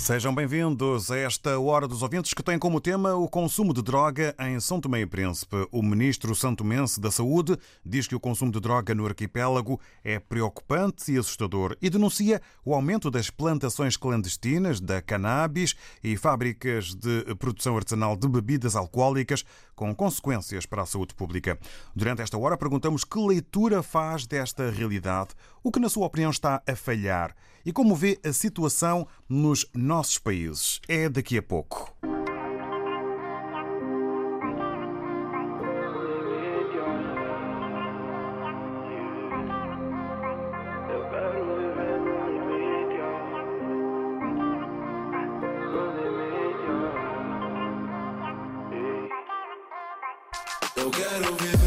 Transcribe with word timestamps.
Sejam 0.00 0.34
bem-vindos 0.34 1.10
a 1.10 1.18
esta 1.18 1.60
Hora 1.60 1.86
dos 1.86 2.02
Ouvintes 2.02 2.32
que 2.32 2.42
tem 2.42 2.58
como 2.58 2.80
tema 2.80 3.14
o 3.14 3.28
consumo 3.28 3.74
de 3.74 3.82
droga 3.82 4.34
em 4.40 4.58
São 4.58 4.80
Tomé 4.80 5.02
e 5.02 5.06
Príncipe. 5.06 5.68
O 5.70 5.82
ministro 5.82 6.34
santomense 6.34 6.98
da 6.98 7.10
Saúde 7.10 7.58
diz 7.84 8.08
que 8.08 8.14
o 8.14 8.18
consumo 8.18 8.50
de 8.50 8.58
droga 8.60 8.94
no 8.94 9.04
arquipélago 9.04 9.78
é 10.02 10.18
preocupante 10.18 11.12
e 11.12 11.18
assustador 11.18 11.76
e 11.82 11.90
denuncia 11.90 12.40
o 12.64 12.74
aumento 12.74 13.10
das 13.10 13.28
plantações 13.28 13.94
clandestinas 13.94 14.80
da 14.80 15.02
cannabis 15.02 15.76
e 16.02 16.16
fábricas 16.16 16.94
de 16.94 17.34
produção 17.38 17.76
artesanal 17.76 18.16
de 18.16 18.26
bebidas 18.26 18.74
alcoólicas 18.74 19.44
com 19.76 19.94
consequências 19.94 20.64
para 20.64 20.80
a 20.80 20.86
saúde 20.86 21.14
pública. 21.14 21.58
Durante 21.94 22.22
esta 22.22 22.38
hora 22.38 22.56
perguntamos 22.56 23.04
que 23.04 23.18
leitura 23.18 23.82
faz 23.82 24.26
desta 24.26 24.70
realidade, 24.70 25.34
o 25.62 25.70
que 25.70 25.78
na 25.78 25.90
sua 25.90 26.06
opinião 26.06 26.30
está 26.30 26.62
a 26.66 26.74
falhar 26.74 27.36
e 27.64 27.72
como 27.72 27.94
vê 27.94 28.18
a 28.24 28.32
situação 28.32 29.06
nos 29.28 29.66
nossos 29.74 30.18
países. 30.18 30.80
É 30.88 31.08
daqui 31.08 31.38
a 31.38 31.42
pouco. 31.42 31.94
Eu 50.76 50.90
quero 50.90 51.36
viver 51.36 51.59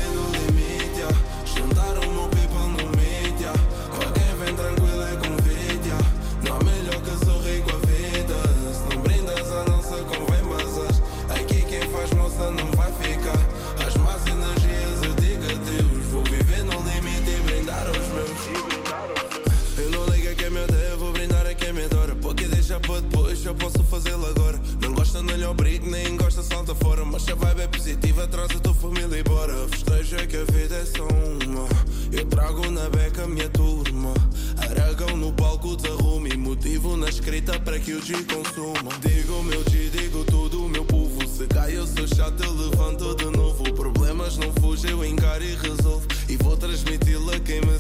Festeja 30.14 30.28
que 30.28 30.38
a 30.38 30.44
vida 30.44 30.76
é 30.76 30.86
só 30.86 31.08
uma. 31.08 31.68
Eu 32.12 32.26
trago 32.28 32.70
na 32.70 32.88
beca 32.90 33.24
a 33.24 33.28
minha 33.28 33.50
turma. 33.50 34.14
Aragão 34.58 35.18
no 35.18 35.34
palco, 35.34 35.76
desarrumo 35.76 36.28
e 36.28 36.38
motivo 36.38 36.96
na 36.96 37.10
escrita 37.10 37.60
para 37.60 37.80
que 37.80 37.94
o 37.94 38.02
G 38.02 38.14
consuma. 38.26 38.92
Digo 39.02 39.34
o 39.34 39.44
meu 39.44 39.64
G, 39.64 39.90
digo 39.90 40.24
tudo 40.26 40.66
o 40.66 40.70
meu 40.70 40.86
povo. 40.86 41.28
Se 41.28 41.48
cai, 41.48 41.76
eu 41.76 41.88
sou 41.88 42.08
chato, 42.08 42.44
eu 42.44 42.54
levanto 42.54 43.16
de 43.16 43.26
novo. 43.26 43.64
Problemas 43.74 44.38
não 44.38 44.54
fugem, 44.54 44.92
eu 44.92 45.04
encaro 45.04 45.44
e 45.44 45.56
resolvo. 45.56 46.06
E 46.30 46.38
vou 46.38 46.56
transmiti-lo 46.58 47.32
a 47.32 47.40
quem 47.40 47.62
me. 47.62 47.74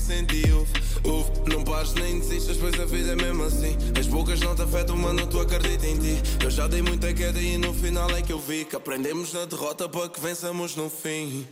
Ouve, 1.03 1.31
não 1.47 1.63
pares 1.63 1.93
nem 1.93 2.19
desistas, 2.19 2.57
pois 2.57 2.79
a 2.79 2.85
vida 2.85 3.11
é 3.11 3.15
mesmo 3.15 3.43
assim. 3.43 3.77
As 3.99 4.07
bocas 4.07 4.39
não 4.39 4.55
te 4.55 4.61
afetam, 4.63 4.95
mano, 4.95 5.27
tu 5.27 5.39
acredita 5.39 5.85
em 5.85 5.97
ti. 5.97 6.17
Eu 6.43 6.49
já 6.49 6.67
dei 6.67 6.81
muita 6.81 7.13
queda 7.13 7.39
e 7.39 7.57
no 7.57 7.73
final 7.73 8.09
é 8.11 8.21
que 8.21 8.33
eu 8.33 8.39
vi 8.39 8.65
que 8.65 8.75
aprendemos 8.75 9.33
na 9.33 9.45
derrota 9.45 9.87
para 9.87 10.09
que 10.09 10.19
vençamos 10.19 10.75
no 10.75 10.89
fim. 10.89 11.45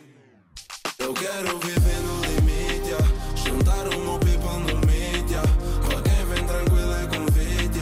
Quero 1.41 1.57
viver 1.57 1.99
no 2.01 2.21
limite, 2.21 2.95
juntar 3.35 3.87
o 3.87 3.99
meu 3.99 4.19
people 4.19 4.59
no 4.59 4.79
mídia. 4.85 5.41
Para 5.87 5.99
quem 6.03 6.25
vem 6.27 6.45
tranquilo 6.45 6.93
é 6.93 7.07
convite, 7.07 7.79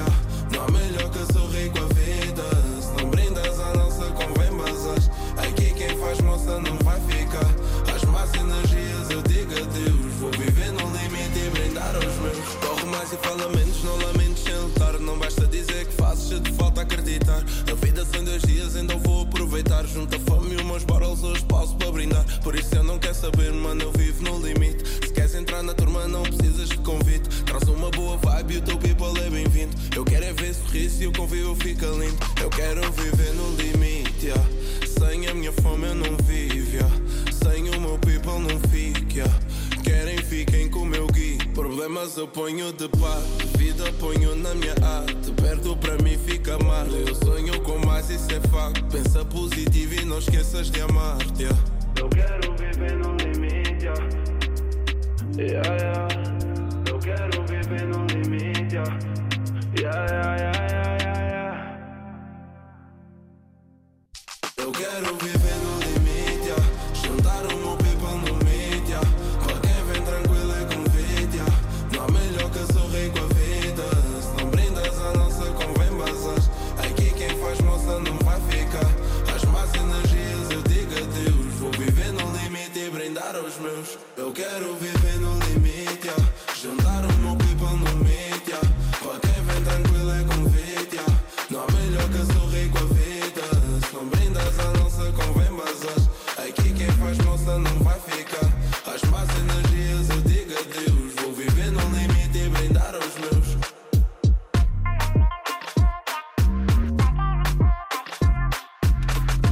não 0.54 0.64
há 0.64 0.72
melhor 0.72 1.10
que 1.10 1.34
sorrir 1.34 1.70
com 1.72 1.80
a 1.80 1.88
vida. 1.88 2.44
Se 2.80 3.04
não 3.04 3.10
brindas 3.10 3.60
a 3.60 3.74
nossa 3.74 4.06
convém 4.12 4.56
basas. 4.56 5.12
Aqui 5.36 5.74
quem 5.74 5.90
faz 5.98 6.22
moça 6.22 6.58
não 6.62 6.78
vai 6.86 7.02
ficar. 7.02 7.54
As 7.94 8.02
más 8.06 8.34
energias 8.34 9.10
eu 9.10 9.22
digo 9.24 9.52
adeus. 9.52 10.14
Vou 10.22 10.32
viver 10.32 10.72
no 10.72 10.98
limite 10.98 11.40
e 11.40 11.50
brindar 11.50 11.94
aos 11.96 12.06
meus. 12.06 12.56
Corro 12.62 12.88
mais 12.88 13.12
e 13.12 13.18
fala 13.18 13.50
menos, 13.50 13.84
não 13.84 13.98
lamento 13.98 14.40
sem 14.40 14.56
lutar. 14.56 14.98
Não 15.02 15.20
basta 15.20 15.46
dizer 15.48 15.86
que 15.86 15.94
fazes, 15.96 16.30
se 16.30 16.40
te 16.40 16.54
falta 16.54 16.84
acreditar. 16.84 17.44
A 17.70 17.86
vida 17.86 18.06
são 18.06 18.24
dois 18.24 18.42
dias, 18.42 18.78
então 18.78 18.98
vou 19.00 19.24
aproveitar. 19.24 19.86
Junto 19.86 20.16
a 20.16 20.20
fome 20.22 20.56
e 20.56 20.62
umas 20.62 20.86
barrels 20.86 21.22
hoje 21.24 21.44
saber, 23.20 23.52
mano, 23.52 23.82
eu 23.84 23.92
vivo 23.92 24.24
no 24.24 24.40
limite. 24.40 24.82
Se 25.06 25.12
queres 25.12 25.36
entrar 25.36 25.62
na 25.62 25.74
turma, 25.74 26.08
não 26.08 26.24
precisas 26.24 26.70
de 26.70 26.78
convite. 26.78 27.28
Traz 27.44 27.64
uma 27.64 27.92
boa 27.92 28.16
vibe 28.18 28.54
e 28.54 28.58
o 28.58 28.62
teu 28.62 28.78
people 28.78 29.20
é 29.22 29.30
bem-vindo. 29.30 29.76
Eu 29.94 30.06
quero 30.06 30.24
é 30.24 30.32
ver 30.32 30.54
sorriso 30.54 31.04
e 31.04 31.08
o 31.08 31.12
convívio 31.12 31.54
fica 31.56 31.86
lindo. 31.88 32.18
Eu 32.42 32.50
quero 32.50 32.82
viver 32.94 33.34
no 33.34 33.52
limite, 33.58 34.28
yeah. 34.28 34.50
Sem 34.88 35.28
a 35.28 35.34
minha 35.34 35.52
fome 35.52 35.88
eu 35.88 35.96
não 35.96 36.16
vivo, 36.24 36.78
yeah. 36.78 36.96
Sem 37.44 37.70
o 37.70 37.82
meu 37.82 38.00
people 38.00 38.40
não 38.40 38.58
fico, 38.70 39.12
yeah. 39.12 39.40
Querem, 39.84 40.18
fiquem 40.20 40.70
com 40.70 40.80
o 40.80 40.86
meu 40.86 41.06
guia. 41.08 41.40
Problemas 41.54 42.16
eu 42.16 42.28
ponho 42.28 42.72
de 42.72 42.88
parte, 42.88 43.58
vida 43.58 43.92
ponho 44.00 44.34
na 44.36 44.56
minha 44.56 44.76
arte. 44.82 45.32
Perto 45.42 45.76
para 45.76 45.98
mim 45.98 46.18
fica 46.26 46.58
mal. 46.60 46.88
Eu 46.88 47.14
sonho 47.16 47.60
com 47.64 47.86
mais, 47.86 48.10
isso 48.10 48.32
é 48.32 48.40
facto. 48.48 48.86
Pensa 48.86 49.26
positivo 49.26 49.96
e 49.96 50.06
não 50.06 50.20
esqueças 50.20 50.72
de 50.72 50.80
amar-te. 50.80 51.44
Yeah. 51.44 51.69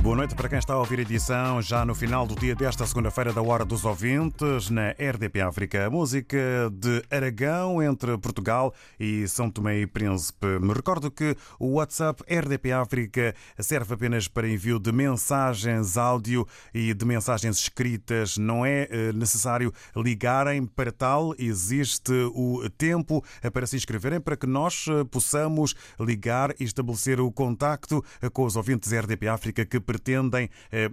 Boa 0.07 0.15
noite 0.15 0.35
para 0.35 0.47
quem 0.47 0.57
está 0.57 0.73
a 0.73 0.77
ouvir 0.77 0.99
a 0.99 1.01
edição 1.01 1.61
já 1.61 1.83
no 1.83 1.93
final 1.93 2.25
do 2.25 2.33
dia 2.33 2.55
desta 2.55 2.87
segunda-feira 2.87 3.33
da 3.33 3.41
Hora 3.41 3.65
dos 3.65 3.83
Ouvintes 3.83 4.69
na 4.69 4.91
RDP 4.91 5.41
África. 5.41 5.89
Música 5.89 6.37
de 6.71 7.03
Aragão 7.11 7.83
entre 7.83 8.17
Portugal 8.17 8.73
e 8.97 9.27
São 9.27 9.51
Tomé 9.51 9.81
e 9.81 9.85
Príncipe. 9.85 10.47
Me 10.61 10.73
recordo 10.73 11.11
que 11.11 11.35
o 11.59 11.73
WhatsApp 11.73 12.23
RDP 12.23 12.71
África 12.71 13.35
serve 13.59 13.95
apenas 13.95 14.29
para 14.29 14.47
envio 14.47 14.79
de 14.79 14.93
mensagens 14.93 15.97
áudio 15.97 16.47
e 16.73 16.93
de 16.93 17.03
mensagens 17.03 17.57
escritas. 17.57 18.37
Não 18.37 18.65
é 18.65 18.87
eh, 18.89 19.11
necessário 19.11 19.73
ligarem 19.93 20.65
para 20.65 20.89
tal. 20.89 21.35
Existe 21.37 22.13
o 22.33 22.69
tempo 22.77 23.21
para 23.51 23.67
se 23.67 23.75
inscreverem 23.75 24.21
para 24.21 24.37
que 24.37 24.47
nós 24.47 24.85
eh, 24.87 25.03
possamos 25.03 25.75
ligar 25.99 26.55
e 26.57 26.63
estabelecer 26.63 27.19
o 27.19 27.29
contacto 27.29 28.01
com 28.31 28.45
os 28.45 28.55
ouvintes 28.55 28.89
RDP 28.93 29.27
África 29.27 29.65
que 29.65 29.81
pretendem 29.97 30.49
eh, 30.71 30.89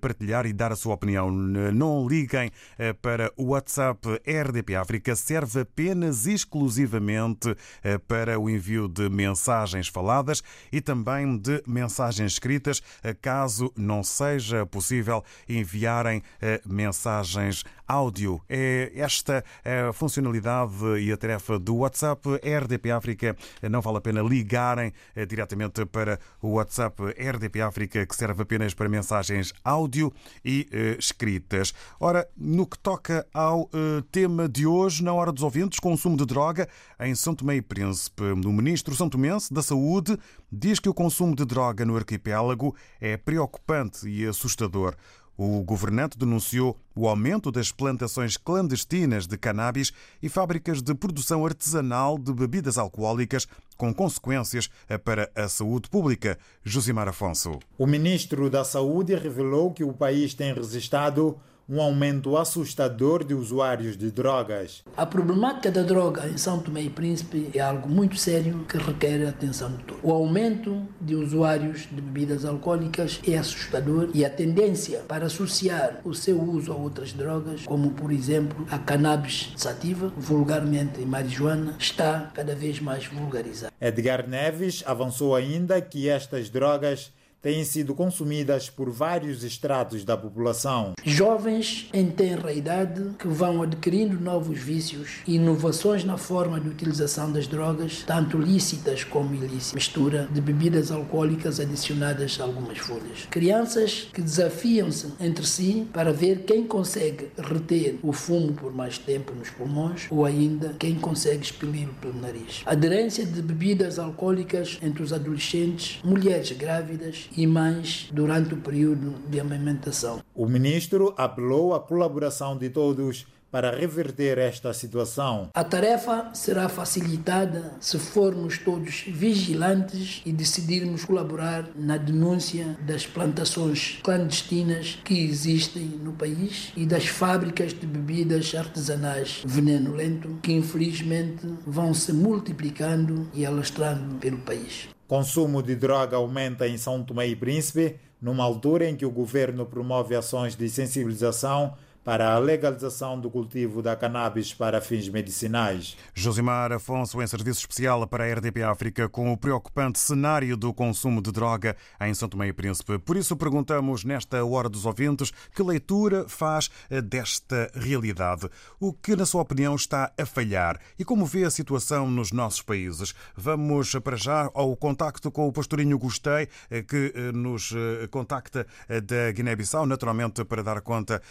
partilhar 0.00 0.44
e 0.46 0.52
dar 0.52 0.72
a 0.72 0.76
sua 0.76 0.94
opinião. 0.94 1.30
Não 1.30 2.06
liguem 2.06 2.50
eh, 2.78 2.92
para 2.92 3.32
o 3.36 3.46
WhatsApp 3.46 4.06
RDP 4.26 4.74
África, 4.74 5.16
serve 5.16 5.60
apenas 5.60 6.26
exclusivamente 6.26 7.56
eh, 7.82 7.96
para 7.98 8.38
o 8.38 8.50
envio 8.50 8.88
de 8.88 9.08
mensagens 9.08 9.88
faladas 9.88 10.42
e 10.70 10.80
também 10.80 11.38
de 11.38 11.62
mensagens 11.66 12.32
escritas, 12.32 12.82
caso 13.20 13.72
não 13.76 14.02
seja 14.02 14.66
possível 14.66 15.24
enviarem 15.48 16.22
mensagens 16.66 17.64
áudio. 17.86 18.40
É 18.48 18.92
esta 18.94 19.44
a 19.64 19.92
funcionalidade 19.92 20.98
e 21.00 21.12
a 21.12 21.16
tarefa 21.16 21.58
do 21.58 21.76
WhatsApp 21.76 22.28
RDP 22.36 22.90
África. 22.90 23.36
Não 23.70 23.80
vale 23.80 23.98
a 23.98 24.00
pena 24.00 24.22
ligarem 24.22 24.92
diretamente 25.28 25.84
para 25.86 26.18
o 26.40 26.52
WhatsApp 26.52 27.02
RDP 27.02 27.60
África, 27.60 28.06
que 28.06 28.16
serve 28.16 28.41
apenas 28.42 28.74
para 28.74 28.88
mensagens 28.88 29.52
áudio 29.64 30.12
e 30.44 30.68
uh, 30.72 30.98
escritas. 30.98 31.72
Ora, 31.98 32.28
no 32.36 32.66
que 32.66 32.78
toca 32.78 33.26
ao 33.32 33.62
uh, 33.62 34.02
tema 34.10 34.48
de 34.48 34.66
hoje, 34.66 35.02
na 35.02 35.12
hora 35.12 35.32
dos 35.32 35.42
ouvintes, 35.42 35.78
consumo 35.78 36.16
de 36.16 36.26
droga 36.26 36.68
em 37.00 37.14
São 37.14 37.34
Tomé 37.34 37.56
e 37.56 37.62
Príncipe, 37.62 38.22
o 38.22 38.52
ministro 38.52 38.94
São 38.94 39.08
Tomense 39.08 39.52
da 39.52 39.62
Saúde 39.62 40.18
diz 40.50 40.78
que 40.78 40.88
o 40.88 40.94
consumo 40.94 41.34
de 41.34 41.44
droga 41.44 41.84
no 41.84 41.96
arquipélago 41.96 42.74
é 43.00 43.16
preocupante 43.16 44.08
e 44.08 44.26
assustador. 44.26 44.94
O 45.36 45.62
governante 45.62 46.18
denunciou 46.18 46.78
o 46.94 47.08
aumento 47.08 47.50
das 47.50 47.72
plantações 47.72 48.36
clandestinas 48.36 49.26
de 49.26 49.36
cannabis 49.36 49.92
e 50.22 50.28
fábricas 50.28 50.82
de 50.82 50.94
produção 50.94 51.44
artesanal 51.44 52.18
de 52.18 52.32
bebidas 52.32 52.78
alcoólicas, 52.78 53.46
com 53.76 53.92
consequências 53.92 54.68
para 55.04 55.30
a 55.34 55.48
saúde 55.48 55.88
pública. 55.88 56.38
Josimar 56.64 57.08
Afonso. 57.08 57.58
O 57.78 57.86
ministro 57.86 58.48
da 58.48 58.64
Saúde 58.64 59.14
revelou 59.14 59.72
que 59.72 59.84
o 59.84 59.92
país 59.92 60.34
tem 60.34 60.52
registrado 60.52 61.38
um 61.72 61.80
aumento 61.80 62.36
assustador 62.36 63.24
de 63.24 63.32
usuários 63.32 63.96
de 63.96 64.10
drogas. 64.10 64.84
A 64.94 65.06
problemática 65.06 65.70
da 65.70 65.82
droga 65.82 66.28
em 66.28 66.36
São 66.36 66.58
Tomé 66.58 66.82
e 66.82 66.90
Príncipe 66.90 67.50
é 67.54 67.60
algo 67.60 67.88
muito 67.88 68.18
sério 68.18 68.66
que 68.68 68.76
requer 68.76 69.24
a 69.24 69.30
atenção 69.30 69.72
de 69.72 69.82
todos. 69.84 70.02
O 70.02 70.12
aumento 70.12 70.86
de 71.00 71.14
usuários 71.14 71.88
de 71.90 72.02
bebidas 72.02 72.44
alcoólicas 72.44 73.18
é 73.26 73.38
assustador 73.38 74.10
e 74.12 74.22
a 74.22 74.28
tendência 74.28 74.98
para 75.08 75.24
associar 75.24 76.02
o 76.04 76.12
seu 76.12 76.38
uso 76.42 76.72
a 76.72 76.76
outras 76.76 77.14
drogas, 77.14 77.62
como 77.62 77.92
por 77.92 78.12
exemplo 78.12 78.66
a 78.70 78.78
cannabis 78.78 79.54
sativa, 79.56 80.12
vulgarmente 80.14 81.00
marijuana, 81.00 81.74
está 81.78 82.30
cada 82.34 82.54
vez 82.54 82.80
mais 82.80 83.06
vulgarizada. 83.06 83.72
Edgar 83.80 84.28
Neves 84.28 84.84
avançou 84.84 85.34
ainda 85.34 85.80
que 85.80 86.06
estas 86.06 86.50
drogas 86.50 87.10
têm 87.42 87.64
sido 87.64 87.92
consumidas 87.92 88.70
por 88.70 88.88
vários 88.88 89.42
estratos 89.42 90.04
da 90.04 90.16
população. 90.16 90.92
Jovens 91.04 91.88
em 91.92 92.06
tenra 92.06 92.52
idade 92.52 93.02
que 93.18 93.26
vão 93.26 93.62
adquirindo 93.62 94.18
novos 94.20 94.60
vícios 94.60 95.18
e 95.26 95.34
inovações 95.34 96.04
na 96.04 96.16
forma 96.16 96.60
de 96.60 96.68
utilização 96.68 97.32
das 97.32 97.48
drogas, 97.48 98.04
tanto 98.06 98.38
lícitas 98.38 99.02
como 99.02 99.34
ilícitas, 99.34 99.72
mistura 99.72 100.28
de 100.32 100.40
bebidas 100.40 100.92
alcoólicas 100.92 101.58
adicionadas 101.58 102.38
a 102.40 102.44
algumas 102.44 102.78
folhas. 102.78 103.26
Crianças 103.28 104.08
que 104.12 104.22
desafiam-se 104.22 105.12
entre 105.18 105.44
si 105.44 105.88
para 105.92 106.12
ver 106.12 106.44
quem 106.44 106.64
consegue 106.64 107.30
reter 107.36 107.98
o 108.02 108.12
fumo 108.12 108.52
por 108.52 108.72
mais 108.72 108.98
tempo 108.98 109.34
nos 109.34 109.50
pulmões 109.50 110.06
ou 110.10 110.24
ainda 110.24 110.76
quem 110.78 110.94
consegue 110.94 111.42
expeli-lo 111.42 111.94
pelo 111.94 112.20
nariz. 112.20 112.62
Aderência 112.64 113.26
de 113.26 113.42
bebidas 113.42 113.98
alcoólicas 113.98 114.78
entre 114.80 115.02
os 115.02 115.12
adolescentes, 115.12 115.98
mulheres 116.04 116.52
grávidas 116.52 117.28
e 117.36 117.46
mães 117.46 118.08
durante 118.12 118.54
o 118.54 118.58
período 118.58 119.14
de 119.28 119.40
amamentação. 119.40 120.20
O 120.34 120.46
ministro 120.46 121.14
apelou 121.16 121.74
à 121.74 121.80
colaboração 121.80 122.56
de 122.56 122.70
todos 122.70 123.26
para 123.52 123.70
reverter 123.70 124.38
esta 124.38 124.72
situação. 124.72 125.50
A 125.52 125.62
tarefa 125.62 126.30
será 126.32 126.70
facilitada 126.70 127.74
se 127.78 127.98
formos 127.98 128.56
todos 128.56 129.04
vigilantes 129.06 130.22
e 130.24 130.32
decidirmos 130.32 131.04
colaborar 131.04 131.68
na 131.76 131.98
denúncia 131.98 132.78
das 132.80 133.06
plantações 133.06 134.00
clandestinas 134.02 134.98
que 135.04 135.22
existem 135.22 135.82
no 135.82 136.12
país 136.12 136.72
e 136.74 136.86
das 136.86 137.06
fábricas 137.06 137.74
de 137.74 137.86
bebidas 137.86 138.54
artesanais 138.54 139.42
veneno 139.44 139.94
lento 139.94 140.38
que 140.42 140.52
infelizmente 140.52 141.46
vão 141.66 141.92
se 141.92 142.12
multiplicando 142.12 143.28
e 143.34 143.44
alastrando 143.44 144.14
pelo 144.14 144.38
país. 144.38 144.88
Consumo 145.06 145.62
de 145.62 145.76
droga 145.76 146.16
aumenta 146.16 146.66
em 146.66 146.78
São 146.78 147.02
Tomé 147.02 147.26
e 147.28 147.36
Príncipe, 147.36 147.96
numa 148.20 148.44
altura 148.44 148.88
em 148.88 148.96
que 148.96 149.04
o 149.04 149.10
governo 149.10 149.66
promove 149.66 150.14
ações 150.14 150.56
de 150.56 150.68
sensibilização 150.68 151.74
para 152.04 152.32
a 152.32 152.38
legalização 152.38 153.18
do 153.18 153.30
cultivo 153.30 153.82
da 153.82 153.94
cannabis 153.94 154.52
para 154.52 154.80
fins 154.80 155.08
medicinais. 155.08 155.96
Josimar 156.14 156.72
Afonso, 156.72 157.22
em 157.22 157.26
serviço 157.26 157.60
especial 157.60 158.06
para 158.06 158.24
a 158.24 158.32
RDP 158.34 158.62
África, 158.62 159.08
com 159.08 159.32
o 159.32 159.36
preocupante 159.36 159.98
cenário 159.98 160.56
do 160.56 160.74
consumo 160.74 161.22
de 161.22 161.30
droga 161.30 161.76
em 162.00 162.12
São 162.14 162.28
Tomé 162.28 162.48
e 162.48 162.52
Príncipe. 162.52 162.98
Por 162.98 163.16
isso, 163.16 163.36
perguntamos 163.36 164.04
nesta 164.04 164.44
Hora 164.44 164.68
dos 164.68 164.84
Ouvintes 164.84 165.32
que 165.54 165.62
leitura 165.62 166.28
faz 166.28 166.70
eh, 166.90 167.00
desta 167.00 167.70
realidade. 167.74 168.48
O 168.80 168.92
que, 168.92 169.14
na 169.14 169.26
sua 169.26 169.42
opinião, 169.42 169.74
está 169.74 170.12
a 170.18 170.26
falhar 170.26 170.78
e 170.98 171.04
como 171.04 171.24
vê 171.24 171.44
a 171.44 171.50
situação 171.50 172.10
nos 172.10 172.32
nossos 172.32 172.62
países? 172.62 173.14
Vamos 173.36 173.94
para 173.96 174.16
já 174.16 174.50
ao 174.54 174.74
contacto 174.76 175.30
com 175.30 175.46
o 175.46 175.52
pastorinho 175.52 175.98
Gostei, 175.98 176.48
eh, 176.70 176.82
que 176.82 177.12
eh, 177.14 177.32
nos 177.32 177.72
contacta 178.10 178.66
da 178.88 179.32
Guiné-Bissau, 179.32 179.86
naturalmente 179.86 180.44
para 180.44 180.62
dar 180.62 180.80
conta 180.80 181.22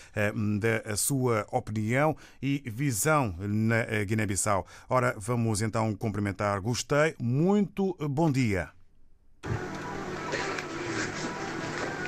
da 0.61 0.95
sua 0.95 1.45
opinião 1.51 2.15
e 2.41 2.61
visão 2.65 3.35
na 3.39 3.83
Guiné-Bissau. 4.05 4.65
Ora, 4.87 5.15
vamos 5.17 5.61
então 5.61 5.93
cumprimentar. 5.95 6.61
Gostei. 6.61 7.15
Muito 7.19 7.97
bom 7.99 8.31
dia. 8.31 8.69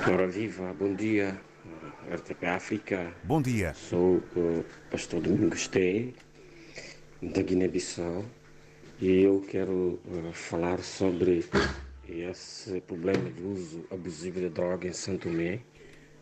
Ora 0.05 0.27
viva, 0.27 0.73
bom 0.73 0.93
dia, 0.93 1.39
RTP 2.13 2.43
África. 2.45 3.13
Bom 3.23 3.41
dia. 3.41 3.73
Sou 3.73 4.17
o 4.35 4.65
pastor 4.91 5.21
Domingos 5.21 5.67
T, 5.67 6.13
da 7.21 7.41
Guiné-Bissau, 7.41 8.25
e 8.99 9.21
eu 9.23 9.41
quero 9.49 9.99
uh, 10.05 10.33
falar 10.33 10.79
sobre 10.83 11.45
esse 12.07 12.81
problema 12.81 13.29
de 13.31 13.43
uso 13.43 13.85
abusivo 13.89 14.41
de 14.41 14.49
droga 14.49 14.87
em 14.87 14.93
Santo 14.93 15.29
Tomé 15.29 15.61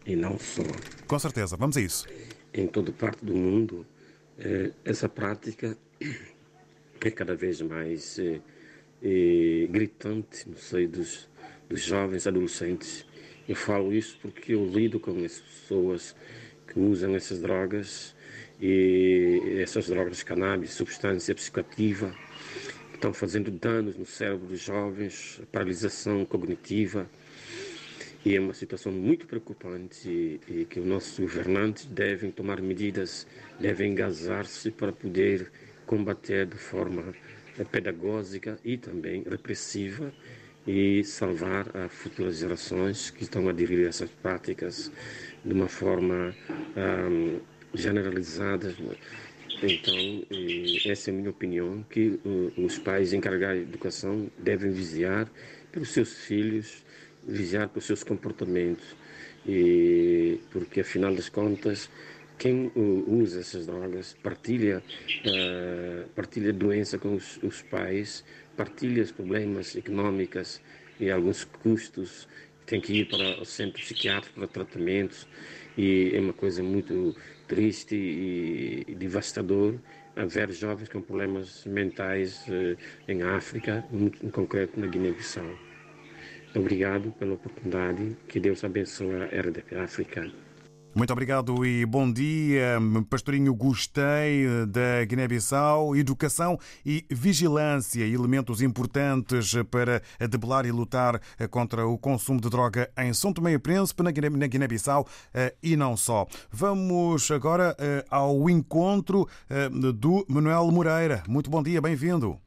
e 0.05 0.15
não 0.15 0.37
só. 0.37 0.63
Com 1.07 1.19
certeza, 1.19 1.55
vamos 1.57 1.77
a 1.77 1.81
isso. 1.81 2.07
Em 2.53 2.67
toda 2.67 2.91
parte 2.91 3.23
do 3.23 3.35
mundo, 3.35 3.85
eh, 4.37 4.71
essa 4.83 5.07
prática 5.07 5.77
é 6.99 7.11
cada 7.11 7.35
vez 7.35 7.61
mais 7.61 8.19
eh, 8.19 8.41
eh, 9.03 9.67
gritante 9.69 10.47
no 10.49 10.57
seio 10.57 10.89
dos, 10.89 11.29
dos 11.69 11.81
jovens 11.81 12.27
adolescentes. 12.27 13.05
Eu 13.47 13.55
falo 13.55 13.93
isso 13.93 14.17
porque 14.21 14.53
eu 14.53 14.65
lido 14.65 14.99
com 14.99 15.11
as 15.23 15.39
pessoas 15.39 16.15
que 16.67 16.79
usam 16.79 17.15
essas 17.15 17.39
drogas 17.39 18.15
e 18.59 19.57
essas 19.59 19.87
drogas 19.87 20.23
cannabis, 20.23 20.71
substância 20.71 21.33
psicoativa, 21.33 22.15
que 22.89 22.95
estão 22.95 23.13
fazendo 23.13 23.49
danos 23.49 23.97
no 23.97 24.05
cérebro 24.05 24.47
dos 24.47 24.59
jovens, 24.59 25.41
paralisação 25.51 26.23
cognitiva, 26.25 27.09
e 28.25 28.35
é 28.35 28.39
uma 28.39 28.53
situação 28.53 28.91
muito 28.91 29.25
preocupante 29.25 30.39
e, 30.47 30.65
que 30.65 30.79
os 30.79 30.85
nossos 30.85 31.17
governantes 31.19 31.85
devem 31.85 32.31
tomar 32.31 32.61
medidas, 32.61 33.25
devem 33.59 33.91
engajar-se 33.91 34.69
para 34.71 34.91
poder 34.91 35.51
combater 35.85 36.45
de 36.45 36.57
forma 36.57 37.13
pedagógica 37.71 38.57
e 38.63 38.77
também 38.77 39.23
repressiva 39.23 40.13
e 40.67 41.03
salvar 41.03 41.75
as 41.75 41.91
futuras 41.91 42.37
gerações 42.37 43.09
que 43.09 43.23
estão 43.23 43.47
a 43.47 43.49
aderir 43.49 43.85
a 43.85 43.89
essas 43.89 44.09
práticas 44.09 44.91
de 45.43 45.53
uma 45.53 45.67
forma 45.67 46.35
um, 46.77 47.39
generalizada. 47.73 48.75
Então, 49.63 49.95
essa 50.85 51.09
é 51.09 51.13
a 51.13 51.15
minha 51.15 51.29
opinião, 51.29 51.83
que 51.89 52.19
uh, 52.25 52.53
os 52.57 52.77
pais 52.79 53.13
encarregados 53.13 53.63
de 53.63 53.69
educação 53.69 54.29
devem 54.37 54.71
vigiar 54.71 55.29
pelos 55.71 55.89
seus 55.89 56.13
filhos, 56.25 56.83
vigiar 57.27 57.69
pelos 57.69 57.85
seus 57.85 58.03
comportamentos, 58.03 58.95
e, 59.45 60.39
porque 60.51 60.81
afinal 60.81 61.13
das 61.13 61.29
contas 61.29 61.89
quem 62.37 62.71
usa 62.75 63.39
essas 63.39 63.67
drogas 63.67 64.15
partilha 64.23 64.81
uh, 65.25 66.09
partilha 66.15 66.51
doença 66.51 66.97
com 66.97 67.13
os, 67.13 67.37
os, 67.43 67.61
pais, 67.61 68.23
partilha 68.57 69.03
os 69.03 69.11
problemas 69.11 69.75
econômicos 69.75 70.59
e 70.99 71.11
alguns 71.11 71.43
custos, 71.43 72.27
tem 72.65 72.81
que 72.81 72.93
ir 72.93 73.05
para 73.05 73.39
o 73.39 73.45
centro 73.45 73.79
psiquiátrico 73.79 74.39
para 74.39 74.47
tratamentos 74.47 75.27
e 75.77 76.11
é 76.13 76.19
uma 76.19 76.33
coisa 76.33 76.63
muito 76.63 77.15
triste 77.47 77.95
e, 77.95 78.85
e 78.87 78.95
devastador 78.95 79.75
haver 80.15 80.51
jovens 80.51 80.89
com 80.89 80.99
problemas 80.99 81.63
mentais 81.65 82.43
uh, 82.47 82.75
em 83.07 83.21
África, 83.21 83.85
em 83.93 84.29
concreto 84.29 84.79
na 84.79 84.87
Guiné-Bissau. 84.87 85.70
Obrigado 86.55 87.11
pela 87.13 87.33
oportunidade. 87.33 88.17
Que 88.27 88.39
Deus 88.39 88.63
abençoe 88.63 89.15
a 89.15 89.41
RDP 89.41 89.75
África. 89.77 90.31
Muito 90.93 91.13
obrigado 91.13 91.65
e 91.65 91.85
bom 91.85 92.11
dia. 92.11 92.77
Pastorinho, 93.09 93.55
gostei 93.55 94.45
da 94.67 95.05
Guiné-Bissau. 95.05 95.95
Educação 95.95 96.59
e 96.85 97.05
vigilância, 97.09 98.05
elementos 98.05 98.61
importantes 98.61 99.53
para 99.71 100.01
debelar 100.27 100.65
e 100.65 100.71
lutar 100.71 101.21
contra 101.49 101.87
o 101.87 101.97
consumo 101.97 102.41
de 102.41 102.49
droga 102.49 102.91
em 102.97 103.13
São 103.13 103.31
Tomé 103.31 103.53
e 103.53 103.59
Príncipe, 103.59 104.03
na 104.03 104.11
Guiné-Bissau 104.11 105.07
eh, 105.33 105.55
e 105.63 105.77
não 105.77 105.95
só. 105.95 106.27
Vamos 106.51 107.31
agora 107.31 107.73
eh, 107.79 108.03
ao 108.09 108.49
encontro 108.49 109.25
eh, 109.49 109.69
do 109.69 110.25
Manuel 110.27 110.69
Moreira. 110.71 111.23
Muito 111.25 111.49
bom 111.49 111.63
dia, 111.63 111.81
bem-vindo. 111.81 112.37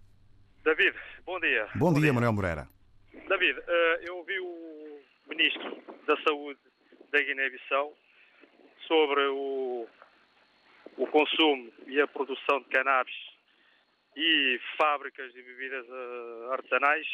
David, 0.63 0.95
bom 1.25 1.41
dia. 1.41 1.67
Bom, 1.75 1.87
bom 1.87 1.93
dia, 1.95 2.03
dia, 2.03 2.13
Manuel 2.13 2.33
Moreira. 2.35 2.75
David, 3.29 3.59
eu 4.03 4.19
ouvi 4.19 4.39
o 4.39 5.01
Ministro 5.27 5.83
da 6.07 6.17
Saúde 6.23 6.61
da 7.11 7.21
Guiné-Bissau 7.21 7.97
sobre 8.87 9.23
o, 9.29 9.89
o 10.99 11.07
consumo 11.07 11.73
e 11.87 12.01
a 12.01 12.07
produção 12.07 12.61
de 12.61 12.69
cannabis 12.69 13.15
e 14.17 14.61
fábricas 14.77 15.33
de 15.33 15.43
bebidas 15.43 15.87
uh, 15.89 16.53
artesanais, 16.53 17.07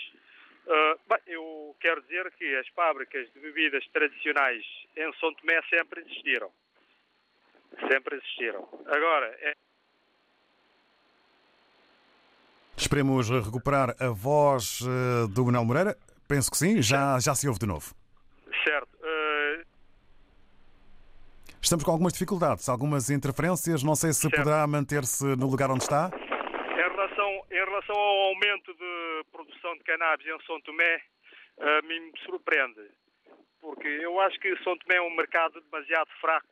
bem, 1.08 1.18
eu 1.26 1.76
quero 1.80 2.02
dizer 2.02 2.30
que 2.32 2.56
as 2.56 2.68
fábricas 2.68 3.32
de 3.32 3.40
bebidas 3.40 3.86
tradicionais 3.88 4.64
em 4.96 5.12
São 5.14 5.32
Tomé 5.34 5.60
sempre 5.70 6.00
existiram. 6.02 6.52
Sempre 7.90 8.16
existiram. 8.16 8.68
Agora, 8.86 9.26
é... 9.40 9.54
Esperemos 12.80 13.28
recuperar 13.28 13.94
a 14.00 14.08
voz 14.08 14.80
uh, 14.80 15.28
do 15.28 15.44
Manuel 15.44 15.64
Moreira. 15.64 15.96
Penso 16.26 16.50
que 16.50 16.56
sim, 16.56 16.80
já, 16.80 17.20
já 17.20 17.34
se 17.34 17.46
ouve 17.46 17.60
de 17.60 17.66
novo. 17.66 17.94
Certo. 18.64 18.90
Estamos 21.62 21.84
com 21.84 21.90
algumas 21.90 22.14
dificuldades, 22.14 22.68
algumas 22.68 23.10
interferências. 23.10 23.82
Não 23.82 23.94
sei 23.94 24.12
se 24.12 24.22
certo. 24.22 24.34
poderá 24.34 24.66
manter-se 24.66 25.24
no 25.36 25.46
lugar 25.46 25.70
onde 25.70 25.84
está. 25.84 26.10
Em 26.10 26.90
relação, 26.90 27.44
em 27.50 27.64
relação 27.64 27.94
ao 27.94 28.18
aumento 28.30 28.74
de 28.74 29.24
produção 29.30 29.76
de 29.76 29.84
cannabis 29.84 30.26
em 30.26 30.46
São 30.46 30.60
Tomé, 30.62 31.02
a 31.60 31.82
mim 31.82 32.00
me 32.00 32.12
surpreende. 32.24 32.80
Porque 33.60 33.86
eu 33.86 34.18
acho 34.20 34.40
que 34.40 34.56
São 34.64 34.76
Tomé 34.78 34.96
é 34.96 35.02
um 35.02 35.14
mercado 35.14 35.60
demasiado 35.60 36.08
fraco 36.18 36.48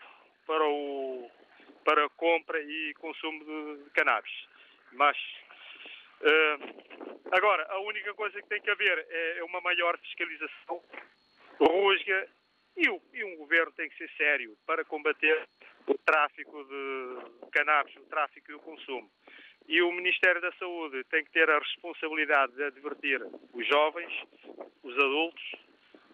para, 0.46 0.64
o, 0.68 1.30
para 1.84 2.04
a 2.04 2.10
compra 2.10 2.60
e 2.60 2.92
consumo 3.00 3.44
de, 3.44 3.84
de 3.84 3.90
cannabis. 3.90 4.30
Mas 4.92 5.16
Uh, 6.20 7.24
agora, 7.30 7.66
a 7.70 7.78
única 7.80 8.12
coisa 8.14 8.40
que 8.40 8.48
tem 8.48 8.60
que 8.60 8.70
haver 8.70 9.06
é 9.10 9.44
uma 9.44 9.60
maior 9.60 9.96
fiscalização, 9.98 10.82
rusga 11.60 12.28
e, 12.76 12.88
o, 12.88 13.00
e 13.12 13.24
um 13.24 13.36
governo 13.36 13.72
tem 13.72 13.88
que 13.88 13.96
ser 13.96 14.10
sério 14.16 14.56
para 14.66 14.84
combater 14.84 15.48
o 15.86 15.98
tráfico 15.98 16.64
de 16.64 17.50
cannabis, 17.50 17.96
o 17.96 18.06
tráfico 18.06 18.50
e 18.50 18.54
o 18.54 18.60
consumo. 18.60 19.10
E 19.66 19.82
o 19.82 19.92
Ministério 19.92 20.40
da 20.40 20.52
Saúde 20.52 21.04
tem 21.10 21.24
que 21.24 21.30
ter 21.30 21.48
a 21.50 21.58
responsabilidade 21.58 22.54
de 22.54 22.64
advertir 22.64 23.20
os 23.52 23.66
jovens, 23.66 24.12
os 24.82 24.94
adultos 24.94 25.44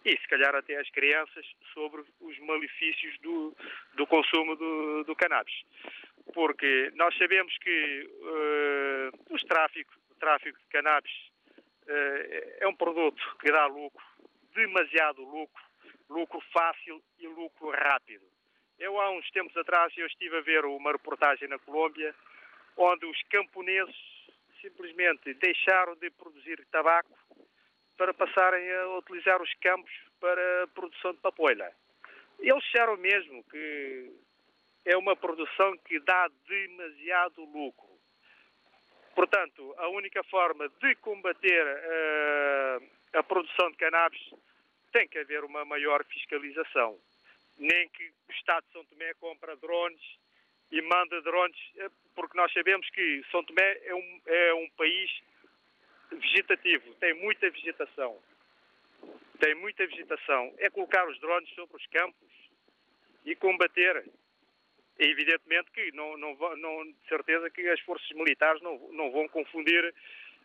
e, 0.03 0.11
se 0.11 0.27
calhar, 0.27 0.53
até 0.55 0.75
as 0.75 0.89
crianças 0.89 1.45
sobre 1.73 2.03
os 2.19 2.39
malefícios 2.39 3.17
do, 3.19 3.55
do 3.95 4.05
consumo 4.07 4.55
do, 4.55 5.03
do 5.03 5.15
cannabis. 5.15 5.55
Porque 6.33 6.91
nós 6.95 7.17
sabemos 7.17 7.55
que 7.59 8.09
uh, 8.09 8.74
os 9.29 9.41
tráfico, 9.43 9.93
o 10.09 10.15
tráfico 10.15 10.59
de 10.59 10.65
cannabis 10.67 11.11
uh, 11.83 12.59
é 12.59 12.67
um 12.67 12.75
produto 12.75 13.21
que 13.39 13.51
dá 13.51 13.65
lucro, 13.67 14.03
demasiado 14.53 15.21
lucro, 15.23 15.63
lucro 16.09 16.39
fácil 16.53 17.01
e 17.19 17.27
lucro 17.27 17.71
rápido. 17.71 18.25
Eu, 18.77 18.99
há 18.99 19.09
uns 19.11 19.29
tempos 19.31 19.55
atrás, 19.55 19.93
eu 19.97 20.05
estive 20.07 20.37
a 20.37 20.41
ver 20.41 20.65
uma 20.65 20.91
reportagem 20.91 21.47
na 21.47 21.57
Colômbia 21.59 22.13
onde 22.77 23.05
os 23.05 23.21
camponeses 23.29 23.95
simplesmente 24.61 25.33
deixaram 25.35 25.95
de 25.95 26.09
produzir 26.11 26.65
tabaco 26.71 27.17
para 27.97 28.13
passarem 28.13 28.69
a 28.71 28.97
utilizar 28.97 29.41
os 29.41 29.53
campos 29.55 29.91
para 30.19 30.63
a 30.63 30.67
produção 30.67 31.13
de 31.13 31.19
papoila. 31.19 31.71
Eles 32.39 32.63
disseram 32.63 32.97
mesmo 32.97 33.43
que 33.45 34.11
é 34.85 34.97
uma 34.97 35.15
produção 35.15 35.77
que 35.85 35.99
dá 36.01 36.29
demasiado 36.47 37.43
lucro. 37.45 37.94
Portanto, 39.15 39.73
a 39.77 39.87
única 39.87 40.21
forma 40.25 40.67
de 40.81 40.93
combater 40.95 41.65
uh, 41.65 42.83
a 43.17 43.23
produção 43.23 43.71
de 43.71 43.77
cannabis 43.77 44.21
tem 44.91 45.07
que 45.07 45.17
haver 45.17 45.43
uma 45.43 45.63
maior 45.63 46.03
fiscalização. 46.05 46.99
Nem 47.57 47.87
que 47.89 48.03
o 48.27 48.31
Estado 48.31 48.65
de 48.67 48.73
São 48.73 48.85
Tomé 48.85 49.13
compra 49.15 49.55
drones 49.55 50.01
e 50.71 50.81
manda 50.81 51.21
drones, 51.21 51.57
eh, 51.77 51.89
porque 52.13 52.37
nós 52.37 52.51
sabemos 52.51 52.89
que 52.89 53.23
São 53.31 53.43
Tomé 53.45 53.79
é 53.85 53.95
um, 53.95 54.21
é 54.25 54.53
um 54.55 54.69
país 54.71 55.09
vegetativo, 56.11 56.93
tem 56.95 57.13
muita 57.13 57.49
vegetação. 57.49 58.21
Tem 59.39 59.55
muita 59.55 59.85
vegetação. 59.87 60.53
É 60.57 60.69
colocar 60.69 61.07
os 61.07 61.19
drones 61.19 61.49
sobre 61.55 61.77
os 61.77 61.87
campos 61.87 62.31
e 63.25 63.35
combater. 63.35 64.05
Evidentemente 64.97 65.71
que 65.71 65.91
não, 65.91 66.17
não, 66.17 66.35
não 66.57 66.85
de 66.85 67.07
certeza 67.09 67.49
que 67.49 67.67
as 67.67 67.79
forças 67.81 68.09
militares 68.11 68.61
não, 68.61 68.77
não 68.93 69.11
vão 69.11 69.27
confundir 69.27 69.93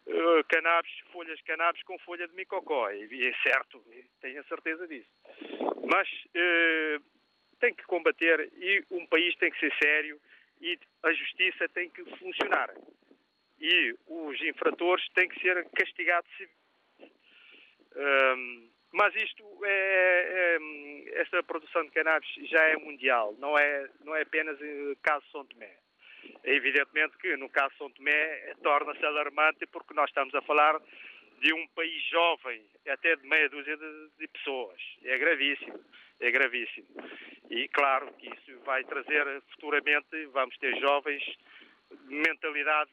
uh, 0.06 0.44
cannabis, 0.48 0.92
folhas 1.12 1.38
de 1.38 1.44
cannabis 1.44 1.82
com 1.84 1.98
folha 2.00 2.26
de 2.26 2.34
micocó. 2.34 2.88
É, 2.90 3.04
é 3.04 3.34
certo, 3.42 3.82
tenho 4.20 4.40
a 4.40 4.44
certeza 4.44 4.88
disso. 4.88 5.08
Mas 5.88 6.08
uh, 6.08 7.04
tem 7.60 7.74
que 7.74 7.84
combater 7.84 8.50
e 8.56 8.84
um 8.90 9.06
país 9.06 9.36
tem 9.36 9.50
que 9.50 9.60
ser 9.60 9.72
sério 9.80 10.20
e 10.60 10.78
a 11.04 11.12
justiça 11.12 11.68
tem 11.68 11.88
que 11.90 12.04
funcionar. 12.16 12.74
E 13.60 13.94
os 14.06 14.40
infratores 14.42 15.06
têm 15.10 15.28
que 15.28 15.40
ser 15.40 15.64
castigados. 15.70 16.30
Um, 17.94 18.70
mas 18.92 19.14
isto 19.14 19.44
é, 19.64 20.56
é, 20.56 21.20
esta 21.20 21.42
produção 21.42 21.84
de 21.84 21.90
cannabis 21.90 22.28
já 22.48 22.62
é 22.64 22.76
mundial, 22.76 23.34
não 23.38 23.56
é, 23.56 23.88
não 24.04 24.16
é 24.16 24.22
apenas 24.22 24.58
caso 25.02 25.24
São 25.30 25.44
Tomé. 25.44 25.76
É 26.42 26.54
evidentemente 26.54 27.16
que 27.18 27.36
no 27.36 27.48
caso 27.48 27.74
São 27.76 27.90
Tomé 27.90 28.54
torna-se 28.62 29.04
alarmante 29.04 29.66
porque 29.66 29.94
nós 29.94 30.10
estamos 30.10 30.34
a 30.34 30.42
falar 30.42 30.80
de 31.40 31.54
um 31.54 31.66
país 31.68 32.02
jovem, 32.10 32.62
até 32.88 33.16
de 33.16 33.26
meia 33.26 33.48
dúzia 33.48 33.76
de, 33.76 34.10
de, 34.18 34.28
pessoas. 34.28 34.80
É 35.04 35.16
gravíssimo, 35.16 35.80
é 36.20 36.30
gravíssimo. 36.30 36.86
E 37.48 37.66
claro 37.68 38.12
que 38.14 38.28
isso 38.28 38.58
vai 38.60 38.84
trazer 38.84 39.42
futuramente, 39.52 40.26
vamos 40.32 40.56
ter 40.58 40.78
jovens 40.78 41.22
de 41.24 42.14
mentalidade 42.14 42.92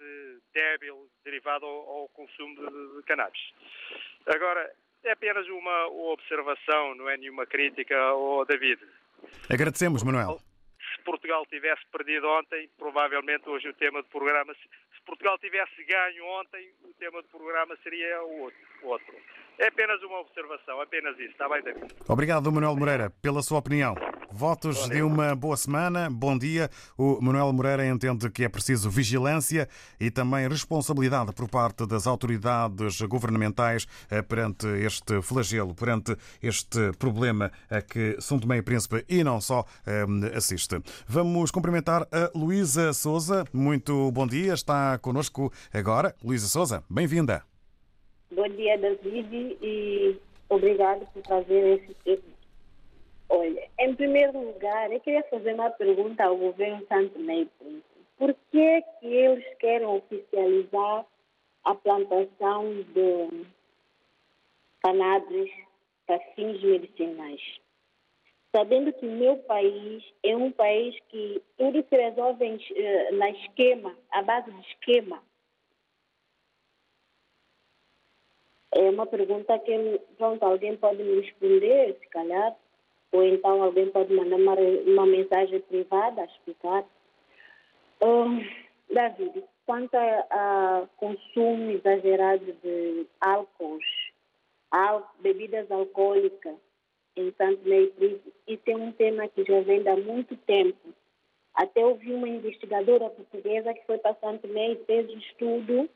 débil 0.54 1.10
derivada 1.24 1.66
ao, 1.66 1.90
ao 1.90 2.10
consumo 2.10 2.56
de, 2.56 2.98
de 2.98 3.04
cannabis. 3.04 3.42
Agora, 4.26 4.72
é 5.04 5.12
apenas 5.12 5.48
uma 5.48 5.88
observação, 6.12 6.96
não 6.96 7.10
é 7.10 7.18
nenhuma 7.18 7.46
crítica 7.46 7.98
ao 7.98 8.46
David. 8.46 8.82
Agradecemos, 9.50 10.04
Manuel. 10.04 10.40
Portugal 11.08 11.46
tivesse 11.46 11.84
perdido 11.90 12.28
ontem, 12.28 12.70
provavelmente 12.78 13.48
hoje 13.48 13.70
o 13.70 13.74
tema 13.74 14.02
do 14.02 14.10
programa, 14.10 14.54
se 14.54 15.02
Portugal 15.06 15.38
tivesse 15.38 15.82
ganho 15.86 16.26
ontem, 16.26 16.70
o 16.84 16.94
tema 17.00 17.22
do 17.22 17.28
programa 17.30 17.78
seria 17.82 18.22
o 18.24 18.52
outro. 18.84 19.16
É 19.60 19.70
apenas 19.70 20.00
uma 20.04 20.20
observação, 20.20 20.80
apenas 20.80 21.18
isso. 21.18 21.32
Está 21.32 21.50
bem, 21.50 21.64
David? 21.64 21.88
Obrigado, 22.08 22.52
Manuel 22.52 22.76
Moreira, 22.76 23.10
pela 23.10 23.42
sua 23.42 23.58
opinião. 23.58 23.96
Votos 24.32 24.88
de 24.88 25.02
uma 25.02 25.36
boa 25.36 25.58
semana, 25.58 26.12
bom 26.12 26.38
dia. 26.38 26.70
O 26.96 27.20
Manuel 27.20 27.52
Moreira 27.54 27.88
entende 27.88 28.30
que 28.30 28.44
é 28.44 28.50
preciso 28.50 28.88
vigilância 28.88 29.68
e 30.00 30.12
também 30.12 30.48
responsabilidade 30.48 31.34
por 31.34 31.50
parte 31.50 31.88
das 31.88 32.06
autoridades 32.06 33.02
governamentais 33.02 33.88
eh, 34.12 34.22
perante 34.22 34.68
este 34.68 35.24
flagelo, 35.24 35.74
perante 35.74 36.16
este 36.44 36.92
problema 37.00 37.52
a 37.68 37.82
que 37.82 38.16
São 38.22 38.38
Tomé 38.38 38.58
e 38.58 38.62
Príncipe 38.62 39.06
e 39.10 39.24
não 39.24 39.42
só 39.42 39.66
eh, 39.88 40.06
assiste. 40.36 40.80
Vamos 41.08 41.50
cumprimentar 41.50 42.04
a 42.12 42.30
Luísa 42.38 42.94
Souza. 42.94 43.44
Muito 43.52 44.12
bom 44.12 44.28
dia, 44.28 44.54
está 44.54 45.00
connosco 45.00 45.52
agora. 45.74 46.14
Luísa 46.24 46.48
Souza, 46.48 46.84
bem-vinda. 46.88 47.57
Bom 48.32 48.48
dia, 48.50 48.78
David, 48.78 49.58
e 49.62 50.18
Obrigado 50.50 51.06
por 51.12 51.22
trazer 51.24 51.80
esse 51.80 51.94
tema. 52.04 52.38
Olha, 53.30 53.70
em 53.80 53.94
primeiro 53.96 54.40
lugar, 54.40 54.92
eu 54.92 55.00
queria 55.02 55.24
fazer 55.24 55.54
uma 55.54 55.70
pergunta 55.72 56.24
ao 56.24 56.38
governo 56.38 56.86
Santo 56.88 57.20
Príncipe. 57.20 57.84
Por 58.18 58.34
que, 58.52 58.82
que 58.82 59.08
eles 59.08 59.46
querem 59.58 59.88
oficializar 59.88 61.06
a 61.66 61.76
plantação 61.76 62.82
de 62.94 63.46
cannabis 64.82 65.52
para 66.06 66.20
fins 66.34 66.64
medicinais? 66.64 67.42
Sabendo 68.56 68.94
que 68.94 69.06
meu 69.06 69.38
país 69.40 70.04
é 70.24 70.36
um 70.36 70.52
país 70.52 70.98
que 71.10 71.42
tudo 71.58 71.86
se 71.90 71.96
resolve 71.96 72.46
eh, 72.46 73.12
na 73.12 73.30
esquema, 73.32 73.94
à 74.12 74.22
base 74.22 74.50
de 74.50 74.62
esquema. 74.62 75.22
É 78.72 78.90
uma 78.90 79.06
pergunta 79.06 79.58
que 79.60 80.02
pronto, 80.18 80.44
alguém 80.44 80.76
pode 80.76 81.02
me 81.02 81.22
responder, 81.22 81.98
se 82.00 82.10
calhar, 82.10 82.56
ou 83.12 83.24
então 83.24 83.64
alguém 83.64 83.90
pode 83.90 84.14
mandar 84.14 84.36
uma, 84.36 84.56
uma 84.56 85.06
mensagem 85.06 85.60
privada 85.62 86.22
a 86.22 86.26
explicar. 86.26 86.86
Um, 88.02 88.46
David, 88.94 89.44
quanto 89.66 89.96
a 89.96 90.88
consumo 90.98 91.72
exagerado 91.72 92.46
de 92.64 93.08
álcool, 93.22 93.80
al, 94.72 95.12
bebidas 95.20 95.70
alcoólicas 95.72 96.56
em 97.16 97.34
Santo 97.38 97.68
Meio 97.68 97.92
isso 98.48 98.64
é 98.68 98.76
um 98.76 98.92
tema 98.92 99.28
que 99.28 99.44
já 99.44 99.60
vem 99.62 99.88
há 99.88 99.96
muito 99.98 100.36
tempo. 100.38 100.94
Até 101.54 101.84
ouvi 101.84 102.14
uma 102.14 102.30
investigadora 102.30 103.10
portuguesa 103.10 103.74
que 103.74 103.86
foi 103.86 103.98
para 103.98 104.16
Santo 104.16 104.48
Meio 104.48 104.74
e 104.74 104.86
fez 104.86 105.10
um 105.10 105.18
estudo 105.18 105.90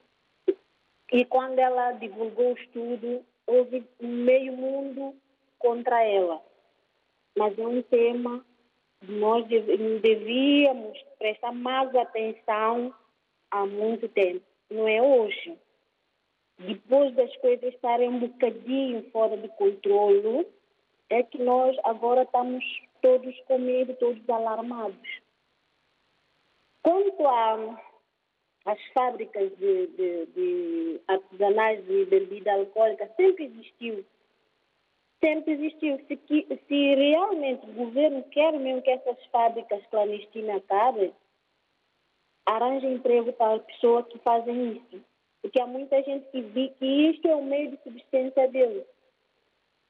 e 1.12 1.26
quando 1.26 1.60
ela 1.60 1.92
divulgou 1.94 2.54
o 2.54 2.58
estudo, 2.58 3.26
houve 3.46 3.84
meio 4.00 4.54
mundo 4.54 5.14
contra 5.60 6.02
ela. 6.04 6.42
Mas 7.38 7.58
é 7.60 7.68
um 7.68 7.82
tema 7.82 8.46
que 9.00 9.12
nós 9.12 9.46
devíamos 9.48 10.98
prestar 11.20 11.52
mais 11.52 11.94
atenção 11.96 12.94
há 13.52 13.66
muito 13.66 14.08
tempo. 14.10 14.46
Não 14.70 14.88
é 14.88 15.02
hoje. 15.02 15.58
Depois 16.58 17.14
das 17.16 17.36
coisas 17.38 17.74
estarem 17.74 18.08
um 18.08 18.20
bocadinho 18.20 19.10
fora 19.12 19.36
de 19.36 19.50
controle, 19.50 20.48
é 21.10 21.24
que 21.24 21.38
nós 21.40 21.76
agora 21.84 22.22
estamos 22.22 22.64
todos 23.02 23.38
com 23.48 23.58
medo, 23.58 23.94
todos 23.96 24.30
alarmados. 24.30 25.22
Quanto 26.84 27.28
a 27.28 27.82
as 28.66 28.80
fábricas 28.94 29.52
de, 29.58 29.88
de, 29.88 30.26
de 30.28 31.02
artesanais 31.08 31.84
de 31.86 32.06
bebida 32.06 32.54
alcoólica 32.54 33.10
sempre 33.16 33.46
existiu. 33.46 34.06
Sempre 35.20 35.54
existiu. 35.54 36.00
Se, 36.08 36.20
se 36.68 36.96
realmente 36.96 37.66
o 37.70 37.74
governo 37.74 38.24
quer 38.32 38.54
mesmo 38.54 38.82
que 38.82 38.92
essas 38.92 39.18
fábricas 39.28 39.86
clandestinas 39.88 40.58
acabem, 40.58 41.14
arranja 42.46 42.88
emprego 42.88 43.34
para 43.34 43.56
as 43.56 43.64
pessoas 43.64 44.06
que 44.08 44.20
fazem 44.20 44.74
isso. 44.74 45.04
Porque 45.42 45.60
há 45.60 45.66
muita 45.66 46.02
gente 46.04 46.30
que 46.32 46.42
vê 46.42 46.70
que 46.78 46.86
isto 46.86 47.28
é 47.28 47.36
o 47.36 47.44
meio 47.44 47.72
de 47.72 47.78
subsistência 47.84 48.48
deles. 48.48 48.86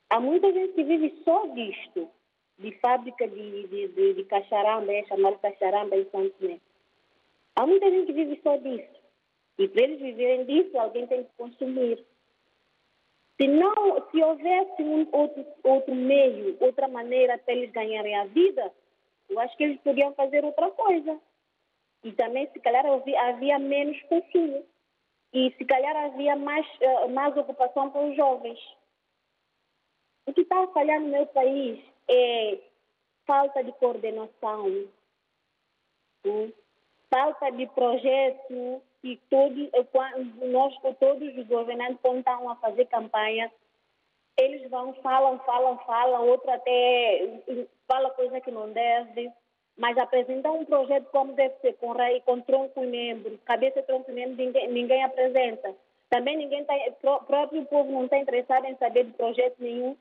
Há 0.10 0.20
muita 0.20 0.52
gente 0.52 0.74
que 0.74 0.84
vive 0.84 1.22
só 1.24 1.46
disto, 1.48 2.10
de 2.58 2.72
fábrica 2.80 3.28
de, 3.28 3.68
de, 3.68 3.88
de, 3.90 4.14
de 4.14 4.24
cacharamba, 4.26 4.94
é 4.94 5.06
chamado 5.06 5.40
cacharamba 5.40 5.96
em 5.98 6.10
Santo. 6.10 6.62
Há 7.56 7.66
muita 7.66 7.90
gente 7.90 8.08
que 8.08 8.14
vive 8.14 8.40
só 8.42 8.58
disso. 8.58 9.02
E 9.58 9.68
para 9.68 9.84
eles 9.84 10.00
viverem 10.00 10.46
disso, 10.46 10.78
alguém 10.78 11.06
tem 11.08 11.24
que 11.24 11.30
consumir. 11.38 12.06
Se 13.40 13.48
não, 13.48 14.10
se 14.10 14.24
houvesse 14.24 14.82
um 14.84 15.08
outro, 15.12 15.46
outro 15.64 15.96
meio, 15.96 16.58
outra 16.60 16.88
maneira 16.88 17.38
para 17.38 17.54
eles 17.54 17.72
ganharem 17.72 18.16
a 18.16 18.26
vida, 18.26 18.72
eu 19.30 19.40
acho 19.40 19.56
que 19.58 19.64
eles 19.64 19.80
poderiam 19.82 20.14
fazer 20.14 20.44
outra 20.46 20.70
coisa. 20.72 21.20
E 22.04 22.12
também, 22.14 22.50
se 22.52 22.60
calhar, 22.60 22.86
havia, 22.86 23.22
havia 23.30 23.60
menos 23.60 24.02
consumo. 24.04 24.66
E 25.34 25.52
se 25.58 25.66
calhar 25.66 25.96
havia 25.96 26.36
mais, 26.36 26.68
uh, 26.82 27.10
mais 27.10 27.36
ocupação 27.38 27.90
para 27.90 28.02
os 28.02 28.16
jovens. 28.16 28.60
O 30.26 30.34
que 30.34 30.42
está 30.42 30.64
a 30.64 30.68
falhar 30.68 31.00
no 31.00 31.08
meu 31.08 31.26
país 31.28 31.84
é 32.10 32.60
falta 33.26 33.64
de 33.64 33.72
coordenação. 33.74 34.88
Hum? 36.26 36.52
Falta 37.14 37.52
de 37.52 37.68
projeto 37.68 38.82
e 39.04 39.18
todos 39.30 39.70
nós 40.52 40.74
todos 41.00 41.38
os 41.38 41.48
governantes 41.48 41.98
quando 42.02 42.20
estão 42.20 42.50
a 42.50 42.56
fazer 42.56 42.86
campanha 42.86 43.52
eles 44.40 44.70
vão 44.70 44.94
falam 44.96 45.38
falam 45.40 45.78
falam 45.80 46.28
outro 46.30 46.50
até 46.50 47.42
fala 47.88 48.10
coisa 48.12 48.40
que 48.40 48.50
não 48.50 48.72
deve 48.72 49.30
mas 49.78 49.98
apresentar 49.98 50.52
um 50.52 50.64
projeto 50.64 51.10
como 51.12 51.34
deve 51.34 51.56
ser 51.60 51.74
com 51.74 51.94
com 52.26 52.42
tronco 52.42 52.84
e 52.84 52.88
membro 52.88 53.38
cabeça 53.40 53.84
tronco 53.84 54.10
e 54.10 54.14
membro 54.14 54.38
ninguém, 54.38 54.68
ninguém 54.70 55.04
apresenta. 55.04 55.76
Também 56.10 56.38
ninguém 56.38 56.64
tá 56.66 56.74
o 56.76 57.24
próprio 57.26 57.66
povo 57.66 57.92
não 57.92 58.06
está 58.06 58.18
interessado 58.18 58.66
em 58.66 58.76
saber 58.76 59.06
de 59.06 59.14
projeto 59.14 59.56
nenhum 59.60 59.96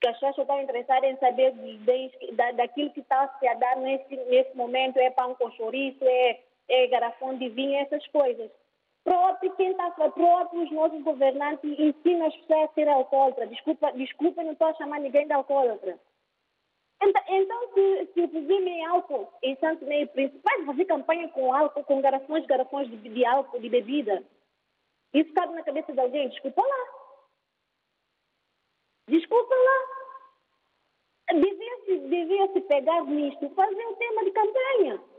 que 0.00 0.08
as 0.08 0.14
pessoas 0.18 0.36
estão 0.36 0.60
interessadas 0.60 1.10
em 1.10 1.16
saber 1.16 1.52
de, 1.52 1.78
de, 1.78 2.32
da, 2.32 2.52
daquilo 2.52 2.90
que 2.90 3.00
está 3.00 3.26
se 3.38 3.48
a 3.48 3.54
dar 3.54 3.76
nesse, 3.78 4.14
nesse 4.14 4.54
momento 4.54 4.98
é 4.98 5.10
pão 5.10 5.34
com 5.34 5.50
chouriço 5.52 6.04
é 6.04 6.38
é, 6.68 6.86
garrafão 6.88 7.36
de 7.36 7.48
vinho, 7.48 7.78
essas 7.80 8.06
coisas. 8.08 8.50
Próprio, 9.04 9.54
quem 9.56 9.70
está 9.70 9.90
próprio, 9.90 10.62
os 10.62 10.70
nossos 10.72 11.02
governantes 11.02 11.78
ensinam 11.78 12.26
as 12.26 12.36
pessoas 12.36 12.70
a 12.70 12.72
ser 12.72 12.88
alcoólatra. 12.88 13.46
Desculpa, 13.46 13.92
desculpa, 13.92 14.42
não 14.42 14.52
estou 14.52 14.68
a 14.68 14.74
chamar 14.74 14.98
ninguém 14.98 15.26
de 15.26 15.32
alcoólatra. 15.34 15.98
Então, 17.02 17.22
então 17.28 17.74
se, 17.74 18.06
se 18.14 18.20
eximem 18.20 18.86
álcool 18.86 19.30
em 19.42 19.54
Santo 19.56 19.84
Meio 19.84 20.08
Príncipe, 20.08 20.40
vai 20.42 20.64
fazer 20.64 20.86
campanha 20.86 21.28
com 21.28 21.52
álcool, 21.52 21.84
com 21.84 22.00
garrafões, 22.00 22.46
garrafões 22.46 22.88
de, 22.88 22.96
de 22.96 23.26
álcool, 23.26 23.60
de 23.60 23.68
bebida. 23.68 24.24
Isso 25.12 25.32
cabe 25.34 25.54
na 25.54 25.62
cabeça 25.62 25.92
de 25.92 26.00
alguém? 26.00 26.30
Desculpa 26.30 26.62
lá. 26.62 26.86
Desculpa 29.06 29.54
lá. 29.54 31.34
Devia-se 31.34 31.98
devia 32.08 32.52
-se 32.52 32.60
pegar 32.62 33.04
nisto, 33.04 33.50
fazer 33.50 33.86
um 33.86 33.94
tema 33.96 34.24
de 34.24 34.30
campanha 34.30 35.13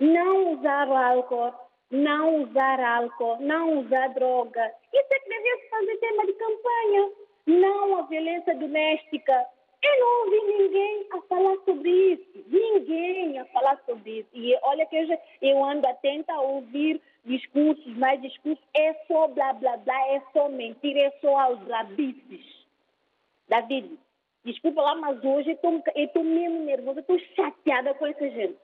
não 0.00 0.54
usar 0.54 0.88
álcool, 0.88 1.52
não 1.90 2.42
usar 2.42 2.80
álcool, 2.80 3.38
não 3.40 3.80
usar 3.80 4.08
droga. 4.08 4.72
Isso 4.92 5.08
é 5.10 5.18
que 5.20 5.28
devia 5.28 5.68
fazer 5.70 5.96
tema 5.98 6.26
de 6.26 6.32
campanha. 6.32 7.10
Não 7.46 7.98
a 7.98 8.02
violência 8.02 8.54
doméstica. 8.56 9.46
Eu 9.82 10.00
não 10.00 10.24
ouvi 10.24 10.58
ninguém 10.58 11.06
a 11.12 11.20
falar 11.22 11.56
sobre 11.64 11.90
isso. 11.90 12.44
Ninguém 12.48 13.38
a 13.38 13.44
falar 13.46 13.78
sobre 13.86 14.20
isso. 14.20 14.28
E 14.32 14.58
olha 14.62 14.86
que 14.86 14.96
eu, 14.96 15.18
eu 15.42 15.64
ando 15.64 15.86
atenta 15.86 16.32
a 16.32 16.40
ouvir 16.40 17.00
discursos, 17.24 17.96
mais 17.96 18.20
discursos. 18.22 18.64
É 18.74 18.94
só 19.06 19.28
blá, 19.28 19.52
blá, 19.52 19.76
blá, 19.76 20.08
é 20.08 20.22
só 20.32 20.48
mentira, 20.48 21.00
é 21.00 21.10
só 21.20 21.38
aldrabices. 21.38 22.64
David, 23.46 23.98
desculpa 24.42 24.80
lá, 24.80 24.94
mas 24.94 25.22
hoje 25.22 25.50
eu 25.50 25.82
estou 25.94 26.24
mesmo 26.24 26.60
nervosa, 26.60 27.00
estou 27.00 27.18
chateada 27.36 27.92
com 27.94 28.06
essa 28.06 28.30
gente 28.30 28.56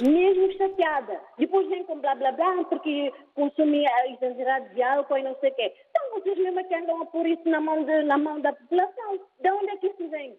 mesmo 0.00 0.52
chateada. 0.52 1.20
Depois 1.38 1.68
vem 1.68 1.84
com 1.84 2.00
blá 2.00 2.14
blá 2.14 2.32
blá, 2.32 2.64
porque 2.64 3.12
consumia 3.34 3.90
exagerado 4.12 4.68
de 4.74 4.82
álcool 4.82 5.18
e 5.18 5.22
não 5.22 5.36
sei 5.36 5.50
o 5.50 5.54
quê. 5.54 5.74
Então 5.90 6.10
vocês 6.12 6.38
mesmo 6.38 6.66
que 6.66 6.74
andam 6.74 7.02
a 7.02 7.06
pôr 7.06 7.26
isso 7.26 7.48
na 7.48 7.60
mão, 7.60 7.84
de, 7.84 8.02
na 8.04 8.18
mão 8.18 8.40
da 8.40 8.52
população. 8.52 9.20
De 9.40 9.50
onde 9.50 9.70
é 9.70 9.76
que 9.76 9.88
isso 9.88 10.08
vem? 10.08 10.38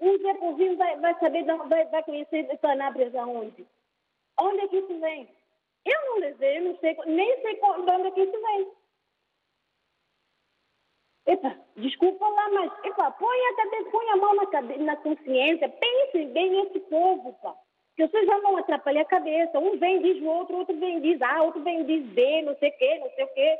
Um 0.00 0.18
Zé 0.18 0.34
Povinho 0.34 0.76
vai, 0.76 0.96
vai 0.98 1.18
saber, 1.18 1.44
vai, 1.44 1.84
vai 1.86 2.02
conhecer 2.04 2.44
cannabis 2.58 3.14
aonde? 3.14 3.66
Onde 4.40 4.60
é 4.60 4.68
que 4.68 4.76
isso 4.78 5.00
vem? 5.00 5.28
Eu 5.84 6.04
não 6.06 6.18
levei, 6.18 6.60
não 6.60 6.76
sei, 6.78 6.96
nem 7.06 7.40
sei 7.42 7.54
de 7.54 7.90
onde 7.90 8.06
é 8.06 8.10
que 8.10 8.22
isso 8.22 8.40
vem. 8.40 8.68
Epa, 11.26 11.56
desculpa 11.76 12.26
lá, 12.28 12.48
mas 12.50 12.84
epa, 12.84 13.10
põe 13.10 13.38
a, 13.46 13.56
cabeça, 13.56 13.90
põe 13.90 14.08
a 14.10 14.16
mão 14.16 14.34
na, 14.34 14.62
na 14.78 14.96
consciência, 14.96 15.68
pensem 15.68 16.32
bem 16.32 16.50
nesse 16.50 16.80
povo, 16.80 17.32
pá 17.42 17.54
vocês 18.02 18.26
já 18.26 18.38
vão 18.38 18.56
atrapalhar 18.56 19.02
a 19.02 19.06
cabeça. 19.06 19.58
Um 19.58 19.76
vem 19.78 20.00
diz 20.00 20.22
o 20.22 20.26
outro, 20.26 20.56
outro 20.56 20.76
vem 20.78 21.00
diz 21.00 21.20
A, 21.20 21.42
outro 21.42 21.62
vem 21.62 21.84
diz 21.84 22.04
B, 22.06 22.42
não 22.42 22.56
sei 22.56 22.70
o 22.70 22.78
quê, 22.78 22.98
não 23.00 23.10
sei 23.10 23.24
o 23.24 23.28
quê. 23.28 23.58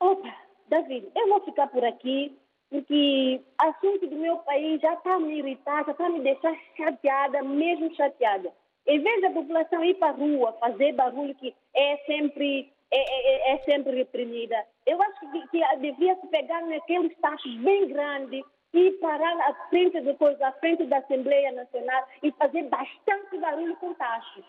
Opa, 0.00 0.36
David, 0.68 1.08
eu 1.14 1.28
vou 1.28 1.40
ficar 1.42 1.68
por 1.68 1.84
aqui, 1.84 2.36
porque 2.70 3.40
assunto 3.58 4.06
do 4.06 4.16
meu 4.16 4.38
país 4.38 4.80
já 4.80 4.94
está 4.94 5.14
a 5.14 5.20
me 5.20 5.38
irritar, 5.38 5.84
já 5.84 5.92
está 5.92 6.08
me 6.08 6.20
deixar 6.20 6.56
chateada, 6.76 7.42
mesmo 7.42 7.94
chateada. 7.94 8.52
Em 8.86 8.98
vez 8.98 9.20
da 9.20 9.30
população 9.30 9.84
ir 9.84 9.94
para 9.94 10.08
a 10.08 10.16
rua, 10.16 10.52
fazer 10.54 10.92
barulho 10.92 11.34
que 11.34 11.54
é 11.74 11.96
sempre, 12.06 12.72
é, 12.90 12.98
é, 12.98 13.54
é 13.54 13.58
sempre 13.58 13.94
reprimida, 13.94 14.56
eu 14.86 15.00
acho 15.02 15.20
que, 15.20 15.48
que 15.48 15.76
devia 15.76 16.16
se 16.16 16.26
pegar 16.28 16.62
naqueles 16.62 17.16
taxos 17.18 17.54
bem 17.58 17.86
grandes 17.88 18.42
e 18.72 18.92
parar 18.92 19.36
à 19.48 19.54
frente 19.68 20.00
de 20.00 20.14
coisa, 20.14 20.46
à 20.46 20.52
frente 20.52 20.84
da 20.86 20.98
Assembleia 20.98 21.52
Nacional 21.52 22.06
e 22.22 22.30
fazer 22.32 22.62
bastante 22.64 23.38
barulho 23.38 23.76
com 23.76 23.94
taxas. 23.94 24.44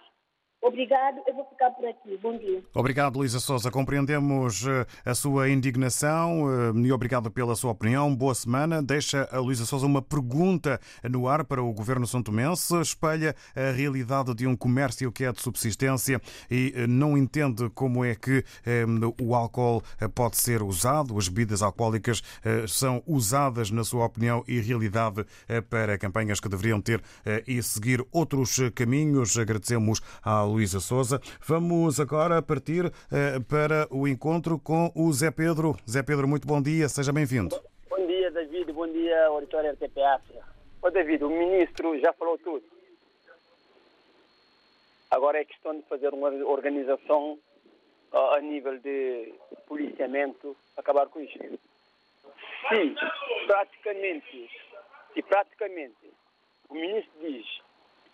Obrigado, 0.62 1.22
eu 1.28 1.34
vou 1.34 1.44
ficar 1.46 1.72
por 1.72 1.84
aqui. 1.88 2.16
Bom 2.22 2.38
dia. 2.38 2.62
Obrigado, 2.76 3.18
Luísa 3.18 3.40
Souza. 3.40 3.72
Compreendemos 3.72 4.64
eh, 4.68 4.86
a 5.04 5.16
sua 5.16 5.50
indignação 5.50 6.46
eh, 6.48 6.88
e 6.88 6.92
obrigado 6.92 7.32
pela 7.32 7.56
sua 7.56 7.72
opinião. 7.72 8.16
Boa 8.16 8.36
semana. 8.36 8.80
Deixa 8.80 9.28
a 9.32 9.40
Luísa 9.40 9.66
Souza 9.66 9.88
uma 9.88 10.04
pergunta 10.04 10.80
no 11.04 11.28
ar 11.28 11.44
para 11.46 11.64
o 11.64 11.74
governo 11.74 12.06
santomense. 12.06 12.80
Espelha 12.80 13.36
a 13.56 13.72
realidade 13.72 14.36
de 14.36 14.46
um 14.46 14.56
comércio 14.56 15.12
que 15.12 15.26
é 15.26 15.32
de 15.32 15.42
subsistência 15.42 16.22
e 16.50 16.72
eh, 16.76 16.86
não 16.86 17.18
entende 17.18 17.68
como 17.72 18.06
é 18.06 18.14
que 18.14 18.44
o 19.20 19.34
álcool 19.34 19.82
pode 20.14 20.38
ser 20.38 20.62
usado, 20.62 21.18
as 21.18 21.28
bebidas 21.28 21.62
alcoólicas 21.62 22.22
são 22.68 23.02
usadas, 23.08 23.72
na 23.72 23.84
sua 23.84 24.06
opinião 24.06 24.44
e 24.48 24.60
realidade, 24.60 25.26
para 25.70 25.98
campanhas 25.98 26.40
que 26.40 26.50
deveriam 26.50 26.82
ter 26.82 27.02
e 27.48 27.62
seguir 27.64 28.06
outros 28.12 28.60
caminhos. 28.76 29.38
Agradecemos 29.38 30.02
à 30.24 30.44
Luísa 30.52 30.80
Souza. 30.80 31.20
Vamos 31.48 32.00
agora 32.00 32.42
partir 32.42 32.86
eh, 33.12 33.40
para 33.50 33.88
o 33.90 34.08
encontro 34.08 34.60
com 34.60 34.92
o 34.96 35.12
Zé 35.14 35.32
Pedro. 35.32 35.76
Zé 35.90 36.04
Pedro, 36.04 36.28
muito 36.28 36.48
bom 36.48 36.62
dia, 36.62 36.90
seja 36.90 37.14
bem-vindo. 37.14 37.56
Bom 37.90 38.06
dia, 38.06 38.30
David. 38.30 38.72
Bom 38.74 38.88
dia, 38.88 39.26
auditório 39.28 39.72
RTP 39.72 39.98
África. 40.02 40.46
Ô, 40.82 40.90
David, 40.90 41.24
o 41.24 41.30
ministro 41.30 42.00
já 42.00 42.12
falou 42.14 42.38
tudo. 42.38 42.64
Agora 45.10 45.40
é 45.40 45.46
questão 45.46 45.76
de 45.76 45.82
fazer 45.84 46.14
uma 46.14 46.30
organização 46.46 47.38
a 48.12 48.40
nível 48.42 48.78
de 48.80 49.34
policiamento, 49.68 50.56
acabar 50.78 51.08
com 51.08 51.22
isso. 51.22 51.38
Se 51.38 52.96
praticamente, 53.48 54.50
se 55.14 55.22
praticamente 55.24 56.12
o 56.70 56.74
ministro 56.74 57.12
diz 57.22 57.46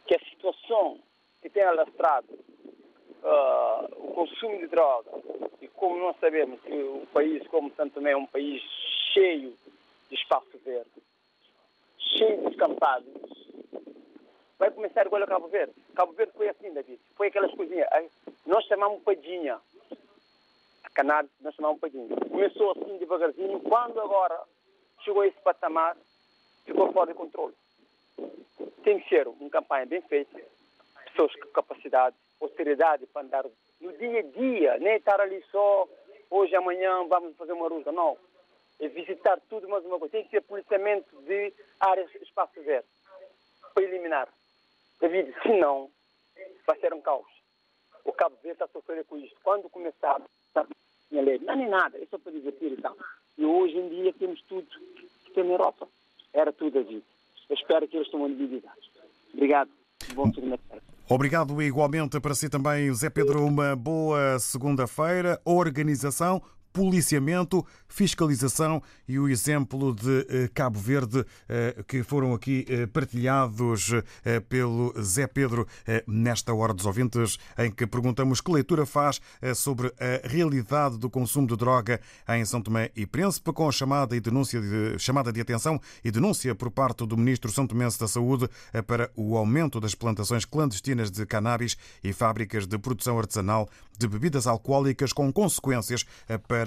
que 0.08 0.16
a 0.16 0.20
situação 0.20 1.00
que 1.42 1.50
tem 1.50 1.64
alastrado 1.64 2.28
uh, 3.24 3.86
o 3.98 4.14
consumo 4.14 4.58
de 4.58 4.68
droga, 4.68 5.12
e 5.62 5.68
como 5.70 5.98
nós 5.98 6.18
sabemos 6.20 6.60
que 6.62 6.74
o 6.74 7.08
país, 7.14 7.46
como 7.48 7.74
Santo 7.76 7.96
Tomé, 7.96 8.12
é 8.12 8.18
um 8.18 8.26
país 8.26 8.62
cheio 9.14 9.54
de 10.10 10.16
espaço 10.16 10.58
verde, 10.64 10.90
cheio 11.98 12.38
de 12.38 12.48
descampados, 12.48 13.14
vai 14.58 14.72
começar 14.72 15.06
igual 15.06 15.24
a 15.24 15.28
Cabo 15.28 15.48
Verde. 15.48 15.74
Cabo 15.96 16.14
Verde 16.14 16.34
foi 16.36 16.50
assim, 16.50 16.74
David. 16.74 17.00
Foi 17.16 17.28
aquelas 17.28 17.54
coisinhas. 17.54 17.88
Nós 18.46 18.66
chamamos 18.66 19.04
padinha. 19.04 19.60
A 20.84 20.90
cannabis, 20.90 21.32
nós 21.42 21.54
chamamos 21.56 21.80
padinha. 21.80 22.08
Começou 22.30 22.72
assim 22.72 22.98
devagarzinho. 22.98 23.60
Quando 23.62 24.00
agora 24.00 24.40
chegou 25.04 25.22
a 25.22 25.28
esse 25.28 25.40
patamar, 25.42 25.96
ficou 26.66 26.92
fora 26.92 27.12
de 27.12 27.18
controle. 27.18 27.54
Tem 28.84 29.00
que 29.00 29.10
ser 29.10 29.28
uma 29.28 29.50
campanha 29.50 29.86
bem 29.86 30.02
feita, 30.02 30.42
pessoas 31.18 31.34
com 31.36 31.50
capacidade, 31.50 32.16
austeridade 32.40 33.08
para 33.08 33.24
andar 33.24 33.46
no 33.82 33.92
dia 33.98 34.20
a 34.20 34.22
dia, 34.22 34.78
nem 34.78 34.98
estar 34.98 35.20
ali 35.20 35.44
só, 35.52 35.88
hoje, 36.30 36.56
amanhã 36.56 37.04
vamos 37.08 37.36
fazer 37.36 37.54
uma 37.54 37.68
ruta, 37.68 37.92
não. 37.92 38.16
É 38.80 38.88
visitar 38.88 39.40
tudo 39.50 39.68
mais 39.68 39.84
uma 39.84 39.98
coisa. 39.98 40.12
Tem 40.12 40.24
que 40.24 40.30
ser 40.30 40.42
policiamento 40.42 41.20
de 41.24 41.52
áreas, 41.80 42.14
espaço 42.22 42.62
verde, 42.62 42.88
para 43.74 43.84
eliminar. 43.84 44.30
David, 45.02 45.34
se 45.42 45.50
não, 45.60 45.90
vai 46.68 46.80
ser 46.80 46.94
um 46.94 47.02
caos. 47.02 47.26
O 48.06 48.14
Cabo 48.14 48.36
Verde 48.44 48.54
está 48.54 48.68
sofrendo 48.68 49.04
com 49.06 49.18
isso. 49.18 49.36
Quando 49.44 49.70
começar, 49.70 50.22
tá, 50.54 50.66
minha 51.10 51.24
lei, 51.24 51.40
não 51.40 51.54
é 51.54 51.58
nem 51.58 51.70
nada, 51.70 51.98
é 51.98 52.06
só 52.06 52.20
para 52.20 52.32
divertir 52.32 52.72
e 52.72 52.82
tal. 52.82 52.96
E 53.38 53.46
hoje 53.46 53.78
em 53.78 53.90
dia 53.90 54.14
temos 54.14 54.42
tudo 54.44 54.68
que 55.26 55.32
tem 55.34 55.44
na 55.44 55.54
Europa. 55.54 55.88
Era 56.32 56.54
tudo, 56.54 56.72
David. 56.72 57.04
Eu 57.50 57.56
espero 57.56 57.88
que 57.88 57.98
eles 57.98 58.10
tomem 58.10 58.30
medidas. 58.30 58.72
Obrigado. 59.34 59.72
Bom 60.14 60.32
segunda-feira. 60.32 60.97
Obrigado 61.10 61.62
igualmente 61.62 62.20
para 62.20 62.36
si 62.36 62.50
também, 62.50 62.94
Zé 62.94 63.10
Pedro. 63.10 63.46
Uma 63.46 63.78
boa 63.78 64.38
segunda-feira. 64.40 65.40
Organização 65.46 66.42
policiamento, 66.78 67.66
fiscalização 67.88 68.84
e 69.08 69.18
o 69.18 69.28
exemplo 69.28 69.96
de 69.96 70.28
eh, 70.30 70.48
Cabo 70.54 70.78
Verde 70.78 71.26
eh, 71.50 71.84
que 71.88 72.04
foram 72.04 72.36
aqui 72.36 72.68
eh, 72.70 72.86
partilhados 72.86 73.92
pelo 74.48 74.94
Zé 75.02 75.26
Pedro 75.26 75.66
nesta 76.06 76.54
hora 76.54 76.74
dos 76.74 76.86
ouvintes, 76.86 77.40
em 77.58 77.72
que 77.72 77.88
perguntamos 77.88 78.42
que 78.42 78.52
leitura 78.52 78.86
faz 78.86 79.22
sobre 79.56 79.88
a 80.00 80.28
realidade 80.28 80.98
do 80.98 81.10
consumo 81.10 81.48
de 81.48 81.56
droga 81.56 82.00
em 82.30 82.44
São 82.46 82.62
Tomé 82.62 82.92
e 82.96 83.06
Príncipe, 83.06 83.54
com 83.54 83.68
a 83.68 83.72
chamada, 83.72 84.16
e 84.16 84.20
denúncia 84.20 84.60
de, 84.60 85.00
chamada 85.00 85.32
de 85.32 85.40
atenção 85.40 85.80
e 86.04 86.12
denúncia 86.12 86.54
por 86.54 86.70
parte 86.70 87.06
do 87.06 87.18
Ministro 87.18 87.52
São 87.52 87.66
Tomense 87.66 88.00
da 88.00 88.08
Saúde 88.08 88.50
para 88.86 89.10
o 89.16 89.38
aumento 89.38 89.80
das 89.80 89.96
plantações 89.96 90.46
clandestinas 90.46 91.10
de 91.10 91.26
cannabis 91.26 91.78
e 92.04 92.12
fábricas 92.12 92.68
de 92.68 92.78
produção 92.78 93.18
artesanal 93.18 93.70
de 93.98 94.08
bebidas 94.08 94.46
alcoólicas 94.46 95.14
com 95.14 95.32
consequências 95.32 96.06
para 96.48 96.67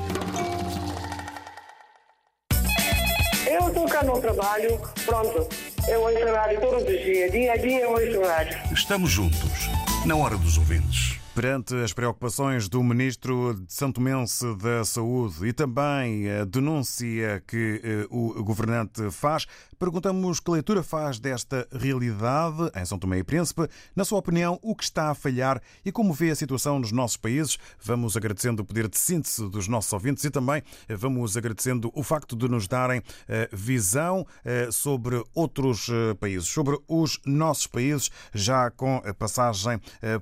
Estou 3.71 3.87
cá 3.87 4.03
no 4.03 4.19
trabalho, 4.19 4.81
pronto. 5.05 5.47
Eu 5.87 6.01
ouço 6.01 6.25
rádio 6.25 6.59
todos 6.59 6.83
os 6.83 7.03
dias, 7.05 7.31
dia 7.31 7.53
a 7.53 7.55
dia 7.55 7.79
eu 7.79 7.91
ouço 7.91 8.21
rádio. 8.21 8.59
Estamos 8.73 9.09
juntos, 9.09 9.69
na 10.05 10.13
hora 10.13 10.35
dos 10.35 10.57
ouvintes. 10.57 11.17
Perante 11.33 11.73
as 11.75 11.93
preocupações 11.93 12.67
do 12.67 12.83
Ministro 12.83 13.53
de 13.53 13.73
Santo 13.73 14.01
Mense 14.01 14.53
da 14.57 14.83
Saúde 14.83 15.47
e 15.47 15.53
também 15.53 16.29
a 16.29 16.43
denúncia 16.43 17.41
que 17.47 17.79
eh, 17.81 18.07
o 18.09 18.43
governante 18.43 19.09
faz, 19.09 19.47
perguntamos 19.81 20.39
que 20.39 20.51
leitura 20.51 20.83
faz 20.83 21.17
desta 21.17 21.67
realidade 21.71 22.69
em 22.75 22.85
São 22.85 22.99
Tomé 22.99 23.17
e 23.17 23.23
Príncipe. 23.23 23.67
Na 23.95 24.05
sua 24.05 24.19
opinião, 24.19 24.59
o 24.61 24.75
que 24.75 24.83
está 24.83 25.09
a 25.09 25.15
falhar 25.15 25.59
e 25.83 25.91
como 25.91 26.13
vê 26.13 26.29
a 26.29 26.35
situação 26.35 26.77
nos 26.77 26.91
nossos 26.91 27.17
países? 27.17 27.57
Vamos 27.83 28.15
agradecendo 28.15 28.61
o 28.61 28.65
poder 28.65 28.87
de 28.87 28.99
síntese 28.99 29.49
dos 29.49 29.67
nossos 29.67 29.91
ouvintes 29.91 30.23
e 30.23 30.29
também 30.29 30.61
vamos 30.87 31.35
agradecendo 31.35 31.91
o 31.95 32.03
facto 32.03 32.35
de 32.35 32.47
nos 32.47 32.67
darem 32.67 33.01
eh, 33.27 33.49
visão 33.51 34.23
eh, 34.45 34.69
sobre 34.71 35.23
outros 35.33 35.89
países, 36.19 36.47
sobre 36.47 36.77
os 36.87 37.19
nossos 37.25 37.65
países, 37.65 38.11
já 38.35 38.69
com 38.69 39.01
a 39.03 39.11
passagem 39.15 39.81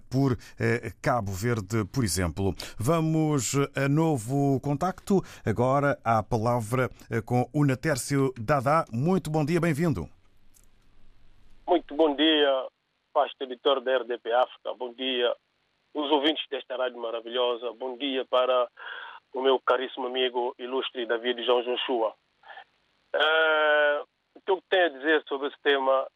por 0.10 0.38
Cabo 1.02 1.34
Verde, 1.34 1.84
por 1.92 2.06
exemplo. 2.06 2.56
Vamos 2.78 3.56
a 3.76 3.90
novo 3.90 4.58
contacto. 4.62 5.22
Agora 5.46 6.00
a 6.02 6.24
palavra 6.24 6.90
com 7.26 7.50
o 7.52 7.66
Natércio 7.66 8.34
Dada. 8.40 8.86
Muito 8.92 9.30
bom 9.30 9.44
dia, 9.50 9.60
bem-vindo. 9.60 10.08
Muito 11.66 11.96
bom 11.96 12.16
dia, 12.16 12.68
pastor 13.12 13.48
editor 13.48 13.82
da 13.82 13.98
RDP 13.98 14.32
África. 14.32 14.76
Bom 14.76 14.94
dia, 14.94 15.36
os 15.96 16.12
ouvintes 16.12 16.48
desta 16.50 16.78
rádio 16.78 17.00
maravilhosa. 17.00 17.74
Bom 17.74 17.98
dia 17.98 18.24
para 18.26 18.70
o 19.34 19.42
meu 19.42 19.60
caríssimo 19.60 20.06
amigo 20.06 20.54
ilustre 20.60 21.08
David 21.08 21.44
João 21.44 21.64
Joshua. 21.64 22.16
Uh, 23.16 24.06
o 24.36 24.42
que 24.42 24.52
eu 24.52 24.62
tenho 24.70 24.86
a 24.86 24.90
dizer 24.90 25.24
sobre 25.28 25.48
esse 25.48 25.58
tema 25.64 26.08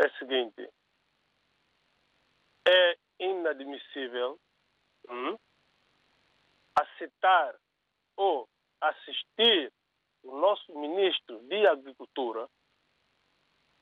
é 0.00 0.06
o 0.08 0.18
seguinte. 0.18 0.68
É 2.66 2.96
inadmissível 3.20 4.36
hum, 5.08 5.36
aceitar 6.76 7.54
ou 8.16 8.48
assistir 8.80 9.72
o 10.28 10.38
nosso 10.38 10.78
ministro 10.78 11.38
de 11.40 11.66
Agricultura 11.66 12.48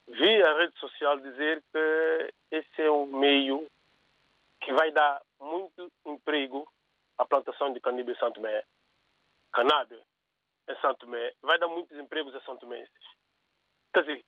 via 0.08 0.56
rede 0.56 0.78
social 0.78 1.18
dizer 1.18 1.62
que 1.72 2.34
esse 2.50 2.82
é 2.82 2.90
um 2.90 3.06
meio 3.06 3.68
que 4.60 4.72
vai 4.72 4.90
dar 4.92 5.20
muito 5.40 5.90
emprego 6.04 6.66
à 7.18 7.24
plantação 7.24 7.72
de 7.72 7.80
cannabis 7.80 8.16
em 8.16 8.20
Santo 8.20 8.34
Tomé. 8.34 8.64
Cannabis 9.52 10.00
em 10.68 10.80
Santo 10.80 11.06
Tomé 11.06 11.34
vai 11.42 11.58
dar 11.58 11.68
muitos 11.68 11.96
empregos 11.98 12.34
a 12.34 12.40
Santo 12.42 12.60
Tomé. 12.60 12.86
Quer 13.92 14.00
dizer, 14.02 14.24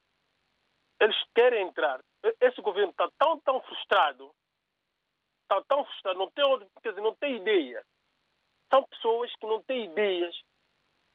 eles 1.00 1.16
querem 1.34 1.68
entrar. 1.68 2.00
Esse 2.40 2.60
governo 2.60 2.90
está 2.90 3.08
tão, 3.18 3.38
tão 3.40 3.60
frustrado 3.62 4.34
está 5.48 5.62
tão 5.62 5.84
frustrado, 5.84 6.18
não 6.18 6.30
tem, 6.30 6.44
quer 6.82 6.90
dizer, 6.90 7.00
não 7.00 7.14
tem 7.14 7.36
ideia. 7.36 7.82
São 8.70 8.84
pessoas 8.84 9.34
que 9.36 9.46
não 9.46 9.62
têm 9.62 9.86
ideias, 9.86 10.38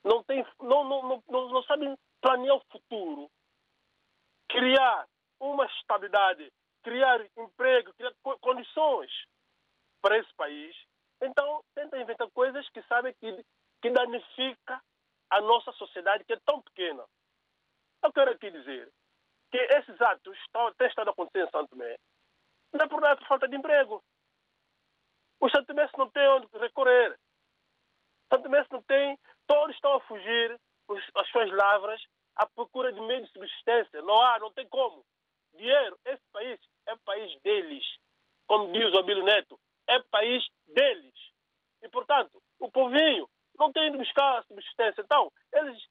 não, 0.03 0.23
têm, 0.23 0.45
não, 0.59 0.83
não, 0.83 1.23
não, 1.27 1.49
não, 1.49 1.63
sabem 1.63 1.95
planear 2.21 2.55
o 2.55 2.65
futuro, 2.71 3.29
criar 4.49 5.07
uma 5.39 5.65
estabilidade, 5.65 6.51
criar 6.83 7.21
emprego, 7.37 7.93
criar 7.93 8.13
co- 8.21 8.37
condições 8.39 9.11
para 10.01 10.17
esse 10.17 10.33
país. 10.35 10.75
Então, 11.21 11.63
tenta 11.73 11.97
inventar 11.97 12.29
coisas 12.31 12.67
que 12.69 12.81
sabem 12.83 13.13
que, 13.15 13.45
que 13.81 13.89
danifica 13.89 14.81
a 15.29 15.41
nossa 15.41 15.71
sociedade, 15.73 16.23
que 16.25 16.33
é 16.33 16.39
tão 16.45 16.61
pequena. 16.61 17.05
Eu 18.03 18.11
quero 18.11 18.31
aqui 18.31 18.51
dizer 18.51 18.91
que 19.51 19.57
esses 19.57 20.01
atos 20.01 20.37
estão, 20.39 20.73
têm 20.73 20.87
estado 20.87 21.09
acontecendo 21.09 21.47
em 21.47 21.51
Santo 21.51 21.69
Tomé, 21.69 21.97
não 22.73 22.85
é 22.85 22.89
por 22.89 22.99
nada 23.01 23.15
por 23.17 23.27
falta 23.27 23.47
de 23.47 23.55
emprego. 23.55 24.03
Os 25.39 25.51
santomenses 25.51 25.95
não 25.97 26.09
têm 26.09 26.27
onde 26.27 26.47
recorrer. 26.57 27.17
Santo 28.31 28.43
Tomé 28.43 28.65
não 28.71 28.81
tem, 28.83 29.17
todos 29.47 29.75
estão 29.75 29.93
a 29.95 30.01
fugir 30.01 30.59
os- 30.87 31.11
as 31.15 31.27
suas 31.29 31.49
lavras 31.51 32.01
à 32.35 32.47
procura 32.47 32.91
de 32.91 33.01
meio 33.01 33.23
de 33.23 33.31
subsistência. 33.31 34.01
Não 34.01 34.19
há, 34.21 34.39
não 34.39 34.51
tem 34.51 34.67
como. 34.67 35.03
Dinheiro, 35.53 35.97
esse 36.05 36.23
país 36.31 36.59
é 36.87 36.95
país 37.05 37.41
deles. 37.41 37.85
Como 38.47 38.71
diz 38.73 38.91
o 38.93 38.99
Abílio 38.99 39.23
Neto, 39.23 39.59
é 39.87 39.99
país 40.11 40.43
deles. 40.67 41.13
E, 41.81 41.89
portanto, 41.89 42.41
o 42.59 42.71
povinho 42.71 43.29
não 43.57 43.71
tem 43.71 43.87
ido 43.87 43.97
buscar 43.97 44.43
subsistência. 44.45 45.01
Então, 45.01 45.31
eles 45.53 45.81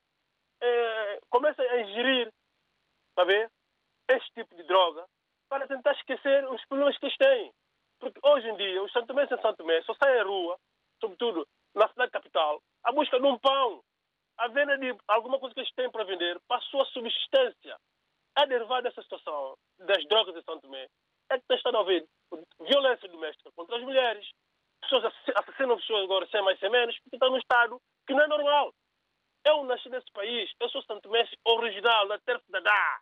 eh, 0.60 1.20
começam 1.30 1.64
a 1.68 1.80
ingerir, 1.80 2.32
a 3.16 3.24
ver, 3.24 3.50
este 4.08 4.32
tipo 4.32 4.54
de 4.54 4.62
droga 4.64 5.04
para 5.48 5.66
tentar 5.66 5.92
esquecer 5.92 6.48
os 6.48 6.64
problemas 6.66 6.96
que 6.98 7.06
eles 7.06 7.16
têm. 7.16 7.52
Porque 8.00 8.18
hoje 8.22 8.48
em 8.48 8.56
dia, 8.56 8.82
os 8.82 8.92
santomenses 8.92 9.38
em 9.38 9.42
Santo 9.42 9.58
Tomé 9.58 9.82
só 9.82 9.94
saem 9.94 10.20
à 10.20 10.24
rua, 10.24 10.58
sobretudo 11.00 11.46
na 11.74 11.88
cidade 11.88 12.10
capital, 12.10 12.62
à 12.84 12.92
busca 12.92 13.18
de 13.18 13.26
um 13.26 13.38
pão, 13.38 13.82
à 14.38 14.48
venda 14.48 14.76
de 14.78 14.94
alguma 15.08 15.38
coisa 15.38 15.54
que 15.54 15.60
eles 15.60 15.72
têm 15.74 15.90
para 15.90 16.04
vender 16.04 16.40
para 16.48 16.58
a 16.58 16.62
sua 16.62 16.84
subsistência. 16.86 17.76
É 18.38 18.46
derivado 18.46 18.82
dessa 18.82 19.02
situação 19.02 19.56
das 19.78 20.04
drogas 20.08 20.34
em 20.36 20.42
Santo 20.42 20.62
Tomé. 20.62 20.86
É 21.30 21.38
que 21.38 21.46
tem 21.46 21.56
estado 21.56 21.76
a 21.76 21.80
haver 21.80 22.06
violência 22.60 23.08
doméstica 23.08 23.50
contra 23.54 23.76
as 23.76 23.82
mulheres, 23.82 24.26
pessoas 24.80 25.04
assass- 25.04 25.36
assassinam 25.36 25.76
pessoas 25.76 26.04
agora 26.04 26.26
sem 26.28 26.42
mais 26.42 26.58
sem 26.58 26.70
menos, 26.70 26.98
porque 27.00 27.16
estão 27.16 27.30
num 27.30 27.38
estado 27.38 27.80
que 28.06 28.14
não 28.14 28.24
é 28.24 28.28
normal. 28.28 28.72
Eu 29.44 29.64
nasci 29.64 29.88
nesse 29.88 30.10
país, 30.12 30.50
eu 30.60 30.68
sou 30.70 30.82
santomense 30.82 31.36
original, 31.44 32.06
da 32.08 32.18
Terra 32.20 32.42
Dadá, 32.48 33.00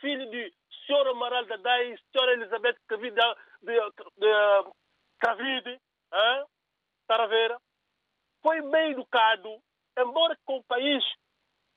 filho 0.00 0.30
de 0.30 0.52
Sr. 0.86 1.08
Amaral 1.08 1.44
Dadá 1.46 1.82
e 1.84 1.94
Sra. 1.94 2.32
Elizabeth 2.32 2.76
Cavide, 2.88 3.16
de, 3.62 3.74
de, 4.16 4.72
Cavide, 5.20 5.70
hein? 6.14 6.44
Foi 8.42 8.60
bem 8.62 8.92
educado, 8.92 9.60
embora 9.98 10.36
com 10.44 10.56
o 10.56 10.64
país 10.64 11.04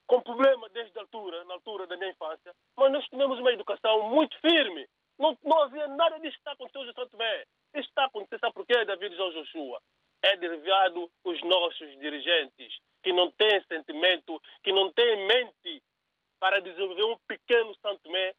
com 0.08 0.22
problema 0.22 0.70
desde 0.70 0.98
a 0.98 1.02
altura, 1.02 1.44
na 1.46 1.56
altura 1.56 1.88
da 1.88 1.98
minha 1.98 2.12
infância, 2.12 2.54
mas 2.78 2.92
nós 2.92 3.06
tivemos 3.08 3.40
uma 3.40 3.52
educação 3.54 4.10
muito 4.10 4.38
firme. 4.40 4.88
Não, 5.18 5.38
não 5.44 5.64
havia 5.64 5.88
nada 5.88 6.20
disso 6.20 6.34
que 6.34 6.40
está 6.40 6.52
acontecendo 6.52 6.90
em 6.90 6.94
Santo 6.94 7.12
Tomé. 7.12 7.46
Isso 7.74 7.90
está 7.90 8.06
acontecendo, 8.06 8.40
sabe 8.40 8.54
por 8.54 8.66
quê, 8.66 8.86
David 8.86 9.16
João 9.16 9.32
Joshua? 9.32 9.82
É 10.22 10.38
derivado 10.38 11.10
os 11.24 11.42
nossos 11.44 12.00
dirigentes, 12.00 12.78
que 13.02 13.12
não 13.12 13.32
têm 13.32 13.64
sentimento, 13.64 14.42
que 14.64 14.72
não 14.72 14.92
têm 14.92 15.28
mente 15.28 15.84
para 16.40 16.62
desenvolver 16.62 17.04
um 17.04 17.18
pequeno 17.28 17.74
Santo 17.76 18.02
Tomé, 18.04 18.34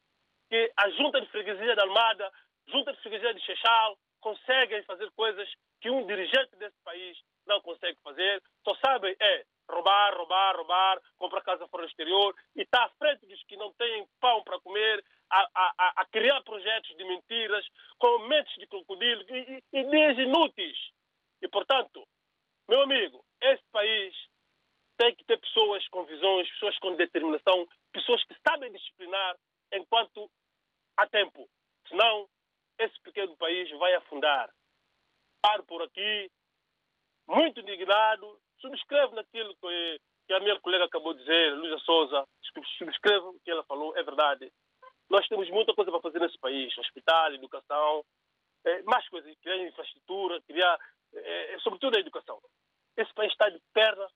que 0.49 0.73
a 0.77 0.91
junta 0.91 1.21
de 1.21 1.27
freguesia 1.29 1.75
da 1.75 1.83
Almada, 1.83 2.31
junta 2.69 2.93
de 2.93 3.01
freguesia 3.01 3.35
de 3.35 3.41
Chechal, 3.41 3.99
conseguem 4.21 4.83
fazer 4.85 5.11
coisas 5.13 5.49
que 5.81 5.91
um 5.91 6.07
dirigente 6.07 6.57
desse 6.57 6.77
país 6.83 7.19
não 7.46 7.61
consegue 7.61 7.98
fazer. 8.02 8.42
Só 8.66 8.74
sabem 8.76 9.14
é 9.20 9.44
roubar, 9.68 10.14
roubar, 10.16 10.57
roubar, 10.57 11.00
comprar 11.16 11.42
casa 11.42 11.66
fora 11.68 11.85
do 11.85 11.88
exterior 11.88 12.35
e 12.57 12.62
está 12.62 12.85
à 12.85 12.88
frente 12.90 13.26
dos 13.26 13.42
que 13.44 13.57
não 13.57 13.72
têm 13.74 14.07
pão 14.20 14.42
para 14.44 14.61
comer, 14.61 15.04
a, 15.30 15.40
a, 15.54 15.92
a- 16.02 16.07
criar 16.07 16.42
projetos 16.42 16.94
de 16.96 17.04
mentiras, 17.04 17.66
com 17.98 18.18
mentes 18.28 18.54
de 18.57 18.66
crocodilo 18.66 19.22
e, 19.30 19.62
e 19.72 19.78
ideias 19.80 20.18
inúteis. 20.18 20.76
E, 21.42 21.48
portanto, 21.48 22.07
meu 22.68 22.83
amigo, 22.83 23.24
esse 23.40 23.62
país 23.72 24.14
tem 24.98 25.14
que 25.14 25.24
ter 25.24 25.38
pessoas 25.38 25.87
com 25.88 26.04
visões, 26.04 26.48
pessoas 26.52 26.78
com 26.78 26.94
determinação, 26.96 27.66
pessoas 27.92 28.22
que 28.24 28.35
sabem 28.46 28.70
disciplinar 28.72 29.37
enquanto 29.72 30.30
há 30.96 31.07
tempo. 31.09 31.48
Senão, 31.88 32.28
esse 32.78 33.00
pequeno 33.02 33.37
país 33.37 33.68
vai 33.78 33.94
afundar. 33.94 34.50
Paro 35.42 35.64
por 35.64 35.83
aqui, 35.83 36.30
muito 37.27 37.61
indignado, 37.61 38.39
subscrevo 38.61 39.15
naquilo 39.15 39.55
que, 39.57 40.01
que 40.27 40.35
a 40.35 40.41
minha 40.41 40.59
colega 40.61 40.85
acabou 40.85 41.15
de 41.15 41.21
dizer, 41.21 41.55
Luísa 41.55 41.79
Souza, 41.79 42.27
subscrevo 42.79 43.31
o 43.31 43.41
que 43.41 43.51
ela 43.51 43.65
falou, 43.65 43.97
é 43.97 44.03
verdade. 44.03 44.53
Nós 45.09 45.27
temos 45.29 45.49
muita 45.51 45.75
coisa 45.75 45.91
para 45.91 46.01
fazer 46.01 46.21
nesse 46.21 46.39
país, 46.39 46.77
hospital, 46.79 47.35
educação, 47.35 48.05
eh, 48.65 48.83
mais 48.83 49.07
coisas, 49.09 49.35
criar 49.43 49.59
infraestrutura, 49.59 50.41
criar, 50.43 50.79
eh, 51.15 51.57
sobretudo 51.61 51.97
a 51.97 52.01
educação. 52.01 52.41
Esse 52.97 53.13
país 53.15 53.33
está 53.33 53.49
de 53.49 53.61
perna 53.73 54.09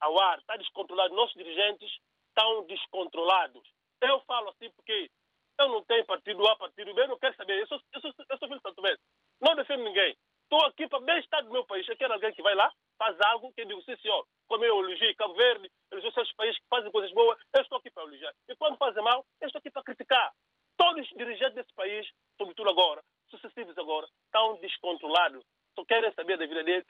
ao 0.00 0.18
ar, 0.18 0.38
está 0.38 0.56
descontrolado. 0.56 1.14
Nossos 1.14 1.34
dirigentes 1.34 1.90
estão 2.28 2.64
descontrolados. 2.64 3.62
Eu 4.00 4.20
falo 4.20 4.48
assim 4.50 4.70
porque 4.70 5.10
eu 5.58 5.68
não 5.68 5.84
tenho 5.84 6.04
partido 6.06 6.46
A, 6.48 6.56
partido 6.56 6.94
B, 6.94 7.02
eu 7.02 7.08
não 7.08 7.18
quero 7.18 7.36
saber. 7.36 7.60
Eu 7.60 7.66
sou, 7.66 7.80
eu 7.92 8.00
sou, 8.00 8.12
eu 8.28 8.38
sou 8.38 8.48
filho 8.48 8.60
de 8.60 8.62
Santo 8.62 8.82
Mestre. 8.82 9.06
Não 9.40 9.54
defendo 9.54 9.84
ninguém. 9.84 10.16
Estou 10.44 10.66
aqui 10.66 10.88
para 10.88 11.00
bem-estar 11.00 11.44
do 11.44 11.52
meu 11.52 11.64
país. 11.64 11.86
Eu 11.88 11.96
quero 11.96 12.12
alguém 12.12 12.32
que 12.32 12.42
vai 12.42 12.54
lá, 12.54 12.72
faz 12.98 13.16
algo, 13.20 13.52
que 13.52 13.62
eu 13.62 13.66
digo, 13.66 13.82
sim, 13.82 13.96
senhor, 13.96 14.26
como 14.48 14.64
eu 14.64 14.80
elogiei 14.80 15.14
Cabo 15.14 15.34
Verde, 15.34 15.70
elogiei 15.90 16.10
esses 16.10 16.34
países 16.34 16.58
que 16.58 16.68
fazem 16.68 16.90
coisas 16.90 17.12
boas, 17.12 17.38
eu 17.54 17.62
estou 17.62 17.78
aqui 17.78 17.90
para 17.90 18.02
elogiar. 18.04 18.34
E 18.48 18.56
quando 18.56 18.76
fazem 18.76 19.02
mal, 19.02 19.24
eu 19.40 19.46
estou 19.46 19.58
aqui 19.58 19.70
para 19.70 19.82
criticar. 19.82 20.32
Todos 20.76 21.10
os 21.10 21.16
dirigentes 21.16 21.54
desse 21.54 21.72
país, 21.74 22.06
sobretudo 22.36 22.70
agora, 22.70 23.02
sucessivos 23.30 23.76
agora, 23.78 24.06
estão 24.26 24.56
descontrolados. 24.56 25.44
Só 25.74 25.84
querem 25.84 26.12
saber 26.12 26.36
da 26.36 26.46
vida 26.46 26.64
deles. 26.64 26.86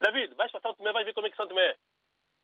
David, 0.00 0.34
vais 0.34 0.50
para 0.50 0.60
Santo 0.60 0.76
Tomé, 0.78 0.92
vais 0.92 1.04
ver 1.04 1.14
como 1.14 1.26
é 1.26 1.30
que 1.30 1.36
Santo 1.36 1.50
Tomé 1.50 1.66
é. 1.66 1.76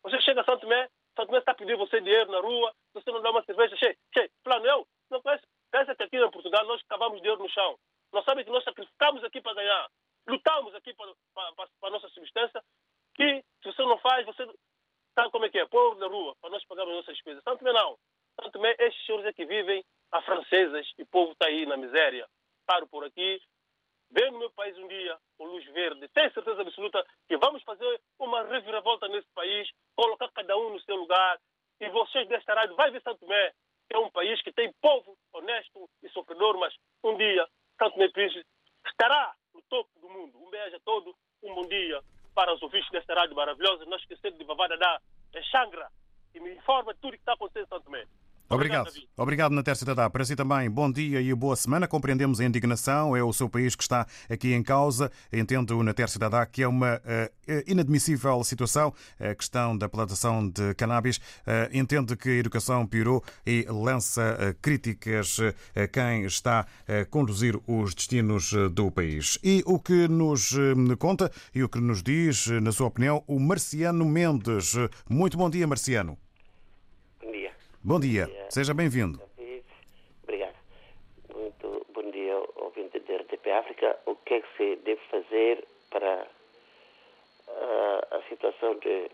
Você 0.03 0.21
chega 0.21 0.41
a 0.41 0.45
Santo 0.45 0.63
Tomé, 0.63 0.89
Santo 1.17 1.27
Tomé 1.29 1.39
está 1.39 1.53
a 1.53 1.55
pedir 1.55 1.77
você 1.77 2.01
dinheiro 2.01 2.31
na 2.31 2.41
rua, 2.41 2.75
você 2.93 3.11
não 3.11 3.23
dá 3.23 3.31
uma 3.31 3.45
cerveja, 3.45 3.77
che, 3.77 3.97
che, 4.13 4.31
plano, 4.43 4.67
eu, 4.67 4.87
não 5.11 5.23
conhece, 5.23 5.45
pensa 5.71 5.95
que 5.95 6.03
aqui 6.03 6.17
em 6.17 6.31
Portugal 6.31 6.65
nós 6.67 6.83
cavamos 6.83 7.21
dinheiro 7.21 7.43
no 7.43 7.49
chão. 7.49 7.79
Nós 8.13 8.25
sabemos 8.25 8.45
que 8.45 8.53
nós 8.53 8.65
sacrificamos 8.65 9.25
aqui 9.25 9.41
para 9.41 9.55
ganhar, 9.55 9.89
lutamos 10.27 10.75
aqui 10.75 10.93
para, 10.95 11.13
para, 11.33 11.53
para, 11.55 11.69
para 11.81 11.89
a 11.89 11.93
nossa 11.93 12.09
subsistência, 12.09 12.63
que 13.15 13.45
se 13.63 13.73
você 13.73 13.83
não 13.83 13.99
faz, 13.99 14.27
você 14.27 14.45
sabe 15.15 15.31
como 15.31 15.47
é 15.47 15.49
que 15.49 15.59
é, 15.59 15.67
povo 15.67 15.99
da 15.99 16.07
rua, 16.07 16.35
para 16.41 16.51
nós 16.51 16.65
pagarmos 16.67 16.93
as 16.93 16.99
nossas 16.99 17.15
despesas. 17.15 17.43
Santo 17.45 17.61
Tomé 17.61 17.73
não. 17.73 17.97
Santo 18.41 18.53
Tomé, 18.53 18.75
estes 18.81 19.07
senhores 19.07 19.27
aqui 19.27 19.45
vivem 19.45 19.85
a 20.11 20.21
francesas 20.23 20.93
e 20.99 21.03
o 21.03 21.07
povo 21.07 21.33
está 21.33 21.47
aí 21.47 21.65
na 21.67 21.77
miséria. 21.77 22.29
Paro 22.67 22.87
por 22.89 23.05
aqui, 23.05 23.41
Vem 24.15 24.31
no 24.31 24.39
meu 24.39 24.51
país 24.53 24.79
um 24.79 24.87
verde. 25.73 26.09
Tenho 26.09 26.33
certeza 26.33 26.63
absoluta 26.63 27.05
que 27.29 27.37
vamos 27.37 27.63
fazer 27.63 28.01
uma 28.19 28.43
reviravolta 28.45 29.09
nesse 29.09 29.29
país, 29.35 29.69
colocar 29.97 30.31
cada 30.33 30.57
um 30.57 30.71
no 30.71 30.81
seu 30.81 30.97
lugar. 30.97 31.39
E 31.81 31.89
vocês 31.89 32.29
desta 32.29 32.55
rádio 32.55 32.77
vai 32.77 32.91
ver 32.91 33.03
Santo 33.03 33.21
Tomé, 33.21 33.53
que 33.89 33.97
é 33.97 33.99
um 33.99 34.11
país 34.11 34.41
que 34.43 34.53
tem 34.53 34.73
povo 34.81 35.17
honesto 35.33 35.89
e 36.03 36.09
sofredor, 36.11 36.59
mas 36.59 36.75
um 37.03 37.17
dia 37.17 37.47
Santo 37.79 37.95
Tomé 37.95 38.09
Príncipe 38.09 38.47
estará 38.87 39.35
no 39.53 39.63
topo 39.63 39.91
do 40.01 40.09
mundo. 40.09 40.39
Um 40.39 40.51
beijo 40.51 40.77
a 40.77 40.81
todos, 40.81 41.15
um 41.43 41.55
bom 41.55 41.67
dia 41.69 42.01
para 42.35 42.55
os 42.55 42.63
ouvintes 42.63 42.91
desta 42.91 43.15
rádio 43.15 43.37
maravilhosa. 43.37 43.85
Não 43.85 43.97
esquecer 43.97 44.33
de 44.33 44.45
Vavada 44.45 44.77
da 44.77 45.01
Xangra 45.51 45.89
e 46.35 46.41
me 46.41 46.55
informa 46.55 46.95
tudo 46.95 47.09
o 47.09 47.13
que 47.13 47.19
está 47.19 47.33
acontecendo 47.33 47.65
em 47.65 47.69
Santo 47.69 47.85
Tomé. 47.85 48.07
Obrigado. 48.51 48.89
Obrigado, 48.89 49.04
Natér 49.55 49.77
Cidadá. 49.77 50.11
Para 50.11 50.25
si 50.25 50.35
também, 50.35 50.69
bom 50.69 50.91
dia 50.91 51.21
e 51.21 51.33
boa 51.33 51.55
semana. 51.55 51.87
Compreendemos 51.87 52.41
a 52.41 52.45
indignação, 52.45 53.17
é 53.17 53.23
o 53.23 53.33
seu 53.33 53.49
país 53.49 53.77
que 53.77 53.85
está 53.85 54.05
aqui 54.29 54.53
em 54.53 54.61
causa. 54.61 55.09
Entendo, 55.33 55.81
Natér 55.85 56.09
Cidadá, 56.09 56.45
que 56.45 56.65
é 56.65 56.67
uma 56.67 56.97
uh, 56.97 57.63
inadmissível 57.65 58.43
situação 58.43 58.93
a 59.21 59.33
questão 59.33 59.79
da 59.79 59.89
plantação 59.89 60.49
de 60.49 60.75
cannabis. 60.75 61.19
Uh, 61.47 62.17
que 62.17 62.29
a 62.29 62.33
educação 62.33 62.85
piorou 62.85 63.23
e 63.47 63.65
lança 63.69 64.37
uh, 64.37 64.55
críticas 64.61 65.39
a 65.77 65.87
quem 65.87 66.25
está 66.25 66.67
a 66.89 67.05
conduzir 67.05 67.57
os 67.69 67.95
destinos 67.95 68.53
do 68.73 68.91
país. 68.91 69.39
E 69.45 69.63
o 69.65 69.79
que 69.79 70.09
nos 70.09 70.57
conta 70.99 71.31
e 71.55 71.63
o 71.63 71.69
que 71.69 71.81
nos 71.81 72.03
diz, 72.03 72.49
na 72.49 72.73
sua 72.73 72.89
opinião, 72.89 73.23
o 73.29 73.39
Marciano 73.39 74.05
Mendes. 74.05 74.75
Muito 75.09 75.39
bom 75.39 75.49
dia, 75.49 75.69
Marciano. 75.69 76.24
Bom 77.87 78.01
dia. 78.01 78.25
Bom 78.25 78.33
dia, 78.33 78.51
seja 78.51 78.73
bem-vindo. 78.73 79.21
Obrigado. 80.23 80.55
Muito 81.35 81.87
bom 81.93 82.11
dia, 82.11 82.35
ouvinte 82.57 82.99
da 82.99 83.17
RTP 83.17 83.47
África. 83.51 83.99
O 84.07 84.17
que 84.17 84.33
é 84.33 84.41
que 84.41 84.57
se 84.57 84.77
deve 84.77 85.03
fazer 85.11 85.69
para 85.91 86.27
uh, 87.47 88.17
a 88.17 88.23
situação 88.31 88.79
de, 88.79 89.11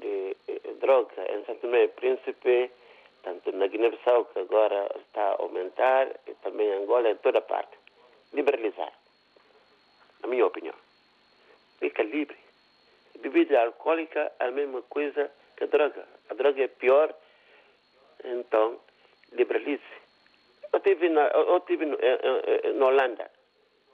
de, 0.00 0.36
de 0.46 0.74
droga 0.74 1.22
em 1.28 1.44
Santo 1.44 1.62
Tomé 1.62 1.82
e 1.82 1.88
Príncipe, 1.88 2.70
tanto 3.24 3.50
na 3.50 3.66
Guiné-Bissau, 3.66 4.26
que 4.26 4.38
agora 4.38 4.88
está 5.04 5.32
a 5.32 5.42
aumentar, 5.42 6.06
e 6.28 6.34
também 6.34 6.68
em 6.68 6.84
Angola, 6.84 7.10
em 7.10 7.16
toda 7.16 7.40
parte? 7.40 7.76
Liberalizar. 8.32 8.92
a 10.22 10.26
minha 10.28 10.46
opinião. 10.46 10.76
Fica 11.80 12.04
livre. 12.04 12.38
Bebida 13.18 13.60
alcoólica 13.60 14.30
é 14.38 14.44
a 14.44 14.52
mesma 14.52 14.82
coisa 14.82 15.28
que 15.56 15.64
a 15.64 15.66
droga. 15.66 16.06
A 16.30 16.34
droga 16.34 16.62
é 16.62 16.68
pior, 16.68 17.12
então 18.24 18.80
liberalize. 19.32 19.82
Eu 20.72 20.78
estive 20.78 21.08
na, 21.08 21.26
eu 21.28 21.60
tive 21.60 21.86
na, 21.86 21.96
na 22.74 22.86
Holanda. 22.86 23.30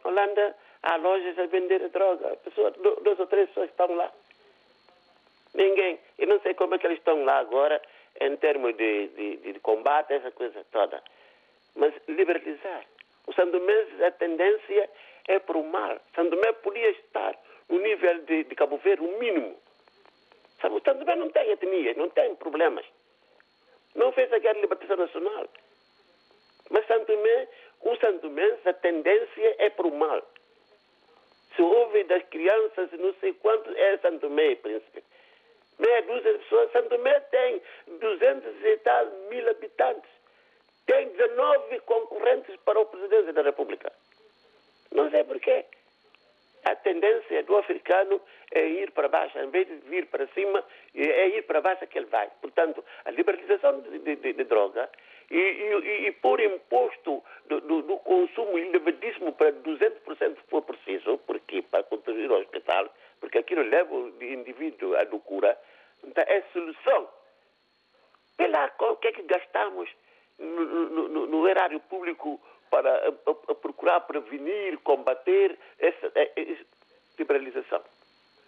Na 0.05 0.11
Holanda 0.11 0.57
há 0.83 0.97
lojas 0.97 1.39
a 1.39 1.47
vender 1.47 1.89
droga. 1.91 2.37
Pessoas, 2.37 2.75
duas 2.77 3.19
ou 3.19 3.27
três 3.27 3.49
pessoas 3.49 3.71
estão 3.71 3.95
lá. 3.95 4.11
Ninguém. 5.55 5.99
Eu 6.19 6.29
não 6.29 6.41
sei 6.41 6.55
como 6.55 6.75
é 6.75 6.79
que 6.79 6.87
eles 6.87 6.99
estão 6.99 7.25
lá 7.25 7.39
agora 7.39 7.81
em 8.21 8.37
termos 8.37 8.77
de, 8.77 9.09
de, 9.09 9.37
de 9.37 9.61
combate, 9.61 10.13
essa 10.13 10.31
coisa 10.31 10.65
toda. 10.71 11.03
Mas 11.75 11.95
liberalizar. 12.09 12.85
O 13.27 13.33
Sandomense, 13.33 14.03
a 14.03 14.11
tendência 14.13 14.91
é 15.29 15.39
para 15.39 15.59
o 15.59 15.65
mal. 15.65 16.01
Sandomé 16.15 16.53
podia 16.53 16.91
estar 16.91 17.37
no 17.69 17.79
nível 17.79 18.19
de, 18.23 18.45
de 18.45 18.55
Cabo 18.55 18.79
Verde, 18.79 19.05
o 19.05 19.19
mínimo. 19.19 19.57
Sabe, 20.61 20.77
o 20.77 20.83
Sandomé 20.83 21.15
não 21.17 21.31
tem 21.31 21.51
etnias, 21.51 21.97
não 21.97 22.11
tem 22.11 22.35
problemas. 22.37 22.85
Não 23.95 24.13
fez 24.13 24.33
a 24.33 24.39
guerra 24.39 24.55
de 24.55 24.61
libertação 24.63 24.97
nacional. 24.97 25.49
Mas 26.71 26.87
Santomé, 26.87 27.49
o 27.81 27.97
Santomense, 27.97 28.69
a 28.69 28.73
tendência 28.75 29.57
é 29.59 29.71
para 29.71 29.87
o 29.87 29.95
mal. 29.95 30.23
Se 31.57 31.63
ouve 31.63 32.05
das 32.05 32.23
crianças, 32.29 32.91
não 32.93 33.13
sei 33.15 33.33
quantos, 33.35 33.75
é 33.77 33.99
Santomé, 33.99 34.55
príncipe. 34.57 35.03
Meia 35.79 36.03
dúzia 36.03 36.33
de 36.35 36.39
pessoas. 36.41 36.71
Santomé 36.73 37.19
tem 37.21 37.63
200 37.99 38.65
e 38.65 38.77
tal 38.79 39.07
mil 39.31 39.49
habitantes. 39.51 40.11
Tem 40.87 41.09
19 41.09 41.81
concorrentes 41.81 42.55
para 42.65 42.81
o 42.81 42.87
presidente 42.87 43.33
da 43.33 43.43
República. 43.43 43.93
Não 44.93 45.11
sei 45.11 45.25
porquê. 45.25 45.65
A 46.65 46.75
tendência 46.77 47.43
do 47.45 47.57
africano 47.57 48.21
é 48.53 48.67
ir 48.67 48.91
para 48.91 49.09
baixo, 49.09 49.39
em 49.39 49.49
vez 49.49 49.67
de 49.67 49.77
vir 49.89 50.07
para 50.07 50.27
cima, 50.29 50.63
é 50.95 51.29
ir 51.29 51.43
para 51.43 51.61
baixo 51.61 51.87
que 51.87 51.99
ele 51.99 52.07
vai. 52.07 52.31
Portanto, 52.41 52.85
a 53.05 53.11
liberalização 53.11 53.81
de, 53.81 53.99
de, 53.99 54.33
de 54.33 54.45
droga 54.45 54.91
e, 55.31 55.39
e, 55.39 56.07
e 56.09 56.13
pôr 56.13 56.41
imposto 56.41 57.23
do, 57.47 57.61
do, 57.61 57.83
do 57.83 57.97
consumo 57.99 58.59
elevadíssimo 58.59 59.33
para 59.33 59.53
200% 59.53 60.37
se 60.37 60.51
for 60.51 60.63
preciso, 60.63 61.19
porque 61.19 61.63
para 61.63 61.85
contribuir 61.85 62.31
ao 62.31 62.41
hospital, 62.41 62.93
porque 63.21 63.39
aquilo 63.39 63.63
leva 63.63 63.95
o 63.95 64.23
indivíduo 64.23 64.97
à 64.97 65.03
loucura, 65.05 65.57
então 66.05 66.25
é 66.27 66.43
solução. 66.53 67.09
Vê 68.39 68.49
lá 68.49 68.73
o 68.81 68.97
que 68.97 69.09
é 69.09 69.13
que 69.13 69.23
gastamos 69.23 69.89
no, 70.39 70.65
no, 70.65 71.09
no, 71.09 71.27
no 71.27 71.49
erário 71.49 71.79
público 71.81 72.41
para 72.71 72.91
a, 72.91 73.31
a, 73.31 73.55
procurar 73.55 74.01
prevenir, 74.01 74.79
combater 74.79 75.59
essa, 75.79 76.13
essa, 76.15 76.65
liberalização. 77.19 77.83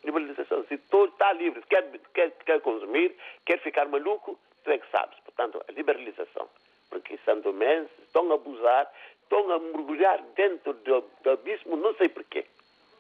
Liberalização. 0.04 0.64
Se 0.64 0.78
todo 0.78 1.12
está 1.12 1.32
livre, 1.32 1.62
quer, 1.68 1.88
quer, 2.14 2.30
quer 2.44 2.60
consumir, 2.60 3.14
quer 3.44 3.58
ficar 3.60 3.86
maluco, 3.88 4.38
tu 4.64 4.70
é 4.70 4.78
que 4.78 4.90
sabes. 4.90 5.18
Portanto, 5.20 5.62
a 5.68 5.72
liberalização. 5.72 6.48
Porque 6.88 7.18
sandomenses 7.24 7.90
estão 8.00 8.30
a 8.30 8.34
abusar, 8.34 8.90
estão 9.22 9.50
a 9.50 9.58
mergulhar 9.58 10.22
dentro 10.34 10.72
do, 10.74 11.00
do 11.22 11.30
abismo, 11.30 11.76
não 11.76 11.94
sei 11.94 12.08
porquê. 12.08 12.44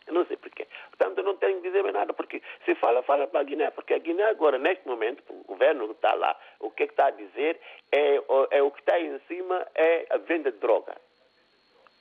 Eu 0.06 0.14
não 0.14 0.26
sei 0.26 0.36
porquê. 0.36 0.66
Portanto, 0.90 1.22
não 1.22 1.36
tenho 1.36 1.60
que 1.60 1.68
dizer 1.68 1.82
mais 1.82 1.94
nada, 1.94 2.12
porque 2.12 2.42
se 2.64 2.74
fala, 2.76 3.02
fala 3.02 3.26
para 3.26 3.40
a 3.40 3.44
Guiné, 3.44 3.70
porque 3.70 3.94
a 3.94 3.98
Guiné 3.98 4.24
agora, 4.24 4.58
neste 4.58 4.86
momento, 4.86 5.22
o 5.28 5.44
governo 5.44 5.88
que 5.88 5.94
está 5.94 6.14
lá, 6.14 6.36
o 6.60 6.70
que, 6.70 6.84
é 6.84 6.86
que 6.86 6.92
está 6.92 7.06
a 7.06 7.10
dizer 7.10 7.60
é, 7.92 8.16
é 8.50 8.62
o 8.62 8.70
que 8.70 8.80
está 8.80 8.98
em 8.98 9.18
cima 9.28 9.66
é 9.74 10.06
a 10.10 10.18
venda 10.18 10.50
de 10.50 10.58
droga. 10.58 10.96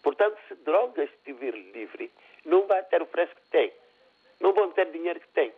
Portanto, 0.04 0.38
se 0.48 0.56
droga 0.56 1.04
estiver 1.04 1.54
livre, 1.54 2.12
não 2.46 2.66
vai 2.68 2.84
ter 2.86 3.02
o 3.02 3.06
preço 3.06 3.36
que 3.36 3.42
tem. 3.52 3.72
Não 4.40 4.54
vão 4.54 4.72
ter 4.72 4.92
dinheiro 4.92 5.20
que 5.20 5.28
tem. 5.30 5.54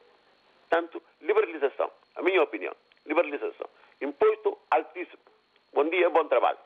Portanto, 0.69 1.01
liberalização. 1.21 1.91
A 2.15 2.21
minha 2.21 2.43
opinião. 2.43 2.75
Liberalização. 3.05 3.69
Imposto 4.01 4.57
altíssimo. 4.71 5.21
Bom 5.73 5.89
dia, 5.89 6.09
bom 6.09 6.25
trabalho. 6.25 6.59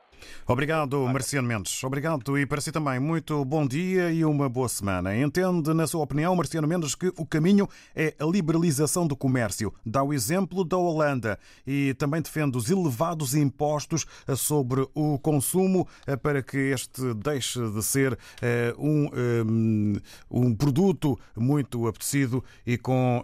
Obrigado, 0.50 1.06
Marciano 1.06 1.46
Mendes. 1.46 1.84
Obrigado 1.84 2.38
e 2.38 2.46
para 2.46 2.58
si 2.58 2.72
também 2.72 2.98
muito 2.98 3.44
bom 3.44 3.66
dia 3.66 4.10
e 4.10 4.24
uma 4.24 4.48
boa 4.48 4.66
semana. 4.66 5.14
Entende, 5.14 5.74
na 5.74 5.86
sua 5.86 6.02
opinião, 6.02 6.34
Marciano 6.34 6.66
Mendes, 6.66 6.94
que 6.94 7.12
o 7.18 7.26
caminho 7.26 7.68
é 7.94 8.14
a 8.18 8.24
liberalização 8.24 9.06
do 9.06 9.14
comércio. 9.14 9.74
Dá 9.84 10.02
o 10.02 10.10
exemplo 10.10 10.64
da 10.64 10.78
Holanda 10.78 11.38
e 11.66 11.92
também 11.98 12.22
defende 12.22 12.56
os 12.56 12.70
elevados 12.70 13.34
impostos 13.34 14.06
sobre 14.38 14.88
o 14.94 15.18
consumo 15.18 15.86
eh, 16.06 16.16
para 16.16 16.42
que 16.42 16.56
este 16.56 17.12
deixe 17.12 17.60
de 17.70 17.82
ser 17.82 18.18
eh, 18.40 18.74
um, 18.78 19.04
eh, 19.06 20.00
um 20.30 20.54
produto 20.54 21.18
muito 21.36 21.86
apetecido 21.86 22.42
e 22.66 22.78
com 22.78 23.22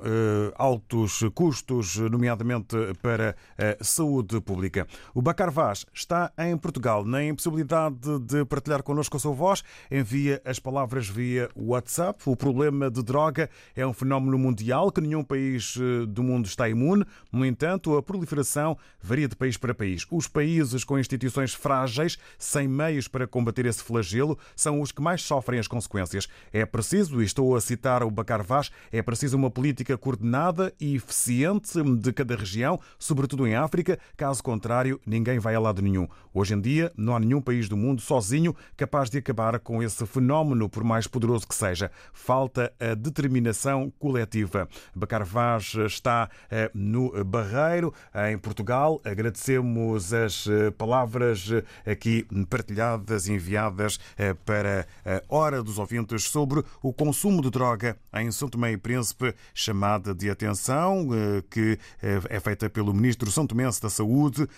altos 0.57 1.21
custos, 1.35 1.97
nomeadamente 1.97 2.77
para 3.01 3.35
a 3.57 3.83
saúde 3.83 4.41
pública. 4.43 4.87
O 5.15 5.23
Bacar 5.23 5.51
Vaz 5.51 5.87
está 5.95 6.31
em 6.39 6.57
Portugal 6.59 6.74
Portugal 6.75 7.05
na 7.05 7.25
impossibilidade 7.25 8.19
de 8.27 8.45
partilhar 8.45 8.83
connosco 8.83 9.17
a 9.17 9.21
sua 9.21 9.33
voz, 9.33 9.63
envia 9.89 10.43
as 10.45 10.59
palavras 10.59 11.09
via 11.09 11.49
WhatsApp. 11.55 12.21
O 12.27 12.35
problema 12.35 12.91
de 12.91 13.01
droga 13.01 13.49
é 13.77 13.87
um 13.87 13.93
fenómeno 13.93 14.37
mundial 14.37 14.91
que 14.91 15.01
nenhum 15.01 15.23
país 15.23 15.79
eh, 15.79 16.05
do 16.07 16.25
mundo 16.25 16.47
está 16.47 16.69
imune. 16.69 17.05
No 17.31 17.47
entanto, 17.47 17.97
a 17.97 18.03
proliferação 18.03 18.77
varia 19.01 19.29
de 19.29 19.37
país 19.37 19.57
para 19.57 19.73
país. 19.73 20.05
Os 20.11 20.27
países 20.27 20.83
com 20.83 20.99
instituições 20.99 21.55
frágeis, 21.55 22.19
sem 22.37 22.67
meios 22.67 23.07
para 23.07 23.27
combater 23.27 23.67
esse 23.67 23.85
flagelo, 23.85 24.37
são 24.57 24.81
os 24.81 24.91
que 24.91 25.01
mais 25.01 25.23
sofrem 25.23 25.61
as 25.61 25.69
consequências. 25.69 26.27
É 26.53 26.67
preciso, 26.67 27.23
e 27.23 27.25
estou 27.25 27.55
a 27.55 27.61
citar 27.61 28.03
o 28.03 28.11
Bacar 28.11 28.43
Vaz, 28.43 28.73
é 28.91 29.01
preciso 29.01 29.37
uma 29.37 29.51
política 29.51 29.97
coordenada 29.97 30.75
e 30.81 30.97
eficiente 30.97 31.81
de 31.99 32.13
cada 32.13 32.35
região, 32.35 32.81
sobretudo 32.99 33.47
em 33.47 33.55
África. 33.55 33.97
Caso 34.17 34.43
contrário, 34.43 35.01
ninguém 35.07 35.39
vai 35.39 35.55
a 35.55 35.61
lado 35.61 35.81
nenhum. 35.81 36.09
Hoje 36.33 36.55
em 36.55 36.61
dia, 36.65 36.91
não 36.97 37.15
há 37.15 37.21
nenhum 37.21 37.43
país 37.43 37.69
do 37.69 37.77
mundo 37.77 38.01
sozinho 38.01 38.57
capaz 38.77 39.11
de 39.11 39.19
acabar 39.19 39.59
com 39.61 39.83
esse 39.83 40.07
fenómeno, 40.07 40.69
por 40.69 40.83
mais 40.83 41.07
poderoso 41.07 41.47
que 41.47 41.55
seja. 41.55 41.91
Falta 42.13 42.73
a 42.81 42.95
determinação 42.95 43.93
coletiva. 43.99 44.67
Bacar 44.95 45.25
Vaz 45.25 45.75
está 45.75 46.31
eh, 46.51 46.71
no 46.75 47.25
Barreiro, 47.25 47.93
em 48.31 48.39
Portugal. 48.39 49.01
Agradecemos 49.05 50.13
as 50.15 50.47
eh, 50.47 50.71
palavras 50.71 51.51
eh, 51.51 51.93
aqui 51.93 52.27
partilhadas, 52.49 53.29
enviadas 53.29 53.99
para 54.47 54.87
a 55.05 55.23
Hora 55.29 55.63
dos 55.63 55.79
Ouvintes 55.79 56.25
sobre 56.25 56.65
o 56.83 56.93
consumo 56.93 57.43
de 57.43 57.51
droga 57.51 57.97
em 58.15 58.31
São 58.31 58.49
Tomé 58.49 58.73
e 58.73 58.77
Príncipe, 58.77 59.35
chamada 59.53 60.15
de 60.15 60.31
atenção, 60.31 61.09
que 61.51 61.79
é 62.01 62.41
feita 62.41 62.71
pelo 62.71 62.95
Ministro 62.95 63.31
São 63.31 63.47
Tomense 63.47 63.83
da 63.83 63.91
Saúde, 63.91 64.49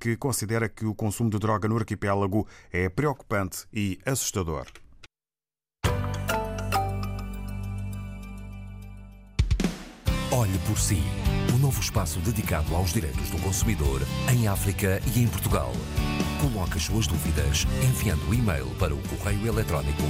que 0.00 0.16
considera 0.16 0.68
que 0.68 0.84
o 0.86 0.94
consumo 0.94 1.30
de 1.30 1.38
droga 1.38 1.51
droga 1.52 1.68
no 1.68 1.76
arquipélago 1.76 2.48
é 2.72 2.88
preocupante 2.88 3.66
e 3.72 3.98
assustador. 4.06 4.66
Olhe 10.30 10.58
por 10.66 10.78
si. 10.78 11.02
O 11.52 11.56
um 11.56 11.58
novo 11.58 11.80
espaço 11.80 12.20
dedicado 12.20 12.74
aos 12.74 12.94
direitos 12.94 13.28
do 13.28 13.36
consumidor 13.38 14.00
em 14.32 14.48
África 14.48 15.02
e 15.14 15.22
em 15.22 15.28
Portugal. 15.28 15.70
Coloque 16.40 16.78
as 16.78 16.84
suas 16.84 17.06
dúvidas 17.06 17.66
enviando 17.82 18.30
o 18.30 18.34
e-mail 18.34 18.70
para 18.78 18.94
o 18.94 19.02
correio 19.08 19.46
eletrónico 19.46 20.02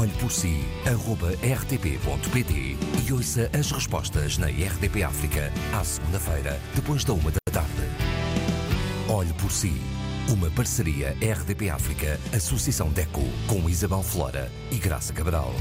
olheporsi.rtp.pt 0.00 2.78
e 3.06 3.12
ouça 3.12 3.50
as 3.52 3.70
respostas 3.70 4.38
na 4.38 4.46
RDP 4.46 5.02
África 5.02 5.52
à 5.78 5.84
segunda-feira, 5.84 6.58
depois 6.74 7.04
da 7.04 7.12
uma 7.12 7.30
da 7.30 7.36
tarde. 7.52 7.82
Olhe 9.08 9.34
por 9.34 9.52
si 9.52 9.78
uma 10.28 10.50
parceria 10.50 11.16
RDP 11.20 11.70
África, 11.70 12.18
Associação 12.34 12.88
DECO, 12.88 13.22
com 13.46 13.68
Isabel 13.68 14.02
Flora 14.02 14.50
e 14.70 14.76
Graça 14.76 15.12
Cabral. 15.12 15.54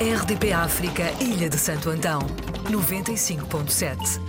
RDP 0.00 0.52
África, 0.52 1.04
Ilha 1.20 1.48
de 1.48 1.56
Santo 1.56 1.90
Antão, 1.90 2.20
95.7. 2.64 4.20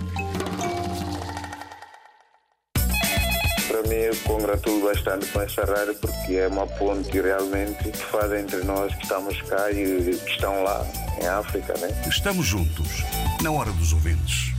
Para 3.66 3.82
mim, 3.82 3.96
eu 3.96 4.16
congratulo 4.24 4.86
bastante 4.86 5.26
com 5.26 5.40
essa 5.40 5.64
rádio 5.64 5.96
porque 5.96 6.34
é 6.34 6.46
uma 6.46 6.66
ponte 6.66 7.20
realmente 7.20 7.90
que 7.90 7.98
faz 7.98 8.32
entre 8.32 8.62
nós 8.64 8.94
que 8.94 9.02
estamos 9.02 9.42
cá 9.42 9.70
e 9.72 10.16
que 10.16 10.30
estão 10.30 10.62
lá 10.62 10.86
em 11.20 11.26
África. 11.26 11.74
Né? 11.78 11.88
Estamos 12.06 12.46
juntos, 12.46 13.02
na 13.42 13.50
hora 13.50 13.72
dos 13.72 13.92
ouvintes. 13.92 14.55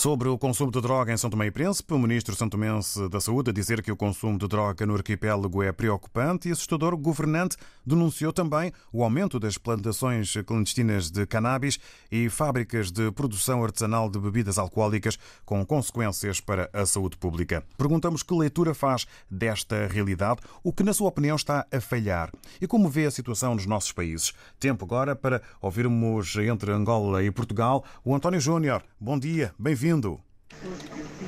Sobre 0.00 0.30
o 0.30 0.38
consumo 0.38 0.72
de 0.72 0.80
droga 0.80 1.12
em 1.12 1.16
São 1.18 1.28
Tomé 1.28 1.48
e 1.48 1.50
Príncipe, 1.50 1.92
o 1.92 1.98
ministro 1.98 2.34
santomense 2.34 3.06
da 3.10 3.20
Saúde 3.20 3.50
a 3.50 3.52
dizer 3.52 3.82
que 3.82 3.92
o 3.92 3.96
consumo 3.96 4.38
de 4.38 4.48
droga 4.48 4.86
no 4.86 4.94
arquipélago 4.94 5.62
é 5.62 5.72
preocupante 5.72 6.48
e 6.48 6.52
assustador, 6.52 6.94
o 6.94 6.96
governante 6.96 7.58
denunciou 7.84 8.32
também 8.32 8.72
o 8.90 9.04
aumento 9.04 9.38
das 9.38 9.58
plantações 9.58 10.32
clandestinas 10.46 11.10
de 11.10 11.26
cannabis 11.26 11.78
e 12.10 12.30
fábricas 12.30 12.90
de 12.90 13.12
produção 13.12 13.62
artesanal 13.62 14.08
de 14.08 14.18
bebidas 14.18 14.56
alcoólicas 14.56 15.18
com 15.44 15.66
consequências 15.66 16.40
para 16.40 16.70
a 16.72 16.86
saúde 16.86 17.18
pública. 17.18 17.62
Perguntamos 17.76 18.22
que 18.22 18.32
leitura 18.32 18.72
faz 18.72 19.06
desta 19.30 19.86
realidade, 19.86 20.40
o 20.64 20.72
que 20.72 20.82
na 20.82 20.94
sua 20.94 21.08
opinião 21.08 21.36
está 21.36 21.66
a 21.70 21.78
falhar 21.78 22.32
e 22.58 22.66
como 22.66 22.88
vê 22.88 23.04
a 23.04 23.10
situação 23.10 23.54
nos 23.54 23.66
nossos 23.66 23.92
países. 23.92 24.32
Tempo 24.58 24.86
agora 24.86 25.14
para 25.14 25.42
ouvirmos 25.60 26.34
entre 26.36 26.72
Angola 26.72 27.22
e 27.22 27.30
Portugal 27.30 27.84
o 28.02 28.14
António 28.14 28.40
Júnior. 28.40 28.82
Bom 28.98 29.18
dia, 29.18 29.54
bem-vindo 29.58 29.89
bem-vindo. 29.90 30.20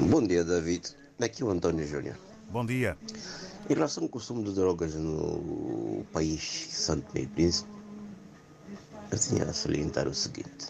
Bom 0.08 0.24
dia, 0.24 0.44
David. 0.44 0.94
Daqui 1.18 1.42
é 1.42 1.46
o 1.46 1.50
António 1.50 1.84
Júnior. 1.84 2.16
Bom 2.48 2.64
dia. 2.64 2.96
Em 3.68 3.74
relação 3.74 4.04
ao 4.04 4.08
consumo 4.08 4.44
de 4.44 4.54
drogas 4.54 4.94
no 4.94 6.04
país 6.12 6.68
Santo 6.70 7.12
Meio 7.12 7.28
Príncipe, 7.28 7.68
eu 9.10 9.18
tinha 9.18 9.44
a 9.46 9.52
salientar 9.52 10.06
o 10.06 10.14
seguinte. 10.14 10.68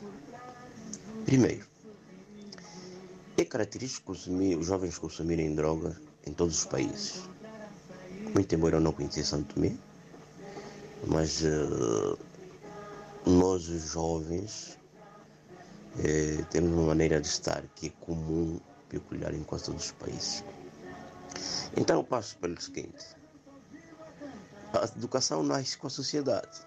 Primeiro, 1.26 1.66
é 3.36 3.44
característico 3.44 4.06
consumir, 4.06 4.56
os 4.56 4.66
jovens 4.68 4.96
consumirem 4.96 5.54
drogas 5.54 5.96
em 6.26 6.32
todos 6.32 6.60
os 6.60 6.64
países. 6.64 7.28
Muito 8.32 8.54
embora 8.54 8.76
eu 8.76 8.80
não 8.80 8.92
conhecia 8.92 9.24
Santo 9.24 9.54
Tomé, 9.54 9.76
mas 11.06 11.42
uh, 11.42 12.18
nós, 13.26 13.68
os 13.68 13.90
jovens, 13.90 14.78
é, 15.98 16.42
temos 16.50 16.72
uma 16.72 16.86
maneira 16.86 17.20
de 17.20 17.26
estar 17.26 17.62
que 17.74 17.88
é 17.88 17.90
comum, 18.00 18.58
peculiar 18.88 19.34
em 19.34 19.42
quase 19.42 19.64
todos 19.64 19.86
os 19.86 19.92
países. 19.92 20.44
Então 21.76 21.98
eu 21.98 22.04
passo 22.04 22.36
pelo 22.38 22.60
seguinte: 22.60 23.04
a 24.72 24.84
educação 24.96 25.42
nasce 25.42 25.76
com 25.76 25.86
a 25.86 25.90
sociedade. 25.90 26.66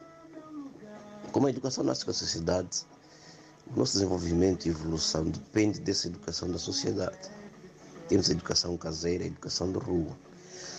Como 1.32 1.48
a 1.48 1.50
educação 1.50 1.84
nasce 1.84 2.06
com 2.06 2.12
a 2.12 2.14
sociedade, 2.14 2.86
o 3.68 3.80
nosso 3.80 3.94
desenvolvimento 3.94 4.68
e 4.68 4.70
evolução 4.70 5.26
depende 5.26 5.80
dessa 5.80 6.08
educação 6.08 6.50
da 6.50 6.60
sociedade. 6.60 7.32
Temos 8.08 8.30
a 8.30 8.34
educação 8.34 8.78
caseira 8.78 9.24
a 9.24 9.28
educação 9.28 9.72
de 9.72 9.80
rua. 9.80 10.16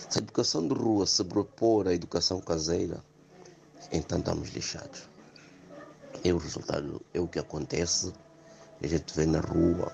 Se 0.09 0.19
a 0.19 0.21
educação 0.21 0.65
de 0.65 0.73
rua 0.73 1.05
se 1.05 1.23
propor 1.25 1.87
à 1.87 1.93
educação 1.93 2.39
caseira, 2.39 3.03
então 3.91 4.19
estamos 4.19 4.49
lixados. 4.49 5.09
É 6.23 6.33
o 6.33 6.37
resultado, 6.37 7.01
é 7.13 7.19
o 7.19 7.27
que 7.27 7.39
acontece 7.39 8.13
a 8.81 8.87
gente 8.87 9.13
vê 9.15 9.25
na 9.25 9.39
rua 9.39 9.91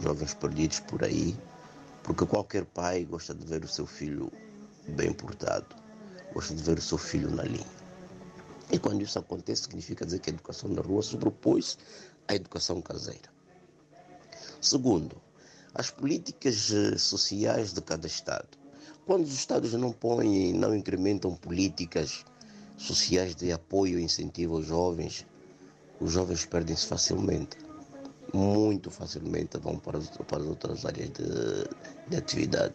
jovens 0.00 0.34
perdidos 0.34 0.80
por 0.80 1.02
aí, 1.02 1.36
porque 2.02 2.26
qualquer 2.26 2.64
pai 2.66 3.04
gosta 3.04 3.34
de 3.34 3.46
ver 3.46 3.64
o 3.64 3.68
seu 3.68 3.86
filho 3.86 4.30
bem 4.88 5.12
portado, 5.12 5.74
gosta 6.34 6.54
de 6.54 6.62
ver 6.62 6.78
o 6.78 6.82
seu 6.82 6.98
filho 6.98 7.30
na 7.30 7.42
linha. 7.44 7.66
E 8.70 8.78
quando 8.78 9.02
isso 9.02 9.18
acontece, 9.18 9.62
significa 9.62 10.04
dizer 10.04 10.18
que 10.18 10.30
a 10.30 10.34
educação 10.34 10.68
na 10.70 10.82
rua 10.82 11.02
sobrepôs 11.02 11.78
à 12.28 12.34
educação 12.34 12.82
caseira. 12.82 13.30
Segundo, 14.60 15.16
as 15.74 15.90
políticas 15.90 16.70
eh, 16.72 16.98
sociais 16.98 17.72
de 17.72 17.80
cada 17.80 18.06
Estado. 18.06 18.48
Quando 19.06 19.24
os 19.24 19.32
Estados 19.32 19.72
não 19.74 19.92
põem, 19.92 20.52
não 20.52 20.74
incrementam 20.74 21.34
políticas 21.36 22.24
sociais 22.76 23.34
de 23.34 23.52
apoio 23.52 23.98
e 23.98 24.02
incentivo 24.02 24.56
aos 24.56 24.66
jovens, 24.66 25.24
os 26.00 26.12
jovens 26.12 26.44
perdem-se 26.44 26.86
facilmente 26.86 27.65
muito 28.36 28.90
facilmente 28.90 29.56
vão 29.58 29.78
para, 29.78 29.98
para 29.98 30.42
outras 30.42 30.84
áreas 30.84 31.10
de, 31.10 32.08
de 32.08 32.16
atividade. 32.16 32.74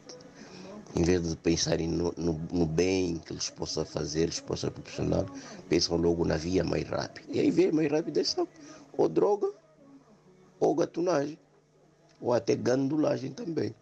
Em 0.95 1.03
vez 1.03 1.29
de 1.29 1.35
pensarem 1.37 1.87
no, 1.87 2.13
no, 2.17 2.33
no, 2.51 2.65
bem 2.65 3.17
que 3.17 3.31
eles 3.31 3.49
possam 3.49 3.85
fazer, 3.85 4.23
eles 4.23 4.41
possam 4.41 4.71
proporcionar, 4.71 5.25
pensam 5.69 5.95
logo 5.97 6.25
na 6.25 6.35
via 6.35 6.63
mais 6.63 6.87
rápida. 6.89 7.31
E 7.31 7.39
aí 7.39 7.51
via 7.51 7.71
mais 7.71 7.89
rápida 7.89 8.23
são 8.25 8.47
ou 8.97 9.07
droga, 9.07 9.49
ou 10.59 10.75
gatunagem, 10.75 11.39
ou 12.19 12.33
até 12.33 12.55
gandulagem 12.55 13.31
também. 13.31 13.73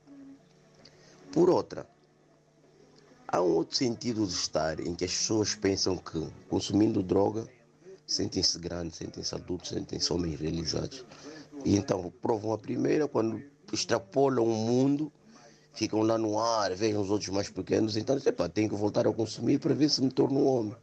Por 1.31 1.49
outra, 1.49 1.87
há 3.27 3.41
um 3.41 3.55
outro 3.55 3.75
sentido 3.75 4.27
de 4.27 4.33
estar 4.33 4.79
em 4.79 4.93
que 4.93 5.05
as 5.05 5.11
pessoas 5.11 5.55
pensam 5.55 5.97
que 5.97 6.27
consumindo 6.47 7.01
droga 7.01 7.47
sentem-se 8.05 8.57
grandes, 8.59 8.97
sentem-se 8.97 9.33
adultos, 9.35 9.69
sentem-se 9.69 10.11
homens 10.11 10.39
realizados. 10.39 11.05
E 11.65 11.75
então 11.75 12.11
provam 12.21 12.53
a 12.53 12.57
primeira, 12.57 13.07
quando 13.07 13.41
extrapolam 13.71 14.45
o 14.45 14.55
mundo, 14.55 15.11
ficam 15.73 16.01
lá 16.01 16.17
no 16.17 16.39
ar, 16.39 16.73
veem 16.75 16.97
os 16.97 17.09
outros 17.09 17.29
mais 17.29 17.49
pequenos, 17.49 17.95
então 17.95 18.19
pá, 18.35 18.49
tenho 18.49 18.69
que 18.69 18.75
voltar 18.75 19.07
a 19.07 19.13
consumir 19.13 19.59
para 19.59 19.73
ver 19.73 19.89
se 19.89 20.01
me 20.01 20.09
torno 20.09 20.43
homem. 20.43 20.75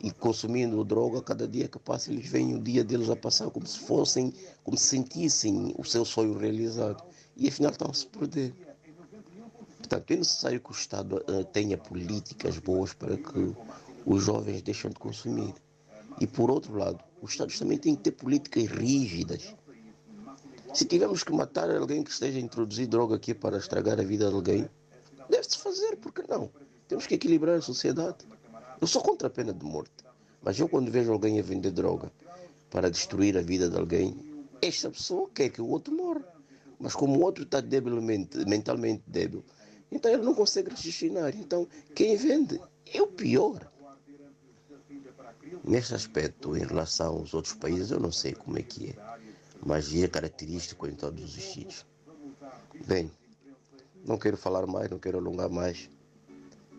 E 0.00 0.10
consumindo 0.10 0.84
droga, 0.84 1.22
cada 1.22 1.48
dia 1.48 1.66
que 1.66 1.78
passa, 1.78 2.12
eles 2.12 2.28
veem 2.28 2.54
o 2.54 2.60
dia 2.60 2.84
deles 2.84 3.08
a 3.08 3.16
passar 3.16 3.50
como 3.50 3.66
se 3.66 3.78
fossem, 3.78 4.34
como 4.62 4.76
se 4.76 4.88
sentissem 4.88 5.74
o 5.78 5.84
seu 5.84 6.04
sonho 6.04 6.36
realizado. 6.36 7.02
E 7.36 7.48
afinal 7.48 7.72
estão 7.72 7.90
a 7.90 7.94
se 7.94 8.06
perder. 8.06 8.54
Portanto, 9.78 10.10
é 10.10 10.16
necessário 10.16 10.60
que 10.60 10.70
o 10.70 10.74
Estado 10.74 11.24
uh, 11.28 11.44
tenha 11.44 11.78
políticas 11.78 12.58
boas 12.58 12.92
para 12.92 13.16
que 13.16 13.54
os 14.04 14.22
jovens 14.22 14.60
deixem 14.60 14.90
de 14.90 14.96
consumir. 14.96 15.54
E 16.20 16.26
por 16.26 16.50
outro 16.50 16.76
lado, 16.76 17.02
os 17.22 17.30
Estados 17.32 17.58
também 17.58 17.78
têm 17.78 17.96
que 17.96 18.02
ter 18.02 18.12
políticas 18.12 18.66
rígidas 18.66 19.54
se 20.74 20.84
tivermos 20.84 21.22
que 21.22 21.32
matar 21.32 21.70
alguém 21.70 22.02
que 22.02 22.10
esteja 22.10 22.36
a 22.36 22.40
introduzir 22.40 22.88
droga 22.88 23.14
aqui 23.14 23.32
para 23.32 23.58
estragar 23.58 24.00
a 24.00 24.02
vida 24.02 24.28
de 24.28 24.34
alguém, 24.34 24.68
deve-se 25.30 25.56
fazer, 25.58 25.96
por 25.96 26.12
que 26.12 26.28
não? 26.28 26.50
Temos 26.88 27.06
que 27.06 27.14
equilibrar 27.14 27.58
a 27.58 27.62
sociedade. 27.62 28.18
Eu 28.80 28.86
sou 28.88 29.00
contra 29.00 29.28
a 29.28 29.30
pena 29.30 29.52
de 29.52 29.64
morte, 29.64 30.04
mas 30.42 30.58
eu 30.58 30.68
quando 30.68 30.90
vejo 30.90 31.12
alguém 31.12 31.38
a 31.38 31.42
vender 31.42 31.70
droga 31.70 32.10
para 32.70 32.90
destruir 32.90 33.38
a 33.38 33.40
vida 33.40 33.70
de 33.70 33.76
alguém, 33.76 34.16
esta 34.60 34.90
pessoa 34.90 35.30
quer 35.32 35.48
que 35.48 35.62
o 35.62 35.68
outro 35.68 35.94
morra. 35.94 36.24
Mas 36.78 36.94
como 36.94 37.18
o 37.18 37.22
outro 37.22 37.44
está 37.44 37.60
debilmente, 37.60 38.36
mentalmente 38.44 39.04
débil, 39.06 39.44
então 39.92 40.10
ele 40.10 40.22
não 40.22 40.34
consegue 40.34 40.70
raciocinar. 40.70 41.36
Então 41.36 41.68
quem 41.94 42.16
vende 42.16 42.60
é 42.92 43.00
o 43.00 43.06
pior. 43.06 43.70
Neste 45.62 45.94
aspecto, 45.94 46.56
em 46.56 46.66
relação 46.66 47.18
aos 47.18 47.32
outros 47.32 47.54
países, 47.54 47.92
eu 47.92 48.00
não 48.00 48.10
sei 48.10 48.32
como 48.34 48.58
é 48.58 48.62
que 48.62 48.90
é 48.90 49.13
mas 49.64 49.94
é 49.94 50.06
característico 50.06 50.86
em 50.86 50.94
todos 50.94 51.36
os 51.36 51.42
sítios. 51.42 51.86
Bem, 52.86 53.10
não 54.04 54.18
quero 54.18 54.36
falar 54.36 54.66
mais, 54.66 54.90
não 54.90 54.98
quero 54.98 55.18
alongar 55.18 55.48
mais 55.48 55.88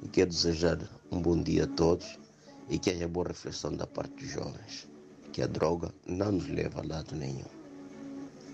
e 0.03 0.07
quero 0.07 0.29
desejar 0.29 0.77
um 1.11 1.19
bom 1.21 1.41
dia 1.41 1.63
a 1.63 1.67
todos 1.67 2.19
e 2.69 2.77
que 2.77 2.91
haja 2.91 3.07
boa 3.07 3.29
reflexão 3.29 3.75
da 3.75 3.87
parte 3.87 4.13
dos 4.15 4.29
jovens, 4.29 4.87
que 5.33 5.41
a 5.41 5.47
droga 5.47 5.93
não 6.05 6.33
nos 6.33 6.47
leva 6.47 6.81
a 6.81 6.87
lado 6.87 7.15
nenhum. 7.15 7.45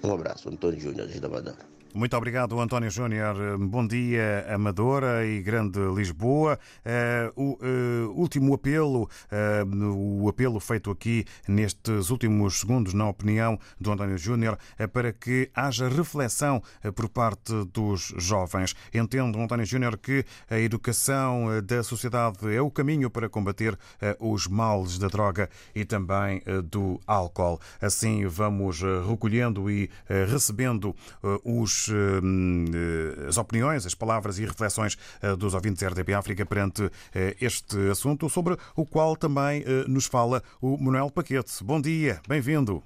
Um 0.03 0.13
abraço, 0.13 0.49
Antônio 0.49 0.79
Júnior, 0.79 1.07
da 1.07 1.29
Madeira. 1.29 1.71
Muito 1.93 2.15
obrigado, 2.15 2.57
António 2.57 2.89
Júnior. 2.89 3.57
Bom 3.57 3.85
dia, 3.85 4.45
Amadora 4.47 5.25
e 5.25 5.41
Grande 5.41 5.77
Lisboa. 5.93 6.57
Uh, 7.35 7.41
o 7.41 7.57
uh, 7.61 8.11
último 8.17 8.53
apelo, 8.53 9.09
uh, 9.29 10.21
o 10.23 10.29
apelo 10.29 10.57
feito 10.61 10.89
aqui 10.89 11.25
nestes 11.45 12.09
últimos 12.09 12.61
segundos, 12.61 12.93
na 12.93 13.09
opinião 13.09 13.59
do 13.77 13.91
António 13.91 14.17
Júnior, 14.17 14.57
é 14.77 14.87
para 14.87 15.11
que 15.11 15.49
haja 15.53 15.89
reflexão 15.89 16.63
por 16.95 17.09
parte 17.09 17.53
dos 17.73 18.13
jovens. 18.17 18.73
Entendo, 18.93 19.37
António 19.37 19.65
Júnior, 19.65 19.97
que 19.97 20.23
a 20.49 20.59
educação 20.59 21.47
da 21.61 21.83
sociedade 21.83 22.55
é 22.55 22.61
o 22.61 22.71
caminho 22.71 23.09
para 23.09 23.27
combater 23.27 23.77
os 24.19 24.47
males 24.47 24.97
da 24.97 25.07
droga 25.07 25.49
e 25.75 25.83
também 25.83 26.41
do 26.69 27.01
álcool. 27.05 27.59
Assim, 27.81 28.25
vamos 28.27 28.81
recolhendo 29.07 29.69
e 29.69 29.89
recebendo 30.27 30.95
os 31.43 31.80
eh, 31.89 33.27
as 33.27 33.37
opiniões, 33.37 33.85
as 33.85 33.95
palavras 33.95 34.39
e 34.39 34.45
reflexões 34.45 34.97
eh, 35.21 35.35
dos 35.35 35.53
ouvintes 35.53 35.81
da 35.81 35.89
RDP 35.89 36.13
África 36.13 36.45
perante 36.45 36.83
eh, 37.13 37.35
este 37.41 37.77
assunto, 37.89 38.29
sobre 38.29 38.55
o 38.75 38.85
qual 38.85 39.15
também 39.15 39.63
nos 39.87 40.05
fala 40.05 40.41
o 40.61 40.77
Manuel 40.77 41.09
Paquete. 41.11 41.63
Bom 41.63 41.81
dia, 41.81 42.19
bem-vindo. 42.27 42.83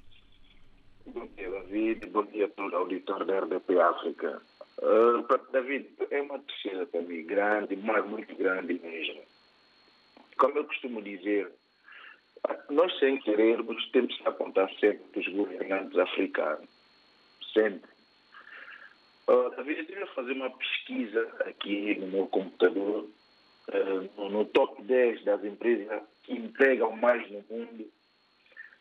Bom 1.06 1.28
dia, 1.36 1.50
David. 1.50 2.06
Bom 2.08 2.26
dia 2.26 2.46
a 2.46 2.50
todo 2.50 2.76
auditor 2.76 3.26
da 3.26 3.40
RDP 3.40 3.80
África. 3.80 4.42
Uh, 4.78 5.26
David, 5.52 5.88
é 6.12 6.22
uma 6.22 6.40
terceira 6.40 6.86
também 6.88 7.26
grande, 7.26 7.76
mas 7.78 8.06
muito 8.06 8.36
grande 8.36 8.80
mesmo. 8.84 9.22
Como 10.38 10.58
eu 10.58 10.66
costumo 10.66 11.02
dizer, 11.02 11.50
nós 12.70 12.98
sem 13.00 13.20
querermos 13.22 13.90
temos 13.92 14.16
que 14.18 14.28
apontar 14.28 14.70
sempre 14.80 15.20
os 15.20 15.28
governantes 15.28 15.98
africanos. 15.98 16.70
Sempre. 17.54 17.95
Uh, 19.28 19.50
David, 19.56 19.92
eu 19.92 20.08
fazer 20.08 20.34
uma 20.34 20.52
pesquisa 20.52 21.28
aqui 21.46 21.96
no 21.96 22.08
meu 22.08 22.28
computador, 22.28 23.10
uh, 23.70 24.30
no, 24.30 24.46
top 24.46 24.84
10 24.84 25.24
das 25.24 25.44
empresas 25.44 26.04
que 26.24 26.34
empregam 26.34 26.96
mais 26.96 27.30
no 27.32 27.44
mundo. 27.50 27.92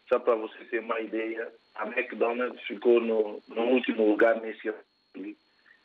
Só 0.08 0.18
para 0.18 0.34
você 0.34 0.64
ter 0.66 0.80
uma 0.80 1.00
ideia, 1.00 1.50
a 1.74 1.86
McDonald's 1.86 2.62
ficou 2.66 3.00
no, 3.00 3.42
no 3.48 3.62
último 3.70 4.06
lugar 4.06 4.38
nesse 4.40 4.68
ano. 4.68 4.78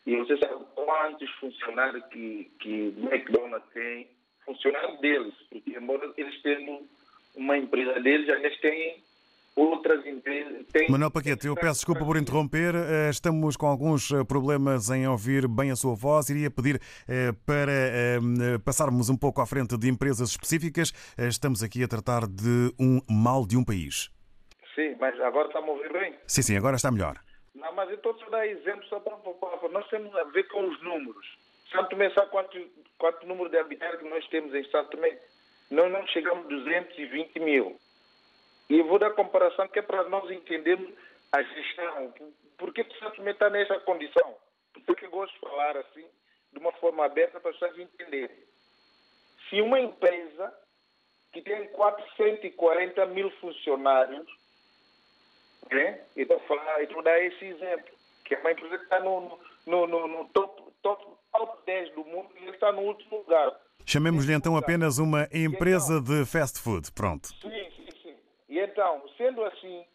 E 0.05 0.15
você 0.15 0.37
sabe 0.37 0.65
quantos 0.75 1.29
funcionários 1.35 2.03
que, 2.07 2.51
que 2.59 2.93
McDonald's 2.97 3.69
tem, 3.73 4.09
funcionários 4.45 4.99
deles, 4.99 5.33
porque 5.49 5.71
embora 5.71 6.11
eles 6.17 6.41
tenham 6.41 6.85
uma 7.35 7.57
empresa 7.57 7.99
deles, 8.01 8.27
eles 8.27 8.59
têm 8.59 9.03
outras 9.55 10.05
empresas. 10.05 10.65
Têm... 10.71 10.89
Manuel 10.89 11.11
Paquete, 11.11 11.47
eu 11.47 11.55
peço 11.55 11.75
desculpa 11.79 12.05
por 12.05 12.17
interromper. 12.17 12.73
eh, 12.75 13.09
Estamos 13.09 13.57
com 13.57 13.65
alguns 13.67 14.11
eh, 14.11 14.23
problemas 14.23 14.89
em 14.89 15.07
ouvir 15.07 15.47
bem 15.47 15.71
a 15.71 15.75
sua 15.75 15.95
voz. 15.95 16.29
Iria 16.29 16.49
pedir 16.51 16.79
eh, 17.07 17.31
para 17.45 17.71
passarmos 18.63 19.09
um 19.09 19.17
pouco 19.17 19.41
à 19.41 19.45
frente 19.45 19.77
de 19.77 19.89
empresas 19.89 20.29
específicas. 20.29 20.93
Estamos 21.17 21.63
aqui 21.63 21.83
a 21.83 21.87
tratar 21.87 22.27
de 22.27 22.73
um 22.79 23.01
mal 23.09 23.45
de 23.45 23.57
um 23.57 23.63
país. 23.63 24.09
Sim, 24.75 24.95
mas 24.99 25.19
agora 25.21 25.47
está 25.47 25.59
a 25.59 25.61
mover 25.61 25.91
bem. 25.91 26.13
Sim, 26.27 26.41
sim, 26.41 26.55
agora 26.57 26.75
está 26.75 26.91
melhor. 26.91 27.17
Não, 27.55 27.73
mas 27.75 27.89
eu 27.89 27.95
estou 27.95 28.15
a 28.27 28.29
dar 28.29 28.47
exemplo 28.47 28.83
só 28.85 28.99
para, 28.99 29.17
para, 29.17 29.33
para- 29.57 29.69
Nós 29.69 29.87
temos 29.89 30.15
a 30.15 30.23
ver 30.25 30.43
com 30.47 30.67
os 30.69 30.81
números. 30.83 31.25
Santo 31.71 31.89
Tomé, 31.89 32.09
sabe 32.11 32.31
quanto, 32.31 32.57
quanto 32.97 33.27
número 33.27 33.49
de 33.49 33.57
habitantes 33.57 33.99
que 33.99 34.09
nós 34.09 34.25
temos 34.29 34.53
em 34.55 34.63
Santo 34.71 34.91
Tomé? 34.91 35.17
Nós 35.69 35.91
não 35.91 36.05
chegamos 36.07 36.45
a 36.45 36.49
220 36.49 37.39
mil. 37.39 37.77
E 38.69 38.81
vou 38.83 38.99
dar 38.99 39.11
comparação 39.11 39.67
que 39.67 39.79
é 39.79 39.81
para 39.81 40.07
nós 40.09 40.29
entendermos 40.29 40.93
a 41.31 41.41
gestão. 41.41 42.13
Por 42.57 42.73
que 42.73 42.83
que 42.83 42.99
Santo 42.99 43.17
Tomé 43.17 43.31
está 43.31 43.49
nessa 43.49 43.79
condição? 43.79 44.35
Por 44.85 44.95
que 44.95 45.05
eu 45.05 45.11
gosto 45.11 45.33
de 45.33 45.39
falar 45.39 45.77
assim, 45.77 46.05
de 46.53 46.59
uma 46.59 46.71
forma 46.73 47.05
aberta 47.05 47.39
para 47.39 47.51
as 47.51 47.57
pessoas 47.57 47.79
entenderem. 47.79 48.37
Se 49.49 49.61
uma 49.61 49.79
empresa 49.79 50.53
que 51.31 51.41
tem 51.41 51.67
440 51.69 53.05
mil 53.07 53.31
funcionários 53.39 54.27
né? 55.71 55.99
Então, 56.17 56.39
falar, 56.47 56.83
então 56.83 57.01
dar 57.03 57.21
esse 57.23 57.45
exemplo, 57.45 57.93
que 58.25 58.35
é 58.35 58.39
uma 58.39 58.51
empresa 58.51 58.77
que 58.77 58.83
está 58.83 58.99
no, 58.99 59.39
no, 59.65 59.87
no, 59.87 60.07
no 60.07 60.25
top, 60.29 60.61
top, 60.81 61.05
top 61.31 61.65
10 61.65 61.93
do 61.93 62.03
mundo 62.05 62.29
e 62.39 62.43
ele 62.43 62.51
está 62.51 62.71
no 62.71 62.81
último 62.81 63.17
lugar. 63.17 63.51
Chamemos-lhe 63.85 64.33
então 64.33 64.55
apenas 64.55 64.99
uma 64.99 65.27
empresa 65.33 66.01
de 66.01 66.25
fast 66.25 66.59
food. 66.59 66.91
Pronto. 66.91 67.29
Sim. 67.41 67.78
Então, 68.59 69.01
sendo 69.17 69.43
assim, 69.45 69.85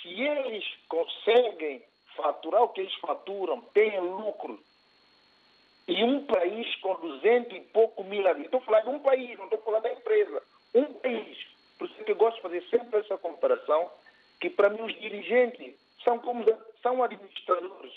se 0.00 0.08
eles 0.08 0.64
conseguem 0.88 1.82
faturar 2.16 2.62
o 2.62 2.68
que 2.68 2.80
eles 2.80 2.94
faturam, 2.96 3.60
têm 3.74 4.00
lucro, 4.00 4.58
e 5.86 6.04
um 6.04 6.26
país 6.26 6.74
com 6.76 6.94
200 6.94 7.56
e 7.56 7.60
pouco 7.60 8.04
mil 8.04 8.26
habitantes, 8.26 8.46
estou 8.46 8.60
falando 8.60 8.84
de 8.84 8.90
um 8.90 8.98
país, 9.00 9.38
não 9.38 9.44
estou 9.44 9.60
falando 9.62 9.82
da 9.82 9.92
empresa, 9.92 10.42
um 10.74 10.84
país. 10.94 11.38
Por 11.78 11.88
isso 11.88 12.04
que 12.04 12.12
eu 12.12 12.16
gosto 12.16 12.36
de 12.36 12.42
fazer 12.42 12.62
sempre 12.68 13.00
essa 13.00 13.16
comparação, 13.16 13.90
que 14.40 14.50
para 14.50 14.68
mim 14.68 14.82
os 14.82 14.94
dirigentes 15.00 15.74
são 16.04 16.18
como 16.18 16.44
são 16.82 17.02
administradores. 17.02 17.92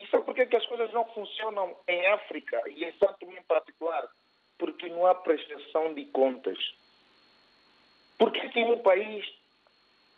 E 0.00 0.06
sabe 0.08 0.24
por 0.24 0.34
que, 0.34 0.46
que 0.46 0.56
as 0.56 0.66
coisas 0.66 0.92
não 0.92 1.04
funcionam 1.12 1.76
em 1.88 2.06
África 2.08 2.60
e 2.68 2.84
em 2.84 2.92
Santo 2.98 3.24
em 3.24 3.42
particular? 3.44 4.06
Porque 4.58 4.88
não 4.88 5.06
há 5.06 5.14
prestação 5.14 5.94
de 5.94 6.04
contas. 6.06 6.58
Por 8.22 8.30
que 8.30 8.48
que 8.50 8.60
em 8.60 8.70
um 8.70 8.78
país 8.78 9.26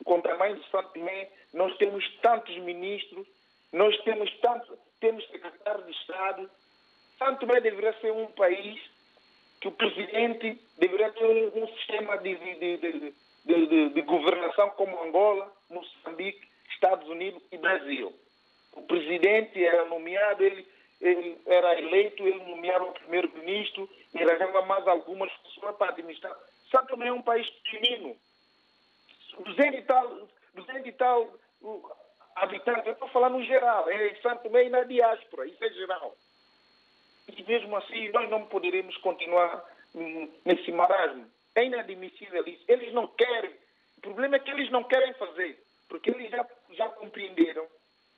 com 0.04 0.20
tamanho 0.20 0.56
de 0.56 0.70
Santo 0.70 0.92
Tomé 0.92 1.30
nós 1.54 1.74
temos 1.78 2.06
tantos 2.20 2.54
ministros, 2.58 3.26
nós 3.72 3.96
temos 4.02 4.30
tanto, 4.42 4.78
temos 5.00 5.26
secretário 5.28 5.82
de 5.84 5.90
Estado? 5.92 6.50
Santo 7.18 7.40
Tomé 7.40 7.62
deveria 7.62 7.98
ser 8.02 8.12
um 8.12 8.26
país 8.26 8.78
que 9.58 9.68
o 9.68 9.72
presidente 9.72 10.60
deveria 10.76 11.12
ter 11.12 11.50
um, 11.56 11.66
sistema 11.78 12.18
de, 12.18 12.34
de 12.34 12.76
de, 12.76 13.66
de, 13.66 13.88
de, 13.88 14.02
governação 14.02 14.68
como 14.72 15.02
Angola, 15.02 15.50
Moçambique, 15.70 16.46
Estados 16.74 17.08
Unidos 17.08 17.42
e 17.50 17.56
Brasil. 17.56 18.12
O 18.74 18.82
presidente 18.82 19.64
era 19.64 19.86
nomeado, 19.86 20.44
ele, 20.44 20.68
ele 21.00 21.38
era 21.46 21.80
eleito, 21.80 22.22
ele 22.28 22.44
nomeava 22.44 22.84
o 22.84 22.92
primeiro-ministro 22.92 23.88
e 24.14 24.22
arranjava 24.22 24.60
mais 24.66 24.86
algumas 24.86 25.32
pessoas 25.38 25.74
para 25.76 25.88
administrar. 25.88 26.36
Só 26.70 26.82
também 26.82 27.08
é 27.08 27.12
um 27.12 27.22
país 27.22 27.48
pequenino. 27.50 28.16
200 29.38 29.78
e 29.78 29.82
tal, 29.82 30.28
200 30.54 30.86
e 30.86 30.92
tal 30.92 31.38
habitantes, 32.36 32.86
eu 32.86 32.92
estou 32.92 33.08
falando 33.08 33.38
no 33.38 33.44
geral, 33.44 33.88
é 33.88 34.14
Santo 34.16 34.46
e 34.56 34.68
na 34.68 34.82
diáspora, 34.84 35.46
isso 35.46 35.62
é 35.64 35.70
geral. 35.70 36.16
E 37.28 37.42
mesmo 37.44 37.76
assim, 37.76 38.10
nós 38.10 38.28
não 38.28 38.46
poderemos 38.46 38.96
continuar 38.98 39.64
nesse 40.44 40.70
marasmo. 40.72 41.26
É 41.54 41.64
inadmissível 41.64 42.46
isso. 42.46 42.64
Eles 42.68 42.92
não 42.92 43.06
querem. 43.06 43.54
O 43.98 44.00
problema 44.00 44.36
é 44.36 44.38
que 44.38 44.50
eles 44.50 44.70
não 44.70 44.84
querem 44.84 45.14
fazer, 45.14 45.62
porque 45.88 46.10
eles 46.10 46.30
já, 46.30 46.46
já 46.72 46.88
compreenderam. 46.90 47.66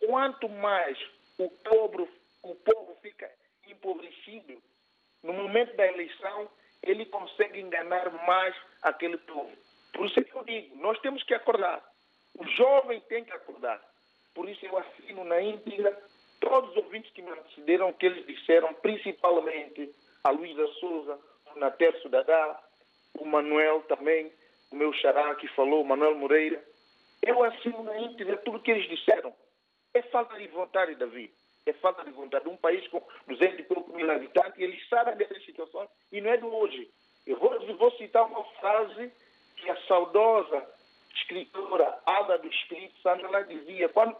Quanto 0.05 0.49
mais 0.49 0.99
o 1.39 1.49
povo, 1.49 2.09
o 2.43 2.55
povo 2.55 2.97
fica 3.03 3.31
empobrecido, 3.69 4.61
no 5.23 5.33
momento 5.33 5.77
da 5.77 5.87
eleição, 5.87 6.51
ele 6.87 7.05
consegue 7.07 7.61
enganar 7.61 8.11
mais 8.27 8.55
aquele 8.83 9.19
povo. 9.19 9.51
Por 9.93 10.07
isso 10.07 10.21
é 10.21 10.25
que 10.25 10.35
eu 10.35 10.45
digo, 10.45 10.77
nós 10.77 10.99
temos 11.01 11.23
que 11.23 11.35
acordar. 11.35 11.83
O 12.39 12.47
jovem 12.49 13.01
tem 13.09 13.25
que 13.25 13.33
acordar. 13.33 13.81
Por 14.35 14.49
isso 14.49 14.65
eu 14.65 14.77
assino 14.79 15.25
na 15.25 15.41
íntegra 15.41 15.99
todos 16.41 16.71
os 16.71 16.77
ouvintes 16.77 17.11
que 17.13 17.23
me 17.23 17.31
antecederam 17.31 17.93
que 17.93 18.07
eles 18.07 18.27
disseram, 18.27 18.73
principalmente 18.75 19.91
a 20.23 20.31
Luísa 20.31 20.67
Souza, 20.75 21.19
o 21.55 21.59
Nater 21.59 22.01
Sudadá, 22.03 22.63
o 23.19 23.25
Manuel 23.25 23.83
também, 23.83 24.33
o 24.71 24.77
meu 24.77 24.93
xará 24.93 25.35
que 25.37 25.49
falou, 25.49 25.83
o 25.83 25.87
Manuel 25.87 26.15
Moreira. 26.15 26.63
Eu 27.23 27.43
assino 27.43 27.83
na 27.83 27.99
íntegra 27.99 28.37
tudo 28.39 28.61
que 28.61 28.71
eles 28.71 28.89
disseram. 28.89 29.35
É 29.95 30.03
falta 30.03 30.37
de 30.37 30.47
vontade, 30.49 30.95
Davi. 30.95 31.33
É 31.67 31.73
falta 31.75 32.05
de 32.05 32.11
vontade. 32.13 32.49
Um 32.49 32.57
país 32.57 32.87
com 32.89 33.03
200 33.27 33.59
e 33.59 33.63
pouco 33.65 33.93
mil 33.95 34.11
habitantes, 34.11 34.59
eles 34.59 34.89
sabem 34.89 35.17
dessas 35.17 35.45
situações 35.45 35.89
e 36.13 36.21
não 36.21 36.31
é 36.31 36.37
de 36.37 36.45
hoje. 36.45 36.89
Eu 37.27 37.37
vou, 37.39 37.77
vou 37.77 37.91
citar 37.93 38.25
uma 38.25 38.45
frase 38.61 39.13
que 39.57 39.69
a 39.69 39.77
saudosa 39.87 40.67
escritora 41.15 41.99
Ada 42.07 42.39
do 42.39 42.49
Espírito 42.49 42.97
Santo 43.01 43.27
ela 43.27 43.43
dizia, 43.43 43.89
quando, 43.89 44.15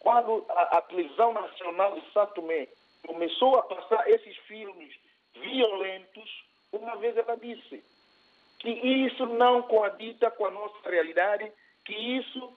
quando 0.00 0.44
a, 0.50 0.78
a 0.78 0.82
televisão 0.82 1.32
nacional 1.32 1.98
de 1.98 2.12
Santo 2.12 2.34
Tomé 2.34 2.68
começou 3.06 3.56
a 3.56 3.62
passar 3.62 4.08
esses 4.10 4.36
filmes 4.48 4.94
violentos, 5.34 6.44
uma 6.72 6.96
vez 6.96 7.16
ela 7.16 7.36
disse, 7.36 7.82
que 8.58 8.70
isso 8.70 9.26
não 9.26 9.62
coadita 9.62 10.30
com 10.30 10.46
a 10.46 10.50
nossa 10.50 10.88
realidade, 10.88 11.50
que 11.84 11.94
isso, 11.94 12.56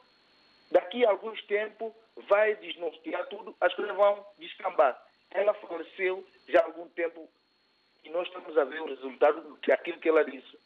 daqui 0.72 1.06
a 1.06 1.10
alguns 1.10 1.42
tempos, 1.46 1.92
vai 2.28 2.56
desnortear 2.56 3.28
tudo, 3.28 3.56
as 3.60 3.74
coisas 3.74 3.96
vão 3.96 4.26
descambar. 4.38 5.00
Ela 5.32 5.54
faleceu 5.56 6.26
já 6.48 6.62
há 6.62 6.66
algum 6.66 6.88
tempo 6.90 7.30
e 8.04 8.10
nós 8.10 8.28
estamos 8.28 8.58
a 8.58 8.64
ver 8.64 8.82
o 8.82 8.88
resultado 8.88 9.58
daquilo 9.68 10.00
que 10.00 10.10
ela 10.10 10.24
disse. 10.24 10.58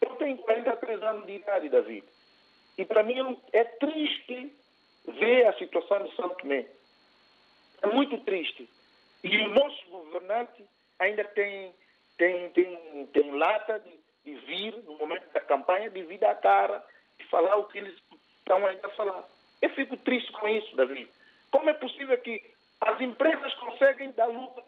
Eu 0.00 0.16
tenho 0.16 0.36
43 0.38 1.02
anos 1.02 1.26
de 1.26 1.32
idade, 1.32 1.68
David, 1.68 2.06
e 2.76 2.84
para 2.84 3.02
mim 3.02 3.40
é 3.52 3.64
triste 3.64 4.56
ver 5.06 5.46
a 5.46 5.52
situação 5.54 6.04
de 6.04 6.14
São 6.14 6.28
Tomé. 6.30 6.66
É 7.82 7.86
muito 7.88 8.18
triste. 8.24 8.68
E 9.22 9.36
o 9.38 9.48
nosso 9.48 9.86
governante 9.88 10.64
ainda 10.98 11.24
tem, 11.24 11.74
tem, 12.16 12.50
tem, 12.50 13.06
tem 13.06 13.30
lata 13.36 13.78
de 13.80 13.98
de 14.28 14.34
vir 14.40 14.76
no 14.84 14.98
momento 14.98 15.32
da 15.32 15.40
campanha, 15.40 15.88
de 15.88 16.02
vir 16.02 16.18
da 16.18 16.34
cara 16.34 16.84
e 17.18 17.24
falar 17.24 17.56
o 17.56 17.64
que 17.64 17.78
eles 17.78 17.96
estão 18.38 18.64
ainda 18.66 18.86
a 18.86 18.90
falar. 18.90 19.24
Eu 19.60 19.70
fico 19.70 19.96
triste 19.96 20.30
com 20.32 20.48
isso, 20.48 20.76
Davi. 20.76 21.08
Como 21.50 21.68
é 21.68 21.74
possível 21.74 22.16
que 22.18 22.42
as 22.80 23.00
empresas 23.00 23.54
conseguem 23.54 24.12
dar 24.12 24.26
lucro, 24.26 24.62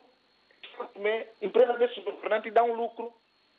empresas 1.40 1.78
desses 1.78 2.02
governantes 2.04 2.52
dão 2.52 2.72
lucro 2.72 3.12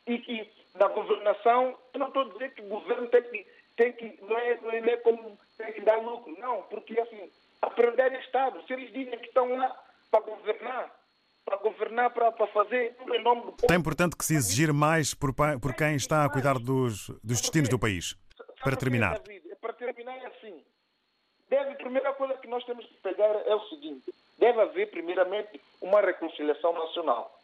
e 0.08 0.18
que 0.18 0.50
na 0.76 0.88
governação, 0.88 1.78
eu 1.94 2.00
não 2.00 2.08
estou 2.08 2.26
dizendo 2.32 2.52
que 2.52 2.62
o 2.62 2.68
governo 2.68 3.08
tem 3.08 3.24
que, 3.24 3.48
tem 3.76 3.94
que 3.94 4.20
não, 4.24 4.38
é, 4.38 4.60
não 4.62 4.72
é 4.72 4.98
como 4.98 5.38
tem 5.58 5.74
que 5.74 5.82
dar 5.82 5.98
lucro, 5.98 6.36
não, 6.40 6.64
porque 6.64 7.00
assim, 7.00 7.30
aprender 7.62 8.12
é 8.14 8.20
Estado. 8.20 8.62
Se 8.66 8.74
eles 8.74 8.92
dizem 8.92 9.18
que 9.20 9.28
estão 9.28 9.56
lá 9.56 9.76
para 10.10 10.22
governar, 10.22 10.92
para 11.46 11.58
governar, 11.58 12.10
para, 12.12 12.32
para 12.32 12.48
fazer 12.48 12.96
tudo 12.96 13.16
em 13.16 13.24
nome 13.24 13.42
do 13.42 13.52
povo. 13.54 13.74
É 13.74 13.76
importante 13.76 14.16
que 14.16 14.26
se 14.26 14.36
exigir 14.36 14.74
mais 14.74 15.14
por, 15.14 15.34
por 15.34 15.74
quem 15.76 15.96
está 15.96 16.26
a 16.26 16.30
cuidar 16.30 16.56
dos, 16.56 17.08
dos 17.24 17.42
destinos 17.42 17.70
do 17.70 17.80
país. 17.80 18.16
Para 18.64 18.76
terminar. 18.76 19.20
Para 19.60 19.74
terminar 19.74 20.18
é 20.18 20.26
assim. 20.28 20.64
Deve, 21.52 21.72
a 21.72 21.76
primeira 21.76 22.14
coisa 22.14 22.34
que 22.36 22.48
nós 22.48 22.64
temos 22.64 22.86
que 22.86 22.94
pegar 23.04 23.36
é 23.46 23.54
o 23.54 23.68
seguinte. 23.68 24.10
Deve 24.40 24.62
haver, 24.62 24.90
primeiramente, 24.90 25.60
uma 25.82 26.00
reconciliação 26.00 26.72
nacional. 26.72 27.38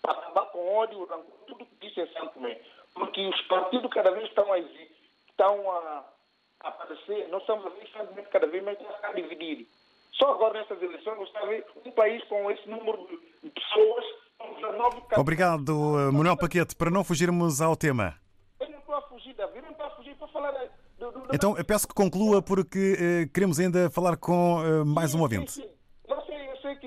Para 0.00 0.12
acabar 0.12 0.46
com 0.46 0.74
ódio, 0.74 1.06
tudo 1.46 1.66
que 1.66 1.86
disse 1.86 2.00
em 2.00 2.28
Tomé. 2.28 2.58
Porque 2.94 3.20
os 3.20 3.40
partidos 3.42 3.92
cada 3.92 4.12
vez 4.12 4.26
estão 4.30 4.50
a, 4.50 4.58
estão 4.58 5.70
a, 5.70 6.04
a 6.60 6.68
aparecer. 6.68 7.28
Nós 7.28 7.42
estamos 7.42 7.66
a 7.66 7.68
ver 7.68 7.86
Tomé 7.92 8.22
cada 8.22 8.46
vez 8.46 8.64
mais 8.64 8.80
está 8.80 9.12
dividido. 9.12 9.66
Só 10.14 10.32
agora 10.32 10.60
nessas 10.60 10.80
eleições 10.80 11.18
você 11.18 11.46
ver 11.46 11.66
um 11.84 11.90
país 11.90 12.24
com 12.24 12.50
esse 12.50 12.66
número 12.66 13.06
de 13.42 13.50
pessoas, 13.50 14.04
19 14.56 15.02
Obrigado, 15.18 15.74
Manuel 16.12 16.38
Paquete. 16.38 16.74
Para 16.74 16.90
não 16.90 17.04
fugirmos 17.04 17.60
ao 17.60 17.76
tema. 17.76 18.14
Eu 18.58 18.70
não 18.70 18.78
estou 18.78 18.94
a 18.94 19.02
fugir, 19.02 19.34
Davi, 19.34 19.60
não 19.60 19.70
estou 19.70 19.84
a 19.84 19.90
fugir 19.90 20.14
para 20.16 20.28
falar 20.28 20.52
do, 20.52 20.58
do, 20.66 20.83
Então, 21.32 21.56
eu 21.56 21.64
peço 21.64 21.88
que 21.88 21.94
conclua 21.94 22.42
porque 22.42 22.94
uh, 22.94 23.32
queremos 23.32 23.58
ainda 23.58 23.90
falar 23.90 24.16
com 24.16 24.56
uh, 24.62 24.84
mais 24.84 25.14
um 25.14 25.20
ouvinte. 25.22 25.52
Sim, 25.52 25.62
sim. 25.62 25.70
Não 26.08 26.24
sei, 26.26 26.48
eu 26.48 26.56
sei 26.56 26.76
que 26.76 26.86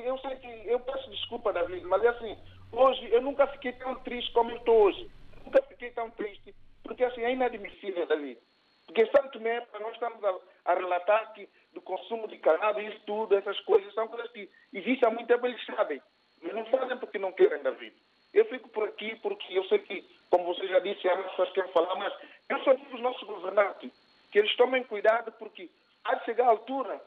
eu 0.68 0.80
peço 0.80 1.10
desculpa, 1.10 1.54
David, 1.54 1.86
mas 1.86 2.04
é 2.04 2.10
assim, 2.10 2.38
hoje 2.72 3.10
eu 3.12 3.22
nunca 3.22 3.48
fiquei 3.48 3.74
tão 3.74 3.96
triste 3.96 4.32
como 4.34 4.52
eu 4.52 4.58
estou 4.58 4.84
hoje. 4.84 5.10
Nunca 5.46 5.62
fiquei 5.64 5.92
tão 5.92 6.10
triste, 6.12 6.54
porque 6.84 7.04
assim 7.04 7.22
é 7.22 7.32
inadmissível, 7.32 8.06
David. 8.06 8.38
Porque 8.86 9.06
Santo 9.08 9.32
Tomé, 9.32 9.66
nós 9.80 9.94
estamos 9.94 10.24
a, 10.24 10.36
a 10.66 10.74
relatar 10.74 11.34
que 11.34 11.48
do 11.74 11.82
consumo 11.82 12.28
de 12.28 12.38
cannabis, 12.38 12.94
tudo, 13.06 13.36
essas 13.36 13.60
coisas, 13.62 13.94
são 13.94 14.08
coisas 14.08 14.32
que 14.32 14.50
existem 14.74 15.08
há 15.08 15.12
muito 15.12 15.28
tempo, 15.28 15.46
eles 15.46 15.66
sabem. 15.66 16.02
Mas 16.42 16.54
não 16.54 16.66
fazem 16.66 16.98
porque 16.98 17.20
não 17.20 17.32
querem, 17.34 17.62
David. 17.62 17.94
Eu 18.34 18.46
fico 18.46 18.70
por 18.70 18.88
aqui 18.88 19.16
porque 19.18 19.58
eu 19.58 19.64
sei 19.66 19.80
que, 19.80 20.06
como 20.30 20.46
você 20.46 20.68
já 20.68 20.80
disse, 20.80 21.08
há 21.08 21.18
pessoas 21.18 21.50
que 21.50 21.56
querem 21.56 21.72
falar, 21.72 21.96
mas 21.96 22.14
eu 22.50 22.60
só 22.64 22.74
digo 22.74 22.92
aos 22.92 23.02
nossos 23.02 23.28
governantes 23.28 23.92
que 24.32 24.40
eles 24.40 24.56
tomem 24.56 24.84
cuidado 24.84 25.32
porque 25.34 25.70
de 26.16 26.26
chegar 26.26 26.46
a 26.46 26.50
altura, 26.50 27.02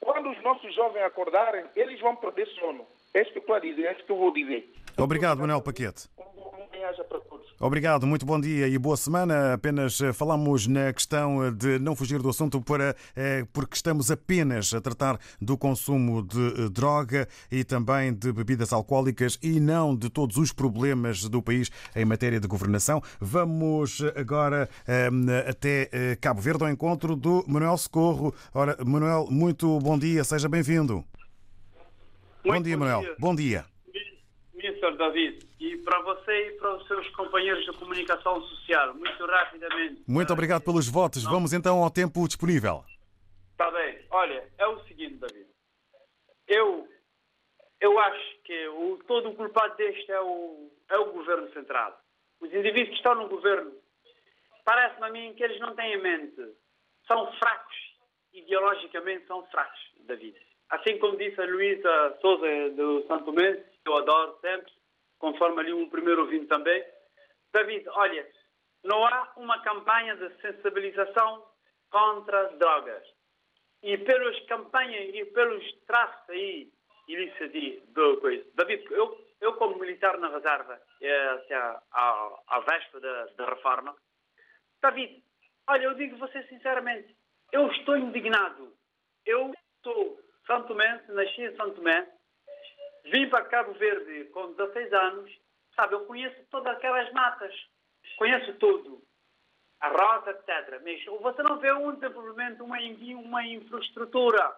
quando 0.00 0.30
os 0.30 0.42
nossos 0.42 0.74
jovens 0.74 1.02
acordarem, 1.04 1.64
eles 1.74 2.00
vão 2.00 2.16
perder 2.16 2.46
sono. 2.48 2.86
É 3.14 3.22
isso 3.22 3.32
que 3.32 3.38
eu 3.38 3.42
estou 3.42 3.56
a 3.56 3.60
dizer, 3.60 3.86
é 3.86 3.92
isso 3.92 4.04
que 4.04 4.12
eu 4.12 4.16
vou 4.16 4.32
dizer. 4.32 4.68
Obrigado, 4.96 5.38
Manuel 5.40 5.62
Paquete. 5.62 6.08
Obrigado, 7.60 8.08
muito 8.08 8.26
bom 8.26 8.40
dia 8.40 8.66
e 8.66 8.76
boa 8.76 8.96
semana. 8.96 9.54
Apenas 9.54 10.00
eh, 10.00 10.12
falamos 10.12 10.66
na 10.66 10.92
questão 10.92 11.54
de 11.54 11.78
não 11.78 11.94
fugir 11.94 12.20
do 12.20 12.28
assunto 12.28 12.60
para, 12.60 12.96
eh, 13.14 13.46
porque 13.52 13.76
estamos 13.76 14.10
apenas 14.10 14.74
a 14.74 14.80
tratar 14.80 15.16
do 15.40 15.56
consumo 15.56 16.24
de 16.24 16.40
eh, 16.40 16.68
droga 16.68 17.28
e 17.52 17.62
também 17.62 18.12
de 18.12 18.32
bebidas 18.32 18.72
alcoólicas 18.72 19.38
e 19.40 19.60
não 19.60 19.94
de 19.94 20.10
todos 20.10 20.38
os 20.38 20.52
problemas 20.52 21.28
do 21.28 21.40
país 21.40 21.70
em 21.94 22.04
matéria 22.04 22.40
de 22.40 22.48
governação. 22.48 23.00
Vamos 23.20 24.02
agora 24.16 24.68
eh, 24.84 25.08
até 25.48 25.88
eh, 25.92 26.16
Cabo 26.20 26.40
Verde 26.40 26.64
ao 26.64 26.70
encontro 26.70 27.14
do 27.14 27.44
Manuel 27.46 27.78
Socorro. 27.78 28.34
Ora, 28.52 28.76
Manuel, 28.84 29.28
muito 29.30 29.78
bom 29.78 29.96
dia, 29.96 30.24
seja 30.24 30.48
bem-vindo. 30.48 31.04
Bom 32.44 32.60
dia, 32.60 32.76
bom 32.76 32.84
Manuel. 32.84 33.00
dia. 33.02 33.16
Bom 33.20 33.34
dia. 33.36 33.71
Mr. 34.62 34.96
David, 34.96 35.44
e 35.58 35.76
para 35.78 36.00
você 36.02 36.48
e 36.48 36.52
para 36.52 36.76
os 36.76 36.86
seus 36.86 37.08
companheiros 37.10 37.64
de 37.64 37.72
comunicação 37.72 38.40
social, 38.42 38.94
muito 38.94 39.26
rapidamente. 39.26 40.02
Muito 40.06 40.32
obrigado 40.32 40.62
pelos 40.62 40.88
votos. 40.88 41.24
Vamos 41.24 41.52
então 41.52 41.82
ao 41.82 41.90
tempo 41.90 42.26
disponível. 42.28 42.84
Está 43.50 43.70
bem. 43.72 43.98
Olha, 44.10 44.48
é 44.58 44.66
o 44.66 44.78
seguinte, 44.84 45.16
David. 45.16 45.46
Eu, 46.46 46.88
eu 47.80 47.98
acho 47.98 48.42
que 48.44 48.68
o, 48.68 48.98
todo 49.06 49.30
o 49.30 49.34
culpado 49.34 49.76
deste 49.76 50.10
é 50.12 50.20
o, 50.20 50.70
é 50.90 50.98
o 50.98 51.12
governo 51.12 51.50
central. 51.52 52.00
Os 52.40 52.52
indivíduos 52.52 52.90
que 52.90 52.96
estão 52.96 53.14
no 53.16 53.28
governo, 53.28 53.72
parece-me 54.64 55.06
a 55.06 55.10
mim 55.10 55.34
que 55.34 55.42
eles 55.42 55.60
não 55.60 55.74
têm 55.74 55.94
em 55.94 56.02
mente. 56.02 56.40
São 57.06 57.32
fracos. 57.34 57.76
Ideologicamente 58.32 59.26
são 59.26 59.44
fracos, 59.46 59.80
David. 60.06 60.36
Assim 60.70 60.98
como 60.98 61.18
disse 61.18 61.40
a 61.40 61.44
Luísa 61.44 62.18
Souza 62.20 62.70
do 62.70 63.06
Santo 63.06 63.32
que 63.32 63.71
eu 63.84 63.96
adoro 63.96 64.38
sempre, 64.40 64.72
conforme 65.18 65.60
ali 65.60 65.72
o 65.72 65.90
primeiro 65.90 66.22
ouvinte 66.22 66.46
também. 66.46 66.84
David, 67.52 67.88
olha, 67.90 68.26
não 68.84 69.04
há 69.06 69.32
uma 69.36 69.60
campanha 69.62 70.16
de 70.16 70.40
sensibilização 70.40 71.46
contra 71.90 72.48
drogas. 72.56 73.02
E 73.82 73.98
pelas 73.98 74.38
campanhas 74.46 75.14
e 75.14 75.24
pelos 75.26 75.72
traços 75.86 76.30
aí, 76.30 76.72
ilícitos 77.08 77.52
de 77.52 77.80
de 77.80 78.16
coisa. 78.20 78.44
David, 78.54 78.84
eu, 78.92 79.26
eu 79.40 79.54
como 79.54 79.78
militar 79.78 80.16
na 80.18 80.28
reserva, 80.28 80.80
é, 81.00 81.28
até 81.28 81.54
à 81.54 82.60
véspera 82.68 83.28
da, 83.36 83.46
reforma, 83.46 83.94
David, 84.80 85.22
olha, 85.68 85.84
eu 85.84 85.94
digo 85.94 86.16
você 86.16 86.42
sinceramente, 86.44 87.14
eu 87.52 87.70
estou 87.72 87.96
indignado. 87.96 88.72
Eu 89.26 89.52
sou 89.84 90.18
Santo 90.46 90.68
Tomé, 90.68 91.04
nasci 91.08 91.42
em 91.42 91.56
Santo 91.56 91.76
Tomé, 91.76 92.08
vim 93.04 93.28
para 93.28 93.44
Cabo 93.46 93.72
Verde 93.74 94.24
com 94.30 94.52
16 94.52 94.92
anos, 94.92 95.38
sabe, 95.74 95.94
eu 95.94 96.04
conheço 96.06 96.36
todas 96.50 96.74
aquelas 96.76 97.10
matas, 97.12 97.54
conheço 98.16 98.52
tudo, 98.54 99.02
a 99.80 99.88
rota, 99.88 100.30
etc. 100.30 100.80
Mas 100.84 101.04
você 101.20 101.42
não 101.42 101.58
vê 101.58 101.72
um 101.72 101.94
desenvolvimento, 101.94 102.64
uma, 102.64 102.78
uma 102.78 103.44
infraestrutura 103.46 104.54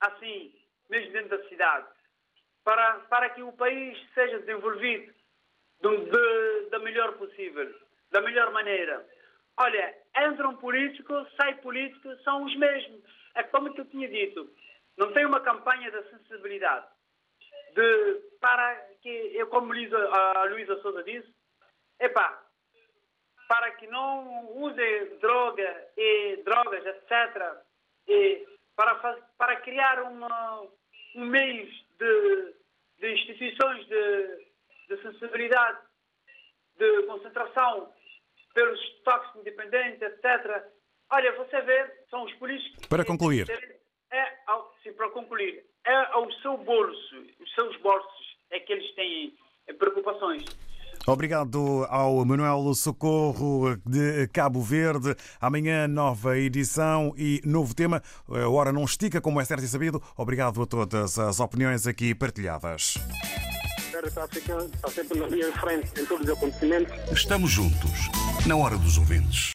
assim, 0.00 0.54
mesmo 0.88 1.12
dentro 1.12 1.36
da 1.38 1.48
cidade, 1.48 1.86
para, 2.62 2.94
para 3.08 3.30
que 3.30 3.42
o 3.42 3.52
país 3.52 3.98
seja 4.14 4.38
desenvolvido 4.40 5.12
do- 5.80 6.04
de- 6.10 6.70
da 6.70 6.78
melhor 6.80 7.12
possível, 7.16 7.74
da 8.10 8.20
melhor 8.20 8.52
maneira. 8.52 9.06
Olha, 9.56 9.96
entra 10.16 10.48
um 10.48 10.56
político, 10.56 11.12
sai 11.36 11.54
político, 11.56 12.14
são 12.22 12.44
os 12.44 12.54
mesmos. 12.56 13.00
É 13.34 13.42
como 13.42 13.68
eu 13.68 13.84
tinha 13.86 14.08
dito, 14.08 14.50
não 14.96 15.12
tem 15.12 15.24
uma 15.26 15.40
campanha 15.40 15.90
de 15.90 16.02
sensibilidade 16.10 16.86
de, 17.76 18.20
para 18.40 18.74
que, 19.02 19.10
eu 19.34 19.46
como 19.48 19.72
a 19.72 20.44
Luísa 20.44 20.80
Souza 20.80 21.04
disse, 21.04 21.28
epá, 22.00 22.42
para 23.46 23.70
que 23.72 23.86
não 23.86 24.50
use 24.56 25.04
droga 25.20 25.88
e 25.96 26.42
drogas, 26.42 26.84
etc., 26.86 27.64
e 28.08 28.46
para, 28.74 28.94
para 29.36 29.56
criar 29.60 30.02
uma, 30.02 30.62
um 31.14 31.24
meio 31.26 31.66
de, 31.98 32.54
de 32.98 33.12
instituições 33.12 33.86
de, 33.86 34.46
de 34.88 35.02
sensibilidade, 35.02 35.78
de 36.76 37.02
concentração 37.02 37.92
pelos 38.54 38.80
toques 39.04 39.36
independentes, 39.36 40.00
etc. 40.00 40.64
Olha, 41.10 41.32
você 41.32 41.60
vê, 41.60 42.04
são 42.10 42.24
os 42.24 42.32
políticos. 42.34 42.86
Para 42.86 43.04
concluir. 43.04 43.46
É, 44.10 44.38
ao, 44.46 44.74
sim, 44.82 44.92
para 44.92 45.10
concluir, 45.10 45.64
é 45.75 45.75
ao 46.12 46.30
seu 46.42 46.56
bolso, 46.58 47.16
os 47.40 47.54
seus 47.54 47.76
bolsos 47.80 48.36
é 48.50 48.60
que 48.60 48.72
eles 48.72 48.94
têm 48.94 49.34
eh, 49.66 49.72
preocupações. 49.72 50.44
Obrigado 51.06 51.86
ao 51.88 52.24
Manuel 52.24 52.74
Socorro 52.74 53.76
de 53.86 54.26
Cabo 54.32 54.60
Verde. 54.60 55.14
Amanhã, 55.40 55.86
nova 55.86 56.36
edição 56.36 57.14
e 57.16 57.40
novo 57.44 57.74
tema. 57.74 58.02
A 58.28 58.48
hora 58.48 58.72
não 58.72 58.84
estica, 58.84 59.20
como 59.20 59.40
é 59.40 59.44
certo 59.44 59.62
e 59.62 59.68
sabido. 59.68 60.02
Obrigado 60.16 60.60
a 60.60 60.66
todas 60.66 61.16
as 61.18 61.38
opiniões 61.38 61.86
aqui 61.86 62.12
partilhadas. 62.12 62.94
Está 64.04 64.88
sempre 64.88 65.18
na 65.18 65.26
linha 65.26 65.50
de 65.50 65.58
frente 65.58 66.00
em 66.00 66.06
todos 66.06 66.28
os 66.28 66.36
acontecimentos. 66.36 67.12
Estamos 67.12 67.50
juntos, 67.50 68.08
na 68.46 68.56
hora 68.56 68.76
dos 68.76 68.98
ouvintes. 68.98 69.44